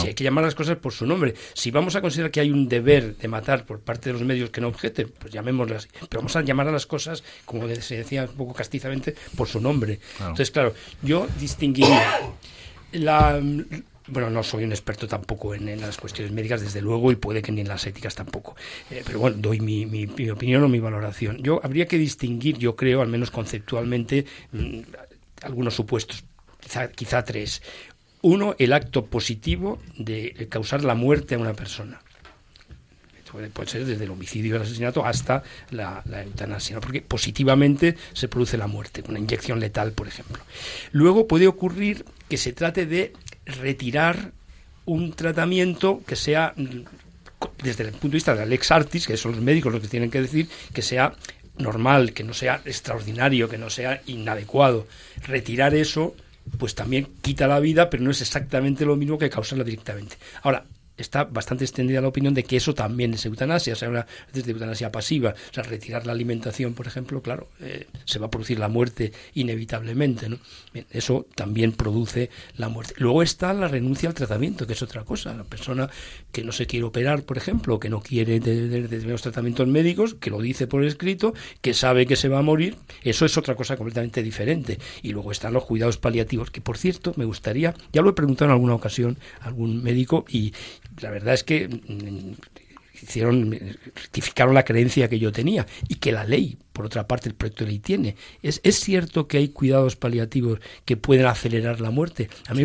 Si 0.01 0.07
hay 0.07 0.13
que 0.13 0.23
llamar 0.23 0.43
las 0.43 0.55
cosas 0.55 0.77
por 0.77 0.93
su 0.93 1.05
nombre. 1.05 1.33
Si 1.53 1.71
vamos 1.71 1.95
a 1.95 2.01
considerar 2.01 2.31
que 2.31 2.39
hay 2.39 2.51
un 2.51 2.69
deber 2.69 3.17
de 3.17 3.27
matar 3.27 3.65
por 3.65 3.79
parte 3.79 4.09
de 4.09 4.13
los 4.13 4.21
medios 4.21 4.49
que 4.49 4.61
no 4.61 4.67
objeten, 4.67 5.11
pues 5.17 5.33
llamémoslas. 5.33 5.87
Pero 6.09 6.21
vamos 6.21 6.35
a 6.35 6.41
llamar 6.41 6.67
a 6.67 6.71
las 6.71 6.85
cosas, 6.85 7.23
como 7.45 7.67
se 7.67 7.97
decía 7.97 8.23
un 8.23 8.35
poco 8.35 8.53
castizamente, 8.53 9.15
por 9.35 9.47
su 9.47 9.59
nombre. 9.59 9.99
Entonces, 10.19 10.51
claro, 10.51 10.73
yo 11.01 11.27
distinguiría 11.39 12.35
la, 12.91 13.41
bueno, 14.07 14.29
no 14.29 14.43
soy 14.43 14.63
un 14.63 14.71
experto 14.71 15.07
tampoco 15.07 15.55
en, 15.55 15.79
las 15.79 15.97
cuestiones 15.97 16.33
médicas, 16.33 16.61
desde 16.61 16.81
luego, 16.81 17.11
y 17.11 17.15
puede 17.15 17.41
que 17.41 17.51
ni 17.51 17.61
en 17.61 17.67
las 17.67 17.85
éticas 17.85 18.15
tampoco. 18.15 18.55
Eh, 18.91 19.03
pero 19.05 19.19
bueno, 19.19 19.37
doy 19.39 19.59
mi, 19.59 20.05
opinión 20.29 20.63
o 20.63 20.67
mi 20.67 20.79
valoración. 20.79 21.37
Yo 21.41 21.61
habría 21.63 21.87
que 21.87 21.97
distinguir, 21.97 22.57
yo 22.57 22.75
creo, 22.75 23.01
al 23.01 23.07
menos 23.07 23.31
conceptualmente, 23.31 24.25
mm, 24.51 24.79
algunos 25.43 25.73
supuestos, 25.73 26.23
quizá, 26.59 26.89
quizá 26.89 27.23
tres. 27.23 27.61
Uno, 28.21 28.55
el 28.57 28.73
acto 28.73 29.05
positivo 29.05 29.79
de 29.97 30.47
causar 30.49 30.83
la 30.83 30.95
muerte 30.95 31.35
a 31.35 31.39
una 31.39 31.53
persona 31.53 32.01
puede 33.33 33.69
ser 33.69 33.85
desde 33.85 34.03
el 34.03 34.11
homicidio 34.11 34.53
y 34.53 34.55
el 34.55 34.61
asesinato 34.61 35.05
hasta 35.05 35.43
la, 35.71 36.03
eutanasia, 36.23 36.79
porque 36.79 37.01
positivamente 37.01 37.95
se 38.13 38.27
produce 38.27 38.57
la 38.57 38.67
muerte, 38.67 39.03
una 39.07 39.19
inyección 39.19 39.59
letal, 39.59 39.91
por 39.91 40.07
ejemplo. 40.07 40.43
Luego 40.91 41.27
puede 41.27 41.47
ocurrir 41.47 42.05
que 42.29 42.37
se 42.37 42.53
trate 42.53 42.85
de 42.85 43.13
retirar 43.45 44.31
un 44.85 45.13
tratamiento 45.13 46.01
que 46.05 46.15
sea 46.15 46.53
desde 47.61 47.83
el 47.83 47.91
punto 47.91 48.09
de 48.09 48.15
vista 48.15 48.35
de 48.35 48.43
Alex 48.43 48.71
Artis, 48.71 49.07
que 49.07 49.17
son 49.17 49.33
los 49.33 49.41
médicos 49.41 49.71
los 49.71 49.81
que 49.81 49.87
tienen 49.87 50.11
que 50.11 50.21
decir, 50.21 50.49
que 50.73 50.81
sea 50.81 51.13
normal, 51.57 52.13
que 52.13 52.23
no 52.23 52.33
sea 52.33 52.61
extraordinario, 52.65 53.49
que 53.49 53.57
no 53.57 53.69
sea 53.69 54.01
inadecuado. 54.07 54.87
Retirar 55.25 55.75
eso, 55.75 56.15
pues 56.57 56.75
también 56.75 57.07
quita 57.21 57.47
la 57.47 57.59
vida, 57.59 57.89
pero 57.89 58.03
no 58.03 58.11
es 58.11 58.21
exactamente 58.21 58.85
lo 58.85 58.95
mismo 58.95 59.17
que 59.17 59.29
causarla 59.29 59.63
directamente. 59.63 60.17
Ahora, 60.41 60.65
está 60.97 61.23
bastante 61.23 61.63
extendida 61.63 62.01
la 62.01 62.07
opinión 62.07 62.33
de 62.33 62.43
que 62.43 62.57
eso 62.57 62.73
también 62.73 63.13
es 63.13 63.25
eutanasia, 63.25 63.73
o 63.73 63.75
sea, 63.75 63.89
una 63.89 64.05
de 64.31 64.51
eutanasia 64.51 64.91
pasiva, 64.91 65.31
o 65.31 65.53
sea, 65.53 65.63
retirar 65.63 66.05
la 66.05 66.11
alimentación, 66.11 66.73
por 66.73 66.87
ejemplo, 66.87 67.21
claro, 67.21 67.49
eh, 67.61 67.87
se 68.05 68.19
va 68.19 68.27
a 68.27 68.31
producir 68.31 68.59
la 68.59 68.67
muerte 68.67 69.11
inevitablemente, 69.33 70.29
¿no? 70.29 70.37
eso 70.91 71.25
también 71.35 71.71
produce 71.71 72.29
la 72.57 72.69
muerte. 72.69 72.93
Luego 72.97 73.23
está 73.23 73.53
la 73.53 73.67
renuncia 73.67 74.09
al 74.09 74.15
tratamiento, 74.15 74.67
que 74.67 74.73
es 74.73 74.81
otra 74.81 75.03
cosa, 75.03 75.33
la 75.33 75.43
persona 75.43 75.89
que 76.31 76.43
no 76.43 76.51
se 76.51 76.67
quiere 76.67 76.85
operar, 76.85 77.23
por 77.23 77.37
ejemplo, 77.37 77.79
que 77.79 77.89
no 77.89 78.01
quiere 78.01 78.39
determinados 78.39 79.21
tratamientos 79.21 79.67
médicos, 79.67 80.15
que 80.15 80.29
lo 80.29 80.41
dice 80.41 80.67
por 80.67 80.83
escrito, 80.83 81.33
que 81.61 81.73
sabe 81.73 82.05
que 82.05 82.15
se 82.15 82.29
va 82.29 82.39
a 82.39 82.41
morir, 82.41 82.75
eso 83.03 83.25
es 83.25 83.37
otra 83.37 83.55
cosa 83.55 83.77
completamente 83.77 84.23
diferente. 84.23 84.79
Y 85.01 85.11
luego 85.11 85.31
están 85.31 85.53
los 85.53 85.65
cuidados 85.65 85.97
paliativos, 85.97 86.51
que 86.51 86.61
por 86.61 86.77
cierto, 86.77 87.13
me 87.15 87.25
gustaría, 87.25 87.73
ya 87.91 88.01
lo 88.01 88.09
he 88.09 88.13
preguntado 88.13 88.49
en 88.49 88.53
alguna 88.53 88.75
ocasión 88.75 89.17
a 89.41 89.47
algún 89.47 89.83
médico 89.83 90.25
y 90.29 90.53
la 91.01 91.09
verdad 91.09 91.33
es 91.33 91.43
que 91.43 91.67
mm, 91.67 92.33
hicieron 93.01 93.51
rectificaron 93.95 94.53
la 94.53 94.63
creencia 94.63 95.09
que 95.09 95.19
yo 95.19 95.31
tenía 95.31 95.65
y 95.87 95.95
que 95.95 96.11
la 96.11 96.23
ley 96.23 96.57
por 96.71 96.85
otra 96.85 97.07
parte 97.07 97.29
el 97.29 97.35
proyecto 97.35 97.65
de 97.65 97.71
ley 97.71 97.79
tiene. 97.79 98.15
Es, 98.41 98.61
es 98.63 98.79
cierto 98.79 99.27
que 99.27 99.37
hay 99.37 99.49
cuidados 99.49 99.95
paliativos 99.95 100.59
que 100.85 100.97
pueden 100.97 101.25
acelerar 101.25 101.81
la 101.81 101.91
muerte. 101.91 102.29
A 102.47 102.53
mí 102.53 102.63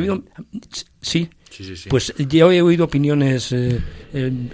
sí. 1.01 1.29
sí, 1.51 1.77
sí, 1.77 1.89
pues 1.89 2.15
yo 2.17 2.51
he 2.53 2.63
oído 2.63 2.85
opiniones 2.85 3.53
eh, 3.53 3.81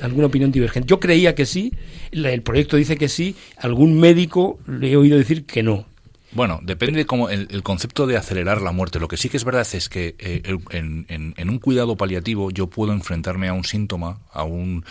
alguna 0.00 0.26
opinión 0.26 0.50
divergente. 0.50 0.88
Yo 0.88 0.98
creía 0.98 1.34
que 1.34 1.46
sí 1.46 1.72
el 2.10 2.42
proyecto 2.42 2.76
dice 2.76 2.96
que 2.96 3.08
sí 3.08 3.36
algún 3.58 3.98
médico 3.98 4.58
le 4.66 4.92
he 4.92 4.96
oído 4.96 5.18
decir 5.18 5.44
que 5.44 5.62
no 5.62 5.93
bueno, 6.34 6.60
depende 6.62 6.98
de 6.98 7.06
cómo 7.06 7.28
el, 7.28 7.62
concepto 7.62 8.06
de 8.06 8.16
acelerar 8.16 8.60
la 8.60 8.72
muerte. 8.72 9.00
Lo 9.00 9.08
que 9.08 9.16
sí 9.16 9.28
que 9.28 9.36
es 9.36 9.44
verdad 9.44 9.66
es 9.72 9.88
que 9.88 10.16
eh, 10.18 10.42
en, 10.70 11.48
un 11.48 11.58
cuidado 11.58 11.96
paliativo 11.96 12.50
yo 12.50 12.66
puedo 12.68 12.92
enfrentarme 12.92 13.48
a 13.48 13.52
un 13.52 13.64
síntoma, 13.64 14.20
a 14.32 14.44
un, 14.44 14.84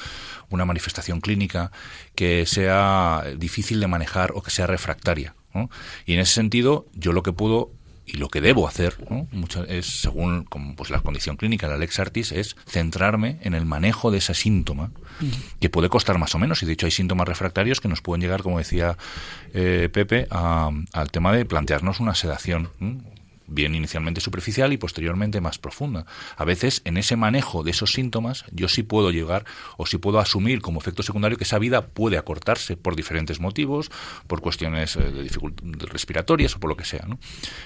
una 0.50 0.66
manifestación 0.66 1.22
clínica 1.22 1.72
que 2.16 2.46
sea 2.46 3.24
difícil 3.38 3.80
de 3.80 3.88
manejar 3.88 4.32
o 4.34 4.42
que 4.42 4.52
sea 4.52 4.68
refractaria. 4.68 5.36
Y 6.06 6.14
en 6.14 6.20
ese 6.20 6.34
sentido, 6.34 6.88
yo 6.94 7.14
lo 7.14 7.22
que 7.22 7.32
puedo 7.32 7.72
y 8.06 8.18
lo 8.18 8.30
que 8.30 8.42
debo 8.42 8.68
hacer, 8.68 8.98
Mucho 9.32 9.64
es 9.64 10.02
según 10.02 10.46
pues 10.76 10.90
la 10.90 11.00
condición 11.00 11.38
clínica, 11.38 11.68
la 11.68 11.78
Lex 11.78 12.00
Artis, 12.00 12.32
es 12.32 12.56
centrarme 12.68 13.38
en 13.42 13.54
el 13.54 13.66
manejo 13.66 14.12
de 14.12 14.18
ese 14.18 14.34
síntoma, 14.34 14.92
que 15.60 15.70
puede 15.70 15.90
costar 15.90 16.18
más 16.18 16.36
o 16.36 16.40
menos, 16.40 16.62
y 16.64 16.66
de 16.66 16.74
hecho 16.74 16.86
hay 16.86 16.92
síntomas 16.92 17.28
refractarios 17.28 17.80
que 17.80 17.88
nos 17.88 18.02
pueden 18.02 18.22
llegar, 18.22 18.44
como 18.44 18.58
decía 18.58 18.98
eh, 19.54 19.90
Pepe, 19.92 20.28
al 20.30 21.12
tema 21.12 21.32
de 21.32 21.46
plantearnos 21.46 22.00
una 22.00 22.16
sedación 22.16 22.70
bien 23.54 23.76
inicialmente 23.76 24.22
superficial 24.22 24.74
y 24.74 24.78
posteriormente 24.78 25.42
más 25.42 25.58
profunda. 25.58 26.06
A 26.38 26.46
veces 26.46 26.82
en 26.86 26.98
ese 26.98 27.16
manejo 27.16 27.64
de 27.64 27.72
esos 27.72 27.94
síntomas 27.94 28.46
yo 28.52 28.68
sí 28.68 28.84
puedo 28.84 29.12
llegar 29.12 29.46
o 29.78 29.86
sí 29.86 29.98
puedo 29.98 30.20
asumir 30.20 30.62
como 30.62 30.80
efecto 30.80 31.04
secundario 31.04 31.38
que 31.38 31.44
esa 31.44 31.60
vida 31.60 31.88
puede 31.88 32.18
acortarse 32.18 32.78
por 32.78 32.96
diferentes 32.96 33.40
motivos, 33.40 33.92
por 34.28 34.42
cuestiones 34.42 34.96
eh, 34.96 35.02
de 35.02 35.86
respiratorias 35.86 36.56
o 36.56 36.60
por 36.60 36.70
lo 36.70 36.78
que 36.78 36.86
sea. 36.86 37.06
¿no? 37.08 37.20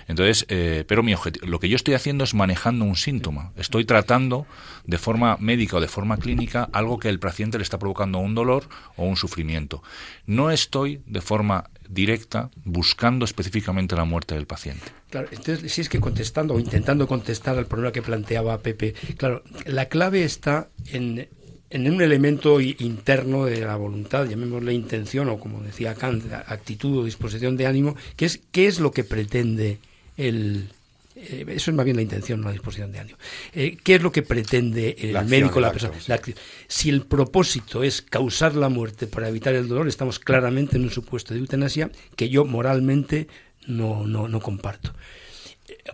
Entonces, 0.08 0.46
eh, 0.50 0.84
pero 0.88 1.04
mi 1.04 1.16
lo 1.42 1.60
que 1.60 1.70
yo 1.70 1.76
estoy 1.76 1.94
haciendo 1.94 2.24
es 2.24 2.34
manejando 2.34 2.86
un 2.86 2.96
síntoma. 2.96 3.52
Estoy 3.56 3.86
tratando 3.86 4.46
de 4.86 4.98
forma 4.98 5.38
médica 5.40 5.78
o 5.78 5.82
de 5.82 5.88
forma 5.88 6.18
clínica 6.18 6.70
algo 6.74 7.00
que 7.00 7.10
el 7.10 7.20
paciente 7.20 7.58
le 7.58 7.64
está 7.64 7.80
provocando 7.80 8.20
un 8.20 8.36
dolor 8.36 8.70
o 8.96 9.06
un 9.06 9.16
sufrimiento. 9.16 9.82
No 10.26 10.52
estoy 10.52 11.02
de 11.06 11.22
forma 11.22 11.70
directa 11.90 12.50
buscando 12.64 13.26
específicamente 13.26 13.96
la 13.96 14.06
muerte 14.06 14.36
del 14.36 14.48
paciente. 14.48 14.97
Claro, 15.10 15.30
entonces 15.32 15.72
si 15.72 15.82
es 15.82 15.90
que 15.90 16.00
contestando 16.00 16.54
o 16.54 16.60
intentando 16.60 17.08
contestar 17.08 17.58
al 17.58 17.66
problema 17.66 17.94
que 17.94 18.02
planteaba 18.02 18.60
Pepe, 18.60 18.94
claro, 19.16 19.42
la 19.66 19.86
clave 19.86 20.24
está 20.24 20.70
en, 20.92 21.30
en 21.70 21.92
un 21.92 22.02
elemento 22.02 22.60
interno 22.60 23.46
de 23.46 23.62
la 23.62 23.78
voluntad, 23.78 24.28
llamémosle 24.28 24.74
intención 24.74 25.30
o 25.30 25.40
como 25.40 25.62
decía 25.62 25.96
Kant, 25.96 26.26
actitud 26.48 27.00
o 27.00 27.06
disposición 27.06 27.56
de 27.56 27.68
ánimo, 27.68 27.96
que 28.18 28.26
es 28.26 28.42
qué 28.52 28.68
es 28.68 28.80
lo 28.80 28.92
que 28.92 29.06
pretende 29.06 29.80
el, 30.18 30.70
eh, 31.20 31.46
eso 31.50 31.72
es 31.72 31.78
más 31.78 31.86
bien 31.86 31.98
la 31.98 32.04
intención, 32.04 32.42
no 32.42 32.48
la 32.48 32.54
disposición 32.54 32.92
de 32.92 33.00
ánimo. 33.00 33.18
Eh, 33.54 33.78
¿Qué 33.84 33.96
es 33.96 34.02
lo 34.04 34.12
que 34.12 34.22
pretende 34.22 34.96
el 35.00 35.26
médico, 35.26 35.60
la 35.60 35.72
persona? 35.72 35.96
si 36.68 36.90
el 36.90 37.06
propósito 37.06 37.84
es 37.84 38.02
causar 38.02 38.56
la 38.56 38.70
muerte 38.70 39.08
para 39.08 39.28
evitar 39.28 39.56
el 39.56 39.68
dolor, 39.68 39.88
estamos 39.88 40.20
claramente 40.20 40.78
en 40.78 40.84
un 40.84 40.92
supuesto 40.92 41.34
de 41.34 41.40
eutanasia 41.40 41.90
que 42.16 42.30
yo 42.30 42.46
moralmente 42.46 43.28
no, 43.68 44.06
no, 44.06 44.28
no 44.28 44.40
comparto 44.40 44.94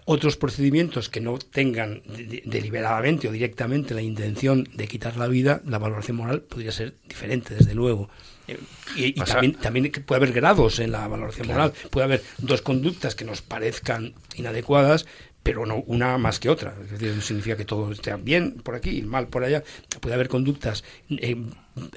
otros 0.05 0.38
procedimientos 0.38 1.09
que 1.09 1.21
no 1.21 1.38
tengan 1.38 2.03
deliberadamente 2.45 3.28
o 3.28 3.32
directamente 3.32 3.93
la 3.93 4.01
intención 4.01 4.67
de 4.74 4.88
quitar 4.88 5.17
la 5.17 5.28
vida, 5.28 5.61
la 5.65 5.80
valoración 5.80 6.17
moral 6.17 6.41
podría 6.41 6.71
ser 6.71 6.95
diferente, 7.07 7.55
desde 7.55 7.74
luego. 7.74 8.09
Eh, 8.47 8.59
y, 8.95 9.13
también, 9.13 9.53
también, 9.53 9.91
puede 10.05 10.17
haber 10.17 10.34
grados 10.34 10.80
en 10.80 10.91
la 10.91 11.07
valoración 11.07 11.47
moral. 11.47 11.74
Puede 11.89 12.05
haber 12.05 12.24
dos 12.38 12.61
conductas 12.61 13.15
que 13.15 13.26
nos 13.26 13.41
parezcan 13.41 14.13
inadecuadas, 14.36 15.05
pero 15.41 15.65
no 15.65 15.78
una 15.88 16.17
más 16.17 16.39
que 16.39 16.49
otra. 16.49 16.76
Es 16.84 16.91
decir, 16.91 17.13
no 17.15 17.21
significa 17.21 17.57
que 17.57 17.65
todo 17.65 17.91
esté 17.91 18.15
bien 18.15 18.61
por 18.63 18.76
aquí 18.76 18.97
y 18.97 19.01
mal 19.01 19.28
por 19.28 19.43
allá. 19.43 19.63
Puede 20.01 20.15
haber 20.15 20.28
conductas 20.28 20.84
eh, 21.09 21.36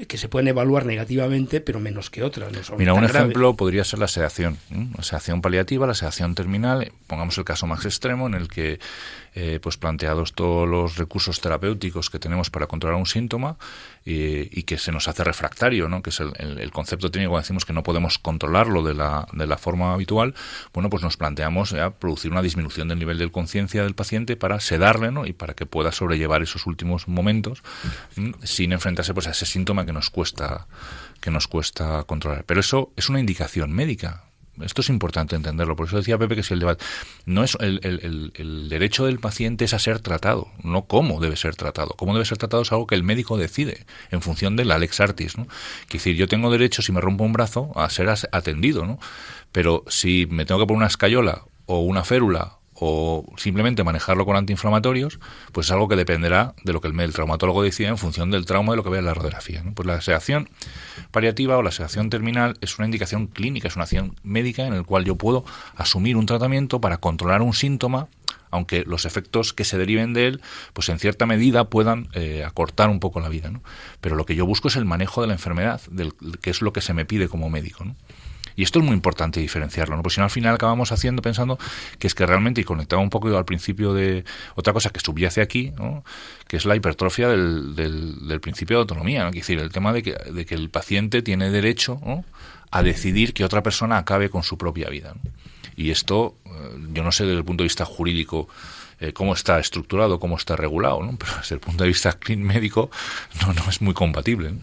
que 0.09 0.17
se 0.17 0.29
pueden 0.29 0.49
evaluar 0.49 0.87
negativamente, 0.87 1.61
pero 1.61 1.81
menos 1.81 2.09
que 2.09 2.23
otras. 2.23 2.51
Mira, 2.79 2.95
un 2.95 3.05
ejemplo 3.05 3.57
podría 3.57 3.85
ser 3.85 3.99
la 3.99 4.09
sedación. 4.09 4.57
La 4.97 5.03
sedación 5.03 5.43
paliativa, 5.43 5.87
la 5.87 5.95
sedación 5.95 6.35
terminal. 6.35 6.93
Pongamos 7.07 7.37
el 7.37 7.45
caso 7.45 7.67
más 7.67 7.85
extremo 7.85 8.27
en 8.27 8.35
el 8.35 8.49
que, 8.49 8.79
eh, 9.35 9.61
pues 9.63 9.77
planteados 9.77 10.33
todos 10.33 10.67
los 10.67 10.97
recursos 10.97 11.41
terapéuticos 11.43 12.09
que 12.09 12.19
tenemos 12.19 12.49
para 12.49 12.67
controlar 12.67 12.99
un 12.99 13.07
síntoma 13.07 13.59
y 14.09 14.63
que 14.63 14.79
se 14.79 14.93
nos 14.93 15.09
hace 15.09 15.25
refractario, 15.25 15.89
¿no? 15.89 16.01
que 16.01 16.11
es 16.11 16.21
el, 16.21 16.71
concepto 16.71 17.11
técnico 17.11 17.31
cuando 17.31 17.43
decimos 17.43 17.65
que 17.65 17.73
no 17.73 17.83
podemos 17.83 18.19
controlarlo 18.19 18.85
de 18.85 18.95
la, 18.95 19.27
de 19.33 19.49
la 19.49 19.59
forma 19.59 19.93
habitual, 19.95 20.33
bueno, 20.73 20.89
pues 20.91 21.03
nos 21.03 21.17
planteamos 21.17 21.71
ya 21.71 21.91
producir 21.91 22.31
una 22.31 22.41
disminución 22.41 22.87
del 22.87 23.01
nivel 23.01 23.19
de 23.19 23.29
conciencia 23.33 23.83
del 23.83 23.97
paciente 23.97 24.37
para 24.37 24.61
sedarle 24.61 25.11
¿no? 25.11 25.27
y 25.27 25.33
para 25.33 25.55
que 25.55 25.67
pueda 25.67 25.91
sobrellevar 25.91 26.41
esos 26.41 26.67
últimos 26.67 27.09
momentos 27.09 27.65
sin 28.45 28.73
enfrentarse 28.73 29.13
pues, 29.13 29.27
a 29.27 29.33
ese 29.33 29.45
síntoma 29.45 29.66
que 29.67 29.93
nos 29.93 30.11
cuesta 30.11 30.67
que 31.21 31.31
nos 31.31 31.49
cuesta 31.49 32.05
controlar. 32.05 32.45
Pero 32.45 32.61
eso 32.61 32.93
es 32.97 33.09
una 33.09 33.21
indicación 33.21 33.73
médica. 33.73 34.25
Esto 34.63 34.81
es 34.81 34.89
importante 34.89 35.37
entenderlo. 35.37 35.77
Por 35.77 35.87
eso 35.87 35.97
decía 35.97 36.17
Pepe 36.17 36.37
que 36.37 36.43
si 36.43 36.55
el 36.55 36.61
debate 36.61 36.85
no 37.27 37.45
es 37.45 37.57
el, 37.61 37.81
el, 37.83 38.69
derecho 38.69 39.05
del 39.05 39.19
paciente 39.19 39.65
es 39.67 39.75
a 39.75 39.79
ser 39.79 40.01
tratado, 40.01 40.49
no 40.63 40.87
cómo 40.87 41.21
debe 41.21 41.37
ser 41.37 41.57
tratado. 41.57 41.91
Cómo 41.99 42.15
debe 42.15 42.25
ser 42.25 42.39
tratado 42.39 42.63
es 42.63 42.73
algo 42.73 42.87
que 42.87 42.95
el 42.95 43.03
médico 43.03 43.37
decide 43.37 43.87
en 44.11 44.23
función 44.23 44.57
del 44.57 44.71
Alex 44.71 45.01
Artis. 45.01 45.37
¿no? 45.37 45.47
Que 45.89 45.99
decir, 45.99 46.17
yo 46.17 46.29
tengo 46.29 46.51
derecho, 46.51 46.81
si 46.81 46.93
me 46.93 47.01
rompo 47.01 47.25
un 47.25 47.33
brazo, 47.33 47.73
a 47.75 47.91
ser 47.91 48.09
atendido, 48.09 48.87
¿no? 48.87 48.99
Pero 49.53 49.85
si 49.89 50.27
me 50.31 50.47
tengo 50.47 50.61
que 50.61 50.67
poner 50.67 50.79
una 50.79 50.87
escayola 50.87 51.43
o 51.67 51.81
una 51.81 52.05
férula 52.05 52.56
o 52.79 53.25
simplemente 53.37 53.85
manejarlo 53.85 54.27
con 54.27 54.37
antiinflamatorios, 54.37 55.19
pues 55.53 55.67
es 55.67 55.73
algo 55.73 55.89
que 55.89 55.97
dependerá 55.97 56.55
de 56.63 56.73
lo 56.73 56.81
que 56.81 56.89
el, 56.89 57.13
traumatólogo 57.13 57.63
decida 57.63 57.89
en 57.89 57.99
función 57.99 58.31
del 58.31 58.45
trauma 58.45 58.73
de 58.73 58.77
lo 58.77 58.85
que 58.85 58.91
vea 58.91 59.01
en 59.01 59.07
la 59.07 59.15
radiografía. 59.15 59.65
Pues 59.75 59.87
la 59.87 60.01
sedación 60.01 60.49
paliativa 61.11 61.57
o 61.57 61.63
la 61.63 61.71
sedación 61.71 62.11
terminal 62.11 62.57
es 62.61 62.79
una 62.79 62.87
indicación 62.87 63.27
clínica, 63.29 63.69
es 63.69 63.77
una 63.77 63.85
acción 63.85 64.15
médica 64.23 64.67
en 64.67 64.77
la 64.77 64.83
cual 64.83 65.05
yo 65.05 65.17
puedo 65.17 65.45
asumir 65.75 66.17
un 66.17 66.27
tratamiento 66.27 66.81
para 66.81 66.99
controlar 66.99 67.43
un 67.43 67.55
síntoma 67.55 68.09
aunque 68.51 68.85
los 68.87 69.05
efectos 69.05 69.53
que 69.53 69.65
se 69.65 69.77
deriven 69.77 70.15
de 70.15 70.29
él, 70.29 70.41
pues 70.73 70.89
en 70.89 70.99
cierta 70.99 71.27
medida 71.27 71.69
puedan 71.69 72.09
eh, 72.15 72.45
acortar 72.45 72.89
un 72.89 73.01
poco 73.01 73.21
la 73.21 73.29
vida. 73.29 73.51
Pero 74.01 74.17
lo 74.17 74.25
que 74.25 74.35
yo 74.35 74.47
busco 74.47 74.69
es 74.69 74.77
el 74.77 74.85
manejo 74.85 75.21
de 75.21 75.27
la 75.27 75.35
enfermedad, 75.35 75.81
del, 75.91 76.15
que 76.41 76.51
es 76.51 76.63
lo 76.63 76.73
que 76.73 76.81
se 76.81 76.95
me 76.95 77.05
pide 77.05 77.29
como 77.29 77.51
médico. 77.51 77.85
¿no? 77.85 77.97
Y 78.57 78.63
esto 78.63 78.79
es 78.79 78.85
muy 78.85 78.95
importante 78.95 79.39
diferenciarlo, 79.41 79.97
¿no? 79.97 80.03
Porque 80.03 80.15
si 80.15 80.21
no, 80.21 80.25
al 80.25 80.31
final 80.31 80.55
acabamos 80.55 80.91
haciendo, 80.91 81.23
pensando 81.23 81.59
que 81.99 82.07
es 82.07 82.15
que 82.15 82.25
realmente, 82.25 82.63
y 82.63 82.65
conectaba 82.65 83.03
un 83.03 83.11
poco 83.11 83.37
al 83.37 83.45
principio 83.45 83.93
de 83.93 84.25
otra 84.55 84.73
cosa 84.73 84.91
que 84.91 85.01
subyace 85.01 85.43
aquí, 85.43 85.73
¿no? 85.77 86.05
que 86.49 86.57
es 86.57 86.65
la 86.65 86.77
hipertrofia 86.77 87.29
del, 87.29 87.75
del, 87.75 88.41
principio 88.41 88.77
de 88.77 88.81
autonomía, 88.83 89.23
¿no? 89.23 89.29
Es 89.29 89.35
decir, 89.35 89.59
el 89.59 89.71
tema 89.71 89.93
de 89.93 90.03
que, 90.03 90.13
de 90.13 90.47
que 90.47 90.55
el 90.55 90.71
paciente 90.71 91.23
tiene 91.23 91.51
derecho 91.51 92.01
a 92.71 92.83
decidir 92.83 93.35
que 93.35 93.45
otra 93.45 93.63
persona 93.63 93.99
acabe 93.99 94.31
con 94.31 94.43
su 94.43 94.57
propia 94.57 94.89
vida. 94.89 95.15
Y 95.77 95.91
esto, 95.91 96.37
eh, 96.45 96.51
yo 96.93 97.03
no 97.03 97.13
sé 97.13 97.25
desde 97.25 97.39
el 97.39 97.45
punto 97.45 97.63
de 97.63 97.67
vista 97.67 97.85
jurídico 97.85 98.49
eh, 98.99 99.13
cómo 99.13 99.35
está 99.35 99.59
estructurado, 99.59 100.19
cómo 100.19 100.37
está 100.37 100.57
regulado, 100.57 101.03
¿no? 101.03 101.17
pero 101.19 101.33
desde 101.39 101.55
el 101.55 101.61
punto 101.61 101.85
de 101.85 101.89
vista 101.89 102.17
médico 102.37 102.91
no, 103.43 103.53
no 103.53 103.69
es 103.69 103.81
muy 103.83 103.95
compatible. 103.95 104.55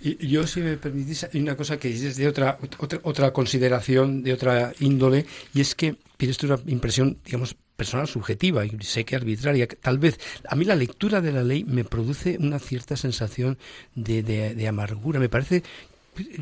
Y 0.00 0.28
yo, 0.28 0.46
si 0.46 0.60
me 0.60 0.76
permitís, 0.76 1.24
hay 1.24 1.40
una 1.40 1.56
cosa 1.56 1.78
que 1.78 1.88
es 1.92 2.16
de 2.16 2.28
otra, 2.28 2.58
otra, 2.78 3.00
otra 3.02 3.32
consideración, 3.32 4.22
de 4.22 4.32
otra 4.32 4.72
índole, 4.80 5.26
y 5.54 5.60
es 5.60 5.74
que, 5.74 5.96
pero 6.16 6.30
esto 6.30 6.46
es 6.46 6.60
una 6.60 6.70
impresión, 6.70 7.18
digamos, 7.24 7.56
personal 7.78 8.08
subjetiva 8.08 8.66
y 8.66 8.76
sé 8.80 9.04
que 9.04 9.14
arbitraria. 9.14 9.68
Tal 9.68 9.98
vez 9.98 10.18
a 10.48 10.56
mí 10.56 10.64
la 10.64 10.74
lectura 10.74 11.20
de 11.20 11.30
la 11.30 11.44
ley 11.44 11.62
me 11.62 11.84
produce 11.84 12.36
una 12.40 12.58
cierta 12.58 12.96
sensación 12.96 13.56
de, 13.94 14.24
de, 14.24 14.68
amargura. 14.68 15.20
Me 15.20 15.28
parece 15.28 15.62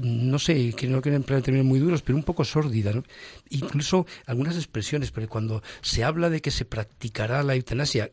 no 0.01 0.39
sé, 0.39 0.73
que 0.73 0.87
no 0.87 1.03
quieren 1.03 1.21
emplear 1.21 1.43
términos 1.43 1.67
muy 1.67 1.79
duros, 1.79 2.01
pero 2.01 2.17
un 2.17 2.25
poco 2.25 2.45
sórdida. 2.47 2.93
Incluso 3.51 4.07
algunas 4.25 4.57
expresiones, 4.57 5.11
pero 5.11 5.29
cuando 5.29 5.63
se 5.83 6.03
habla 6.03 6.31
de 6.31 6.41
que 6.41 6.51
se 6.51 6.65
practicará 6.65 7.43
la 7.43 7.55
eutanasia, 7.55 8.11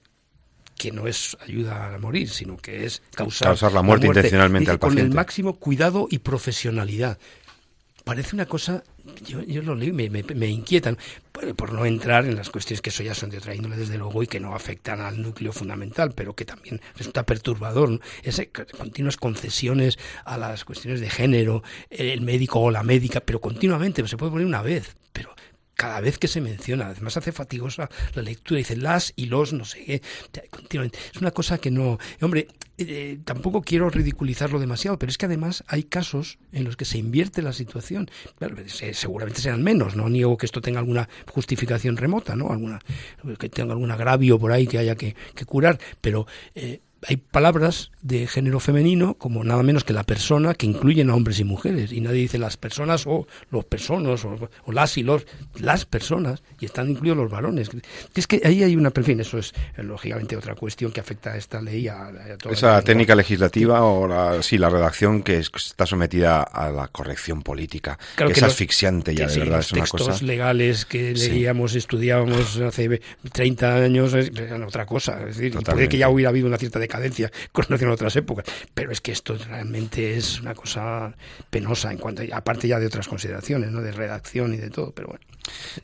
que 0.78 0.92
no 0.92 1.08
es 1.08 1.38
ayuda 1.42 1.94
a 1.94 1.98
morir, 2.00 2.30
sino 2.30 2.58
que 2.58 2.86
es 2.86 3.02
causar, 3.16 3.72
la, 3.72 3.82
muerte 3.82 4.08
intencionalmente 4.08 4.72
al 4.72 4.80
paciente. 4.80 5.02
Con 5.02 5.12
el 5.12 5.16
máximo 5.16 5.54
cuidado 5.54 6.08
y 6.10 6.20
profesionalidad. 6.20 7.18
Parece 8.04 8.36
una 8.36 8.46
cosa, 8.46 8.84
yo, 9.26 9.42
yo 9.44 9.62
lo 9.62 9.76
leo 9.76 9.90
y 9.90 10.10
me, 10.10 10.24
me, 10.24 10.48
inquietan, 10.48 10.98
por, 11.56 11.72
no 11.72 11.86
entrar 11.86 12.26
en 12.26 12.36
las 12.36 12.50
cuestiones 12.50 12.82
que 12.82 12.90
eso 12.90 13.02
ya 13.02 13.16
son 13.16 13.30
de 13.30 13.38
otra 13.38 13.56
índole, 13.56 13.78
desde 13.78 13.98
luego, 13.98 14.24
y 14.24 14.28
que 14.28 14.42
no 14.42 14.54
afectan 14.56 15.00
al 15.00 15.22
núcleo 15.22 15.54
fundamental, 15.54 16.12
pero 16.14 16.36
que 16.36 16.44
también 16.44 16.82
resulta 16.98 17.26
perturbador. 17.26 17.90
¿no? 17.90 18.00
Esas 18.22 18.48
continuas 18.78 19.16
concesiones 19.16 19.98
a 20.26 20.38
las 20.38 20.66
cuestiones 20.66 21.00
de 21.00 21.10
género, 21.10 21.64
el 21.90 22.20
médico 22.20 22.60
o 22.60 22.72
la 22.72 22.84
médica, 22.84 23.22
pero 23.22 23.40
continuamente, 23.40 24.06
se 24.06 24.18
puede 24.18 24.34
poner 24.34 24.48
una 24.48 24.62
vez, 24.62 24.98
pero 25.14 25.34
cada 25.84 26.00
vez 26.00 26.18
que 26.18 26.30
se 26.30 26.40
menciona. 26.40 26.88
Además 26.88 27.18
hace 27.18 27.34
fatigosa 27.34 27.90
la 28.16 28.22
lectura. 28.22 28.58
Dice 28.58 28.78
las 28.78 29.12
y 29.18 29.26
los, 29.26 29.52
no 29.52 29.66
sé 29.66 29.84
qué. 29.84 30.02
Es 31.14 31.20
una 31.20 31.32
cosa 31.32 31.58
que 31.58 31.72
no... 31.72 32.00
Hombre, 32.22 32.48
eh, 32.78 33.20
tampoco 33.26 33.62
quiero 33.62 33.90
ridiculizarlo 33.90 34.60
demasiado, 34.60 34.98
pero 34.98 35.10
es 35.10 35.18
que 35.18 35.26
además 35.26 35.66
hay 35.68 35.84
casos 35.84 36.40
en 36.54 36.64
los 36.64 36.78
que 36.78 36.86
se 36.86 37.00
invierte 37.00 37.42
la 37.42 37.52
situación. 37.52 38.10
seguramente 38.94 39.42
serán 39.42 39.62
menos, 39.62 39.98
no 39.98 40.08
niego 40.08 40.38
que 40.38 40.46
esto 40.46 40.62
tenga 40.62 40.80
alguna 40.80 41.10
justificación 41.34 41.98
remota, 41.98 42.38
¿no? 42.38 42.54
Alguna, 42.54 42.80
que 43.38 43.50
tenga 43.50 43.74
algún 43.74 43.92
agravio 43.92 44.40
por 44.40 44.54
ahí 44.54 44.68
que 44.68 44.78
haya 44.78 44.96
que, 44.96 45.16
curar, 45.46 45.80
pero... 46.00 46.28
Eh, 46.56 46.80
hay 47.08 47.18
palabras 47.18 47.92
de 48.02 48.28
género 48.28 48.60
femenino 48.60 49.16
como 49.16 49.44
nada 49.44 49.64
menos 49.64 49.84
que 49.84 49.94
la 49.94 50.04
persona 50.04 50.54
que 50.54 50.66
incluyen 50.66 51.10
a 51.10 51.16
hombres 51.16 51.40
y 51.40 51.44
mujeres. 51.44 51.92
Y 51.92 52.02
nadie 52.02 52.22
dice 52.22 52.38
las 52.38 52.58
personas 52.58 53.06
o 53.08 53.28
los 53.52 53.66
personas 53.66 54.26
o, 54.26 54.50
las 54.72 54.98
y 54.98 55.04
los 55.04 55.26
las 55.56 55.86
personas 55.86 56.44
y 56.60 56.66
están 56.66 56.90
incluidos 56.90 57.18
los 57.18 57.32
varones. 57.32 57.70
Es 58.16 58.28
que 58.28 58.42
ahí 58.44 58.64
hay 58.64 58.76
una 58.76 58.92
en 58.96 59.04
fin 59.04 59.20
eso 59.20 59.38
es 59.38 59.54
eh, 59.78 59.84
lógicamente 59.84 60.38
otra 60.38 60.56
cuestión 60.56 60.92
que 60.92 61.00
afecta 61.00 61.34
a 61.34 61.38
esta 61.38 61.62
ley 61.62 61.88
a, 61.88 62.12
esa 62.50 62.82
técnica 62.82 63.16
legislativa 63.16 63.84
o 63.84 64.08
la, 64.08 64.42
sí 64.42 64.58
la 64.58 64.70
redacción 64.70 65.24
que 65.24 65.38
está 65.38 65.86
sometida 65.86 66.42
a 66.42 66.70
la 66.70 66.88
corrección 66.88 67.42
política 67.42 67.98
que, 68.16 68.32
es 68.32 68.44
asfixiante 68.44 69.16
ya 69.16 69.28
de 69.28 69.40
verdad 69.40 69.58
los 69.58 69.66
es 69.68 69.72
una 69.74 69.82
textos 69.82 70.22
legales 70.22 70.86
que 70.86 71.14
leíamos 71.14 71.76
estudiábamos 71.76 72.58
hace 72.60 73.02
30 73.32 73.76
años 73.76 74.14
eran 74.14 74.64
otra 74.64 74.86
cosa 74.86 75.20
es 75.28 75.38
decir 75.38 75.58
puede 75.60 75.90
que 75.90 75.98
ya 75.98 76.10
hubiera 76.10 76.30
habido 76.30 76.48
una 76.48 76.58
cierta 76.58 76.80
cadencia 76.94 77.32
con 77.52 77.66
relación 77.66 77.90
a 77.92 77.94
otras 77.94 78.16
épocas. 78.16 78.46
Pero 78.74 78.92
es 78.92 79.02
que 79.02 79.12
esto 79.12 79.36
realmente 79.36 80.16
es 80.16 80.40
una 80.40 80.54
cosa 80.54 81.16
penosa 81.50 81.92
en 81.92 81.98
cuanto, 81.98 82.22
aparte 82.32 82.68
ya 82.68 82.80
de 82.80 82.88
otras 82.88 83.08
consideraciones, 83.08 83.72
¿no? 83.72 83.82
de 83.82 83.92
redacción 83.92 84.54
y 84.54 84.58
de 84.58 84.70
todo, 84.70 84.92
pero 84.92 85.08
bueno. 85.08 85.26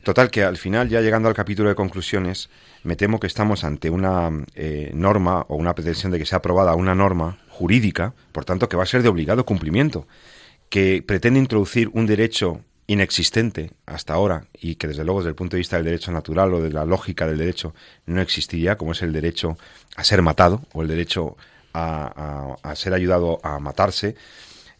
Total, 0.02 0.30
que 0.30 0.42
al 0.42 0.56
final, 0.56 0.88
ya 0.88 1.00
llegando 1.00 1.28
al 1.28 1.34
capítulo 1.34 1.68
de 1.68 1.74
conclusiones, 1.74 2.48
me 2.82 2.96
temo 2.96 3.20
que 3.20 3.26
estamos 3.26 3.64
ante 3.64 3.90
una 3.90 4.30
eh, 4.54 4.90
norma 4.94 5.44
o 5.48 5.56
una 5.56 5.74
pretensión 5.74 6.12
de 6.12 6.18
que 6.18 6.24
sea 6.24 6.38
aprobada 6.38 6.74
una 6.74 6.94
norma 6.94 7.38
jurídica, 7.48 8.14
por 8.32 8.44
tanto, 8.44 8.68
que 8.68 8.76
va 8.76 8.84
a 8.84 8.86
ser 8.86 9.02
de 9.02 9.10
obligado 9.10 9.44
cumplimiento, 9.44 10.06
que 10.70 11.04
pretende 11.06 11.40
introducir 11.40 11.90
un 11.92 12.06
derecho 12.06 12.64
inexistente 12.90 13.70
hasta 13.86 14.14
ahora 14.14 14.46
y 14.52 14.74
que 14.74 14.88
desde 14.88 15.04
luego 15.04 15.20
desde 15.20 15.28
el 15.28 15.36
punto 15.36 15.54
de 15.54 15.58
vista 15.58 15.76
del 15.76 15.84
derecho 15.84 16.10
natural 16.10 16.52
o 16.52 16.60
de 16.60 16.72
la 16.72 16.84
lógica 16.84 17.24
del 17.24 17.38
derecho 17.38 17.72
no 18.04 18.20
existiría, 18.20 18.76
como 18.76 18.92
es 18.92 19.02
el 19.02 19.12
derecho 19.12 19.56
a 19.94 20.02
ser 20.02 20.22
matado 20.22 20.62
o 20.72 20.82
el 20.82 20.88
derecho 20.88 21.36
a, 21.72 22.56
ser 22.74 22.92
ayudado 22.92 23.38
a 23.44 23.60
matarse, 23.60 24.16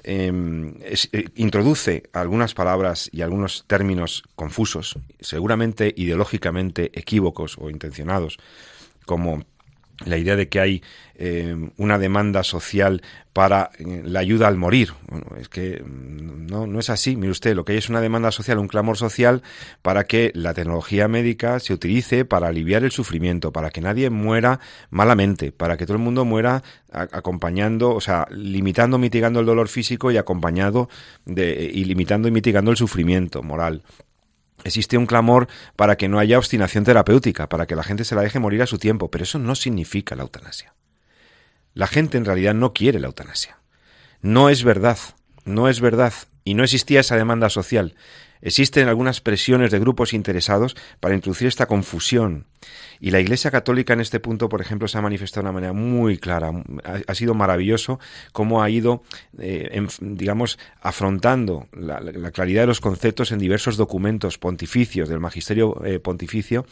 em, 0.03 0.75
eh, 0.81 1.25
introduce 1.37 2.03
algunas 2.13 2.53
palabras 2.53 3.09
y 3.13 3.23
algunos 3.23 3.65
términos 3.69 4.25
confusos, 4.35 4.99
seguramente 5.21 5.95
ideológicamente 5.97 6.91
equívocos 6.99 7.59
o 7.61 7.71
intencionados, 7.71 8.39
como 9.07 9.45
la 10.05 10.17
idea 10.17 10.37
de 10.37 10.49
que 10.49 10.61
hay 10.61 10.83
eh, 11.15 11.55
una 11.77 11.99
demanda 11.99 12.43
social 12.43 13.03
para 13.35 13.71
eh, 13.79 14.03
la 14.05 14.21
ayuda 14.21 14.49
al 14.49 14.57
morir. 14.57 14.95
es 15.39 15.49
que 15.49 15.83
mm, 15.85 16.47
no, 16.47 16.67
no 16.67 16.79
es 16.79 16.89
así. 16.89 17.17
Mire 17.17 17.31
usted, 17.31 17.55
lo 17.55 17.65
que 17.65 17.73
hay 17.73 17.79
es 17.79 17.91
una 17.91 18.01
demanda 18.01 18.33
social, 18.33 18.59
un 18.59 18.69
clamor 18.69 18.97
social 18.97 19.43
para 19.83 20.05
que 20.05 20.33
la 20.35 20.55
tecnología 20.55 21.09
médica 21.09 21.61
se 21.61 21.75
utilice 21.75 22.25
para 22.25 22.49
aliviar 22.49 22.85
el 22.85 22.91
sufrimiento, 22.91 23.53
para 23.53 23.71
que 23.71 23.83
nadie 23.83 24.09
muera 24.09 24.61
malamente, 24.89 25.53
para 25.53 25.77
que 25.77 25.85
todo 25.85 25.99
el 25.99 26.03
mundo 26.03 26.25
muera 26.25 26.63
acompañando, 26.91 27.95
o 27.95 28.01
sea, 28.01 28.27
limitando, 28.31 28.99
mitigando 28.99 29.41
el 29.41 29.47
dolor 29.47 29.69
físico 29.69 30.11
y 30.11 30.17
acompañado 30.17 30.89
de, 31.27 31.71
y 31.73 31.85
limitando 31.85 32.29
y 32.29 32.31
mitigando 32.31 32.71
el 32.71 32.77
sufrimiento 32.77 33.43
moral. 33.43 33.83
Existe 34.65 34.99
un 34.99 35.07
clamor 35.07 35.49
para 35.77 35.97
que 35.97 36.09
no 36.09 36.19
haya 36.19 36.39
obstinación 36.39 36.85
terapéutica, 36.85 37.49
para 37.49 37.67
que 37.67 37.77
la 37.77 37.83
gente 37.83 38.05
se 38.05 38.15
la 38.15 38.23
deje 38.23 38.39
morir 38.39 38.63
a 38.63 38.67
su 38.67 38.79
tiempo, 38.79 39.11
pero 39.11 39.25
eso 39.25 39.39
no 39.39 39.55
significa 39.55 40.17
la 40.17 40.23
eutanasia. 40.23 40.75
La 41.75 41.87
gente 41.87 42.19
en 42.19 42.25
realidad 42.25 42.55
no 42.55 42.73
quiere 42.73 43.01
la 43.01 43.07
eutanasia. 43.07 43.59
No 44.21 44.49
es 44.49 44.65
verdad, 44.65 44.99
no 45.45 45.69
es 45.69 45.81
verdad, 45.81 46.13
y 46.45 46.55
no 46.55 46.65
existía 46.65 47.01
esa 47.01 47.17
demanda 47.17 47.49
social. 47.49 47.95
Existen 48.43 48.89
algunas 48.89 49.21
presiones 49.21 49.71
de 49.71 49.79
grupos 49.79 50.15
interesados 50.15 50.77
para 51.01 51.15
introducir 51.15 51.49
esta 51.49 51.67
confusión. 51.67 52.47
Y 52.99 53.11
la 53.11 53.21
Iglesia 53.21 53.51
Católica 53.51 53.93
en 53.93 54.01
este 54.01 54.21
punto, 54.21 54.49
por 54.49 54.61
ejemplo, 54.61 54.89
se 54.89 54.99
ha 54.99 55.03
manifestado 55.03 55.43
de 55.43 55.51
una 55.51 55.53
manera 55.53 55.73
muy 55.73 56.19
clara. 56.19 56.51
Ha, 57.07 57.15
sido 57.15 57.35
maravilloso 57.35 57.99
cómo 58.33 58.63
ha 58.63 58.71
ido, 58.71 59.03
eh, 59.39 59.87
digamos, 60.01 60.59
afrontando 60.81 61.69
la, 61.73 62.01
claridad 62.33 62.63
de 62.63 62.69
los 62.69 62.81
conceptos 62.81 63.33
en 63.33 63.39
diversos 63.39 63.77
documentos 63.77 64.39
pontificios 64.39 65.09
del 65.09 65.21
magisterio 65.21 65.85
eh, 65.85 65.99
pontificio 65.99 66.67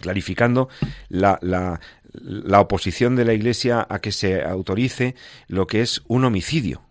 clarificando 0.00 0.68
la, 1.08 1.38
la, 1.42 1.80
la, 2.12 2.60
oposición 2.60 3.14
de 3.14 3.24
la 3.24 3.34
Iglesia 3.34 3.86
a 3.88 4.00
que 4.00 4.10
se 4.10 4.42
autorice 4.42 5.14
lo 5.48 5.66
que 5.66 5.82
es 5.82 6.02
un 6.08 6.24
homicidio, 6.24 6.82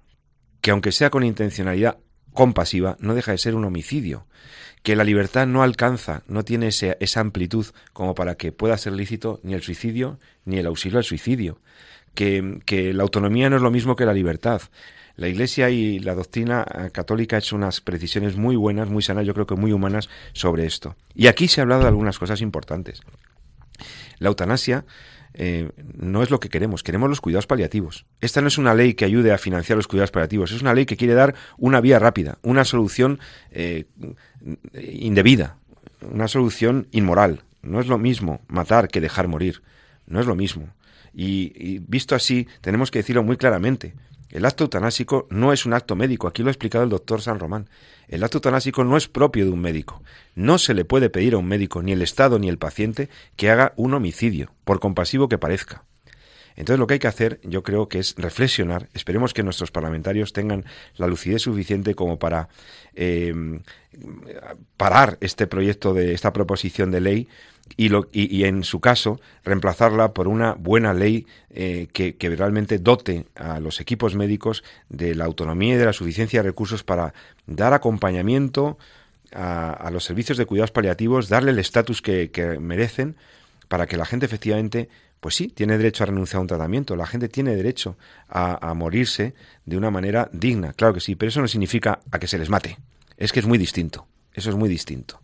que 0.61 0.71
aunque 0.71 0.91
sea 0.91 1.09
con 1.09 1.23
intencionalidad 1.23 1.97
compasiva, 2.33 2.97
no 2.99 3.15
deja 3.15 3.31
de 3.31 3.37
ser 3.37 3.55
un 3.55 3.65
homicidio, 3.65 4.25
que 4.83 4.95
la 4.95 5.03
libertad 5.03 5.47
no 5.47 5.63
alcanza, 5.63 6.23
no 6.27 6.43
tiene 6.43 6.67
esa 6.67 7.19
amplitud 7.19 7.67
como 7.93 8.15
para 8.15 8.35
que 8.35 8.51
pueda 8.51 8.77
ser 8.77 8.93
lícito 8.93 9.39
ni 9.43 9.53
el 9.53 9.61
suicidio 9.61 10.19
ni 10.45 10.57
el 10.57 10.65
auxilio 10.65 10.97
al 10.97 11.03
suicidio, 11.03 11.59
que, 12.15 12.59
que 12.65 12.93
la 12.93 13.03
autonomía 13.03 13.49
no 13.49 13.57
es 13.57 13.61
lo 13.61 13.71
mismo 13.71 13.95
que 13.95 14.05
la 14.05 14.13
libertad. 14.13 14.61
La 15.15 15.27
Iglesia 15.27 15.69
y 15.69 15.99
la 15.99 16.15
doctrina 16.15 16.65
católica 16.93 17.35
ha 17.35 17.39
hecho 17.39 17.55
unas 17.55 17.81
precisiones 17.81 18.37
muy 18.37 18.55
buenas, 18.55 18.89
muy 18.89 19.03
sanas, 19.03 19.25
yo 19.27 19.33
creo 19.33 19.45
que 19.45 19.55
muy 19.55 19.71
humanas 19.71 20.09
sobre 20.33 20.65
esto. 20.65 20.95
Y 21.13 21.27
aquí 21.27 21.47
se 21.47 21.61
ha 21.61 21.63
hablado 21.63 21.81
de 21.81 21.89
algunas 21.89 22.17
cosas 22.17 22.41
importantes. 22.41 23.01
La 24.17 24.29
eutanasia 24.29 24.85
eh, 25.33 25.69
no 25.97 26.23
es 26.23 26.29
lo 26.29 26.39
que 26.39 26.49
queremos, 26.49 26.83
queremos 26.83 27.09
los 27.09 27.21
cuidados 27.21 27.47
paliativos. 27.47 28.05
Esta 28.19 28.41
no 28.41 28.47
es 28.47 28.57
una 28.57 28.73
ley 28.73 28.93
que 28.93 29.05
ayude 29.05 29.31
a 29.31 29.37
financiar 29.37 29.77
los 29.77 29.87
cuidados 29.87 30.11
paliativos, 30.11 30.51
es 30.51 30.61
una 30.61 30.73
ley 30.73 30.85
que 30.85 30.97
quiere 30.97 31.13
dar 31.13 31.35
una 31.57 31.81
vía 31.81 31.99
rápida, 31.99 32.37
una 32.41 32.65
solución 32.65 33.19
eh, 33.51 33.85
indebida, 34.73 35.57
una 36.01 36.27
solución 36.27 36.87
inmoral. 36.91 37.43
No 37.61 37.79
es 37.79 37.87
lo 37.87 37.97
mismo 37.97 38.41
matar 38.47 38.87
que 38.87 39.01
dejar 39.01 39.27
morir, 39.27 39.61
no 40.07 40.19
es 40.19 40.25
lo 40.25 40.35
mismo. 40.35 40.69
y 41.13 41.79
visto 41.79 42.15
así, 42.15 42.47
tenemos 42.61 42.89
que 42.89 42.99
decirlo 42.99 43.23
muy 43.23 43.37
claramente. 43.37 43.93
El 44.31 44.45
acto 44.45 44.63
eutanásico 44.63 45.27
no 45.29 45.51
es 45.51 45.65
un 45.65 45.73
acto 45.73 45.95
médico, 45.95 46.27
aquí 46.27 46.41
lo 46.41 46.49
ha 46.49 46.51
explicado 46.51 46.83
el 46.83 46.89
doctor 46.89 47.21
San 47.21 47.39
Román. 47.39 47.69
El 48.07 48.23
acto 48.23 48.37
eutanásico 48.37 48.83
no 48.83 48.97
es 48.97 49.07
propio 49.07 49.45
de 49.45 49.51
un 49.51 49.59
médico. 49.59 50.01
No 50.35 50.57
se 50.57 50.73
le 50.73 50.85
puede 50.85 51.09
pedir 51.09 51.33
a 51.33 51.37
un 51.37 51.47
médico, 51.47 51.81
ni 51.81 51.91
el 51.91 52.01
Estado 52.01 52.39
ni 52.39 52.49
el 52.49 52.57
paciente, 52.57 53.09
que 53.35 53.49
haga 53.49 53.73
un 53.75 53.93
homicidio, 53.93 54.53
por 54.63 54.79
compasivo 54.79 55.27
que 55.27 55.37
parezca. 55.37 55.83
Entonces 56.55 56.79
lo 56.79 56.87
que 56.87 56.95
hay 56.95 56.99
que 56.99 57.07
hacer, 57.07 57.39
yo 57.43 57.63
creo 57.63 57.87
que 57.87 57.99
es 57.99 58.15
reflexionar. 58.17 58.89
Esperemos 58.93 59.33
que 59.33 59.43
nuestros 59.43 59.71
parlamentarios 59.71 60.33
tengan 60.33 60.65
la 60.95 61.07
lucidez 61.07 61.41
suficiente 61.41 61.95
como 61.95 62.19
para 62.19 62.49
eh, 62.93 63.33
parar 64.77 65.17
este 65.21 65.47
proyecto 65.47 65.93
de 65.93 66.13
esta 66.13 66.33
proposición 66.33 66.91
de 66.91 67.01
ley 67.01 67.27
y, 67.77 67.89
lo, 67.89 68.07
y, 68.11 68.43
en 68.43 68.63
su 68.63 68.79
caso 68.79 69.19
reemplazarla 69.43 70.13
por 70.13 70.27
una 70.27 70.53
buena 70.53 70.93
ley 70.93 71.25
eh, 71.49 71.87
que, 71.91 72.15
realmente 72.35 72.79
dote 72.79 73.25
a 73.35 73.59
los 73.59 73.79
equipos 73.79 74.15
médicos 74.15 74.63
de 74.89 75.15
la 75.15 75.25
autonomía 75.25 75.75
y 75.75 75.77
de 75.77 75.85
la 75.85 75.93
suficiencia 75.93 76.41
de 76.41 76.49
recursos 76.49 76.83
para 76.83 77.13
dar 77.45 77.73
acompañamiento 77.73 78.77
a, 79.33 79.89
los 79.91 80.03
servicios 80.03 80.37
de 80.37 80.45
cuidados 80.45 80.71
paliativos, 80.71 81.29
darle 81.29 81.51
el 81.51 81.59
estatus 81.59 82.01
que, 82.01 82.57
merecen 82.59 83.15
para 83.67 83.87
que 83.87 83.95
la 83.95 84.05
gente 84.05 84.25
efectivamente, 84.25 84.89
pues 85.21 85.35
sí, 85.35 85.47
tiene 85.47 85.77
derecho 85.77 86.03
a 86.03 86.07
renunciar 86.07 86.39
a 86.39 86.41
un 86.41 86.47
tratamiento, 86.47 86.95
la 86.95 87.07
gente 87.07 87.29
tiene 87.29 87.55
derecho 87.55 87.97
a 88.27 88.73
morirse 88.73 89.33
de 89.65 89.77
una 89.77 89.91
manera 89.91 90.29
digna, 90.33 90.73
claro 90.73 90.93
que 90.93 90.99
sí, 90.99 91.15
pero 91.15 91.29
eso 91.29 91.39
no 91.39 91.47
significa 91.47 91.99
a 92.11 92.19
que 92.19 92.27
se 92.27 92.37
les 92.37 92.49
mate, 92.49 92.77
es 93.15 93.31
que 93.31 93.39
es 93.39 93.45
muy 93.45 93.57
distinto, 93.57 94.07
eso 94.33 94.49
es 94.49 94.55
muy 94.55 94.67
distinto. 94.67 95.20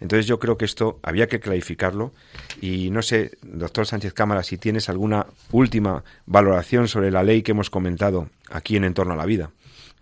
Entonces 0.00 0.26
yo 0.26 0.38
creo 0.38 0.58
que 0.58 0.64
esto 0.64 0.98
había 1.02 1.28
que 1.28 1.40
clarificarlo 1.40 2.12
y 2.60 2.90
no 2.90 3.02
sé, 3.02 3.32
doctor 3.42 3.86
Sánchez 3.86 4.12
Cámara, 4.12 4.42
si 4.42 4.58
tienes 4.58 4.88
alguna 4.88 5.26
última 5.50 6.04
valoración 6.26 6.88
sobre 6.88 7.10
la 7.10 7.22
ley 7.22 7.42
que 7.42 7.52
hemos 7.52 7.70
comentado 7.70 8.28
aquí 8.50 8.76
en 8.76 8.84
Entorno 8.84 9.14
a 9.14 9.16
la 9.16 9.26
Vida. 9.26 9.50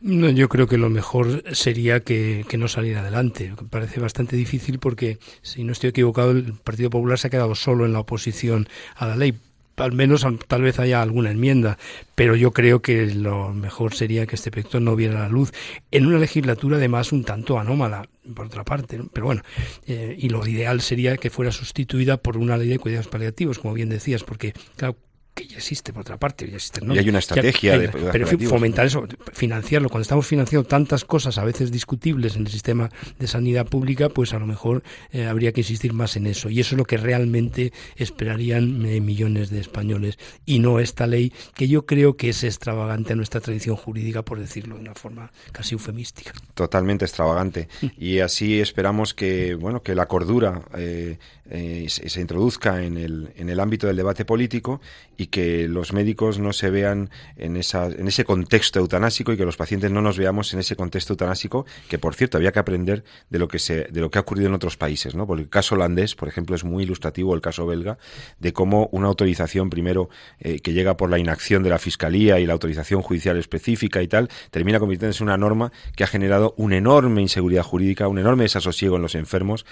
No, 0.02 0.28
yo 0.30 0.48
creo 0.48 0.66
que 0.66 0.78
lo 0.78 0.90
mejor 0.90 1.44
sería 1.54 2.00
que, 2.00 2.44
no 2.58 2.66
saliera 2.66 3.00
adelante. 3.00 3.54
Parece 3.70 4.00
bastante 4.00 4.34
difícil 4.34 4.80
porque, 4.80 5.18
si 5.42 5.62
no 5.62 5.70
estoy 5.70 5.90
equivocado, 5.90 6.32
el 6.32 6.54
Partido 6.54 6.90
Popular 6.90 7.20
se 7.20 7.28
ha 7.28 7.30
quedado 7.30 7.54
solo 7.54 7.86
en 7.86 7.92
la 7.92 8.00
oposición 8.00 8.68
a 8.96 9.06
la 9.06 9.14
ley. 9.14 9.38
Al 9.76 9.92
menos 9.92 10.26
tal 10.48 10.62
vez 10.62 10.78
haya 10.78 11.02
alguna 11.02 11.30
enmienda, 11.30 11.78
pero 12.14 12.36
yo 12.36 12.52
creo 12.52 12.82
que 12.82 13.06
lo 13.06 13.52
mejor 13.52 13.94
sería 13.94 14.26
que 14.26 14.36
este 14.36 14.50
proyecto 14.50 14.80
no 14.80 14.96
viera 14.96 15.20
la 15.20 15.28
luz 15.28 15.52
en 15.90 16.06
una 16.06 16.18
legislatura 16.18 16.76
además 16.76 17.12
un 17.12 17.24
tanto 17.24 17.58
anómala, 17.58 18.08
por 18.34 18.46
otra 18.46 18.64
parte. 18.64 19.00
Pero 19.12 19.26
bueno, 19.26 19.42
eh, 19.86 20.16
y 20.18 20.28
lo 20.28 20.46
ideal 20.46 20.80
sería 20.80 21.16
que 21.16 21.30
fuera 21.30 21.52
sustituida 21.52 22.16
por 22.16 22.36
una 22.36 22.56
ley 22.56 22.68
de 22.68 22.78
cuidados 22.78 23.08
paliativos, 23.08 23.58
como 23.58 23.74
bien 23.74 23.88
decías, 23.88 24.24
porque 24.24 24.52
claro, 24.76 24.96
que 25.34 25.46
ya 25.46 25.56
existe 25.56 25.92
por 25.92 26.02
otra 26.02 26.18
parte, 26.18 26.46
ya 26.46 26.56
existe, 26.56 26.80
Y 26.84 26.98
hay 26.98 27.08
una 27.08 27.20
estrategia 27.20 27.78
de 27.78 27.88
Pero 27.88 28.26
fomentar 28.26 28.86
eso, 28.86 29.06
financiarlo. 29.32 29.88
Cuando 29.88 30.02
estamos 30.02 30.26
financiando 30.26 30.68
tantas 30.68 31.04
cosas 31.04 31.38
a 31.38 31.44
veces 31.44 31.72
discutibles 31.72 32.36
en 32.36 32.42
el 32.42 32.48
sistema 32.48 32.90
de 33.18 33.26
sanidad 33.26 33.66
pública, 33.66 34.10
pues 34.10 34.34
a 34.34 34.38
lo 34.38 34.46
mejor 34.46 34.82
eh, 35.10 35.26
habría 35.26 35.52
que 35.52 35.62
insistir 35.62 35.94
más 35.94 36.16
en 36.16 36.26
eso. 36.26 36.50
Y 36.50 36.60
eso 36.60 36.74
es 36.74 36.78
lo 36.78 36.84
que 36.84 36.98
realmente 36.98 37.72
esperarían 37.96 38.84
eh, 38.84 39.00
millones 39.00 39.50
de 39.50 39.60
españoles. 39.60 40.18
Y 40.44 40.58
no 40.58 40.80
esta 40.80 41.06
ley, 41.06 41.32
que 41.54 41.66
yo 41.66 41.86
creo 41.86 42.16
que 42.16 42.28
es 42.28 42.44
extravagante 42.44 43.14
a 43.14 43.16
nuestra 43.16 43.40
tradición 43.40 43.76
jurídica, 43.76 44.22
por 44.22 44.38
decirlo 44.38 44.74
de 44.74 44.82
una 44.82 44.94
forma 44.94 45.32
casi 45.52 45.74
eufemística. 45.74 46.32
Totalmente 46.54 47.06
extravagante. 47.06 47.68
y 47.96 48.18
así 48.18 48.60
esperamos 48.60 49.14
que, 49.14 49.54
bueno, 49.54 49.82
que 49.82 49.94
la 49.94 50.06
cordura 50.06 50.62
eh, 50.76 51.18
eh, 51.54 51.84
se, 51.88 52.18
introduzca 52.18 52.82
en 52.82 52.96
el, 52.96 53.30
en 53.36 53.50
el 53.50 53.60
ámbito 53.60 53.86
del 53.86 53.96
debate 53.96 54.24
político 54.24 54.80
y 55.18 55.26
que 55.26 55.68
los 55.68 55.92
médicos 55.92 56.38
no 56.38 56.54
se 56.54 56.70
vean 56.70 57.10
en, 57.36 57.58
esa, 57.58 57.88
en 57.88 58.08
ese 58.08 58.24
contexto 58.24 58.78
eutanásico 58.78 59.34
y 59.34 59.36
que 59.36 59.44
los 59.44 59.58
pacientes 59.58 59.90
no 59.90 60.00
nos 60.00 60.16
veamos 60.16 60.54
en 60.54 60.60
ese 60.60 60.76
contexto 60.76 61.12
eutanásico 61.12 61.66
que, 61.90 61.98
por 61.98 62.14
cierto, 62.14 62.38
había 62.38 62.52
que 62.52 62.58
aprender 62.58 63.04
de 63.28 63.38
lo 63.38 63.48
que, 63.48 63.58
se, 63.58 63.84
de 63.84 64.00
lo 64.00 64.10
que 64.10 64.16
ha 64.16 64.22
ocurrido 64.22 64.48
en 64.48 64.54
otros 64.54 64.78
países. 64.78 65.14
¿no? 65.14 65.26
Porque 65.26 65.42
el 65.42 65.50
caso 65.50 65.74
holandés, 65.74 66.14
por 66.14 66.26
ejemplo, 66.26 66.56
es 66.56 66.64
muy 66.64 66.84
ilustrativo, 66.84 67.34
el 67.34 67.42
caso 67.42 67.66
belga, 67.66 67.98
de 68.38 68.54
cómo 68.54 68.88
una 68.90 69.08
autorización 69.08 69.68
primero 69.68 70.08
eh, 70.40 70.60
que 70.60 70.72
llega 70.72 70.96
por 70.96 71.10
la 71.10 71.18
inacción 71.18 71.62
de 71.62 71.68
la 71.68 71.78
Fiscalía 71.78 72.40
y 72.40 72.46
la 72.46 72.54
autorización 72.54 73.02
judicial 73.02 73.36
específica 73.36 74.00
y 74.00 74.08
tal, 74.08 74.30
termina 74.50 74.78
convirtiéndose 74.78 75.22
en 75.22 75.28
una 75.28 75.36
norma 75.36 75.70
que 75.94 76.04
ha 76.04 76.06
generado 76.06 76.54
una 76.56 76.78
enorme 76.78 77.20
inseguridad 77.20 77.62
jurídica, 77.62 78.08
un 78.08 78.18
enorme 78.18 78.44
desasosiego 78.44 78.96
en 78.96 79.02
los 79.02 79.14
enfermos 79.14 79.66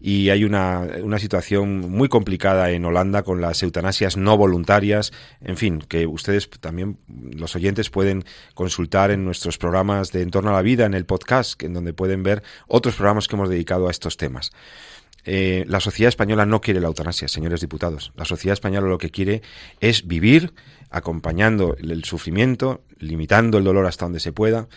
y 0.00 0.30
hay 0.30 0.44
una, 0.44 0.86
una 1.02 1.18
situación 1.24 1.90
muy 1.90 2.10
complicada 2.10 2.70
en 2.70 2.84
Holanda 2.84 3.22
con 3.22 3.40
las 3.40 3.62
eutanasias 3.62 4.18
no 4.18 4.36
voluntarias, 4.36 5.10
en 5.40 5.56
fin, 5.56 5.80
que 5.80 6.06
ustedes 6.06 6.50
también, 6.60 6.98
los 7.08 7.56
oyentes, 7.56 7.88
pueden 7.88 8.24
consultar 8.52 9.10
en 9.10 9.24
nuestros 9.24 9.56
programas 9.56 10.12
de 10.12 10.20
Entorno 10.20 10.50
a 10.50 10.54
la 10.54 10.62
Vida, 10.62 10.84
en 10.84 10.92
el 10.92 11.06
podcast, 11.06 11.62
en 11.62 11.72
donde 11.72 11.94
pueden 11.94 12.22
ver 12.22 12.42
otros 12.68 12.96
programas 12.96 13.26
que 13.26 13.36
hemos 13.36 13.48
dedicado 13.48 13.88
a 13.88 13.90
estos 13.90 14.18
temas. 14.18 14.52
Eh, 15.24 15.64
la 15.66 15.80
sociedad 15.80 16.10
española 16.10 16.44
no 16.44 16.60
quiere 16.60 16.80
la 16.80 16.88
eutanasia, 16.88 17.28
señores 17.28 17.62
diputados. 17.62 18.12
La 18.16 18.26
sociedad 18.26 18.52
española 18.52 18.86
lo 18.88 18.98
que 18.98 19.10
quiere 19.10 19.40
es 19.80 20.06
vivir 20.06 20.52
acompañando 20.90 21.74
el 21.78 22.04
sufrimiento, 22.04 22.82
limitando 22.98 23.56
el 23.56 23.64
dolor 23.64 23.86
hasta 23.86 24.04
donde 24.04 24.20
se 24.20 24.32
pueda, 24.32 24.68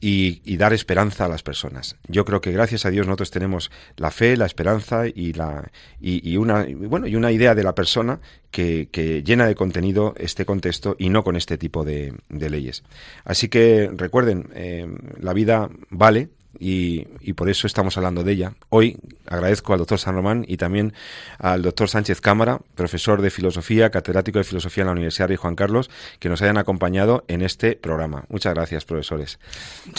y, 0.00 0.56
dar 0.56 0.72
esperanza 0.72 1.24
a 1.24 1.28
las 1.28 1.42
personas. 1.42 1.96
Yo 2.08 2.24
creo 2.24 2.40
que 2.40 2.52
gracias 2.52 2.86
a 2.86 2.90
Dios 2.90 3.06
nosotros 3.06 3.30
tenemos 3.30 3.70
la 3.96 4.10
fe, 4.10 4.36
la 4.36 4.46
esperanza 4.46 5.06
y 5.06 5.32
la 5.32 5.70
y, 6.00 6.36
una 6.36 6.66
bueno 6.70 7.06
y 7.06 7.16
una 7.16 7.32
idea 7.32 7.54
de 7.54 7.62
la 7.62 7.74
persona 7.74 8.20
que, 8.50 8.88
llena 9.24 9.46
de 9.46 9.54
contenido 9.54 10.14
este 10.16 10.44
contexto 10.44 10.96
y 10.98 11.10
no 11.10 11.24
con 11.24 11.36
este 11.36 11.58
tipo 11.58 11.84
de, 11.84 12.14
leyes. 12.28 12.84
Así 13.24 13.48
que 13.48 13.90
recuerden, 13.94 14.50
eh, 14.54 14.86
la 15.18 15.32
vida 15.32 15.68
vale, 15.90 16.28
y, 16.58 17.04
por 17.34 17.48
eso 17.48 17.66
estamos 17.66 17.96
hablando 17.96 18.24
de 18.24 18.32
ella. 18.32 18.54
Hoy 18.68 18.96
agradezco 19.26 19.72
al 19.72 19.78
doctor 19.78 19.98
San 19.98 20.14
Román 20.14 20.44
y 20.46 20.56
también 20.56 20.92
al 21.38 21.62
doctor 21.62 21.88
Sánchez 21.88 22.20
Cámara, 22.20 22.60
profesor 22.74 23.20
de 23.20 23.30
filosofía, 23.30 23.90
catedrático 23.90 24.38
de 24.38 24.44
filosofía 24.44 24.82
en 24.82 24.86
la 24.86 24.92
Universidad 24.92 25.28
de 25.28 25.36
Juan 25.36 25.54
Carlos, 25.54 25.90
que 26.18 26.28
nos 26.28 26.42
hayan 26.42 26.58
acompañado 26.58 27.24
en 27.28 27.42
este 27.42 27.76
programa. 27.76 28.24
Muchas 28.28 28.54
gracias, 28.54 28.84
profesores. 28.84 29.38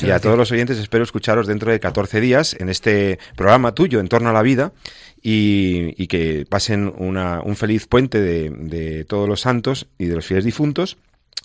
y 0.02 0.10
a 0.10 0.20
todos 0.20 0.38
los 0.38 0.52
oyentes 0.52 0.78
espero 0.78 1.04
escucharos 1.04 1.48
dentro 1.48 1.72
de 1.72 1.80
14 1.80 2.22
días 2.22 2.56
en 2.60 2.70
este 2.70 3.20
programa 3.36 3.74
tuyo 3.74 4.00
en 4.00 4.08
torno 4.08 4.30
a 4.30 4.34
la 4.34 4.42
vida 4.42 4.74
y, 5.22 6.08
que 6.08 6.46
pasen 6.50 6.94
un 6.98 7.56
feliz 7.56 7.86
puente 7.88 8.22
de, 8.22 8.50
de 8.50 9.06
todos 9.06 9.28
los 9.28 9.42
santos 9.42 9.88
y 9.98 10.06
de 10.06 10.16
los 10.16 10.26
fieles 10.26 10.46
difuntos 10.46 10.98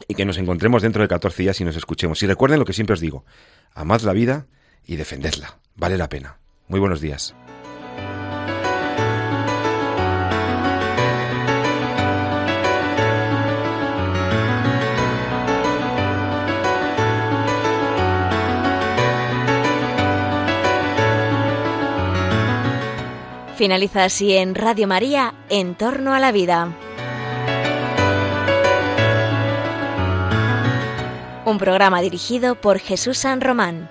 y 0.08 0.14
que 0.14 0.24
nos 0.24 0.38
encontremos 0.38 0.82
dentro 0.82 1.02
de 1.02 1.08
14 1.08 1.42
días 1.42 1.60
y 1.60 1.64
nos 1.64 1.76
escuchemos. 1.76 2.22
Y 2.22 2.26
recuerden 2.26 2.58
lo 2.58 2.64
que 2.64 2.72
siempre 2.72 2.94
os 2.94 3.00
digo, 3.00 3.24
amad 3.74 4.00
la 4.02 4.12
vida 4.12 4.46
y 4.86 4.96
defendedla. 4.96 5.58
Vale 5.76 5.96
la 5.96 6.08
pena. 6.08 6.38
Muy 6.68 6.80
buenos 6.80 7.00
días. 7.00 7.34
Finaliza 23.62 24.02
así 24.02 24.32
en 24.32 24.56
Radio 24.56 24.88
María, 24.88 25.34
En 25.48 25.76
torno 25.76 26.14
a 26.14 26.18
la 26.18 26.32
vida. 26.32 26.72
Un 31.44 31.58
programa 31.58 32.00
dirigido 32.00 32.56
por 32.56 32.80
Jesús 32.80 33.18
San 33.18 33.40
Román. 33.40 33.88